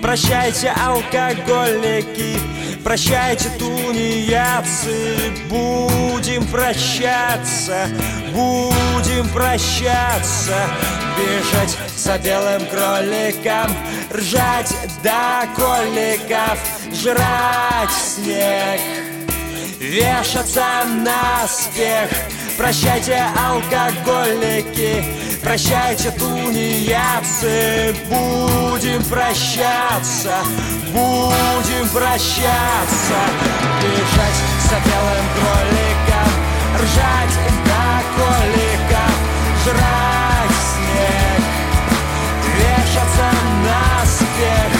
Прощайте, 0.00 0.72
алкоголики 0.80 2.38
Прощайте, 2.82 3.50
тунеядцы. 3.58 5.16
Будем 5.48 6.46
прощаться 6.46 7.88
Будем 8.32 9.28
прощаться. 9.28 10.56
Бежать 11.18 11.76
за 11.96 12.18
белым 12.18 12.64
кроликом 12.66 13.76
Ржать 14.12 14.74
до 15.02 15.46
коликов 15.54 16.58
Жрать 16.92 17.90
снег 17.90 19.07
Вешаться 19.80 20.84
на 21.04 21.46
спех 21.46 22.10
Прощайте, 22.56 23.22
алкоголики. 23.38 25.04
Прощайте, 25.40 26.10
тунеядцы. 26.10 27.94
Будем 28.08 29.04
прощаться. 29.04 30.38
Будем 30.90 31.88
прощаться. 31.90 33.18
Бежать 33.80 34.40
за 34.68 34.80
белым 34.84 35.26
кроликом. 35.36 36.30
Ржать 36.82 37.38
до 37.64 38.02
коликов 38.18 39.14
Жрать 39.64 40.58
снег. 40.74 41.42
Вешаться 42.56 43.30
на 43.62 44.04
спех 44.04 44.70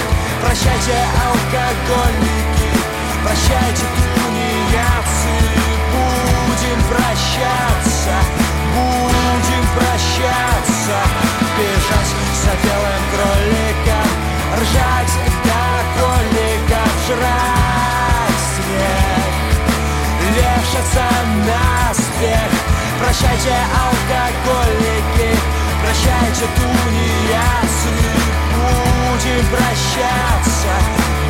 Прощайте, 0.43 0.99
алкоголики. 1.25 2.71
Прощайте, 3.23 3.98
прощаться. 6.89 8.17
Будем 8.75 9.65
прощаться. 9.77 10.99
Бежать 11.57 12.13
за 12.43 12.53
белым 12.65 13.03
кроликом. 13.13 14.09
Ржать 14.61 15.15
до 15.45 15.63
коликов 16.01 16.91
Жрать 17.07 18.45
снег. 18.57 19.33
Вешаться 20.35 21.07
на 21.47 21.95
спех 21.95 22.59
Прощайте, 22.99 23.55
алкоголики. 23.73 25.31
Прощайте, 25.83 26.47
тунеядцы. 26.57 27.91
Будем 28.53 29.47
прощаться. 29.47 30.73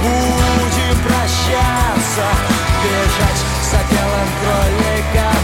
Будем 0.02 0.98
прощаться. 1.04 2.26
Бежать 2.82 3.42
за 3.70 3.78
белым 3.94 4.28
кроликом 4.40 5.37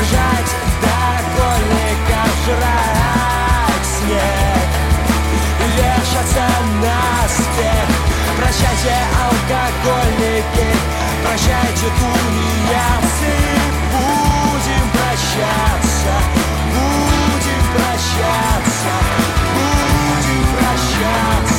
ржать, 0.00 0.52
докольника 0.82 2.22
жрать 2.44 3.86
снег, 3.98 4.68
вешаться 5.76 6.46
на 6.82 7.28
снег. 7.28 7.88
Прощайте, 8.38 8.96
алкогольники, 9.24 10.68
прощайте, 11.24 11.88
тунеядцы, 11.98 13.34
будем 13.92 14.84
прощаться, 14.94 16.14
будем 16.72 17.62
прощаться, 17.74 18.94
будем 19.54 20.42
прощаться. 20.54 21.57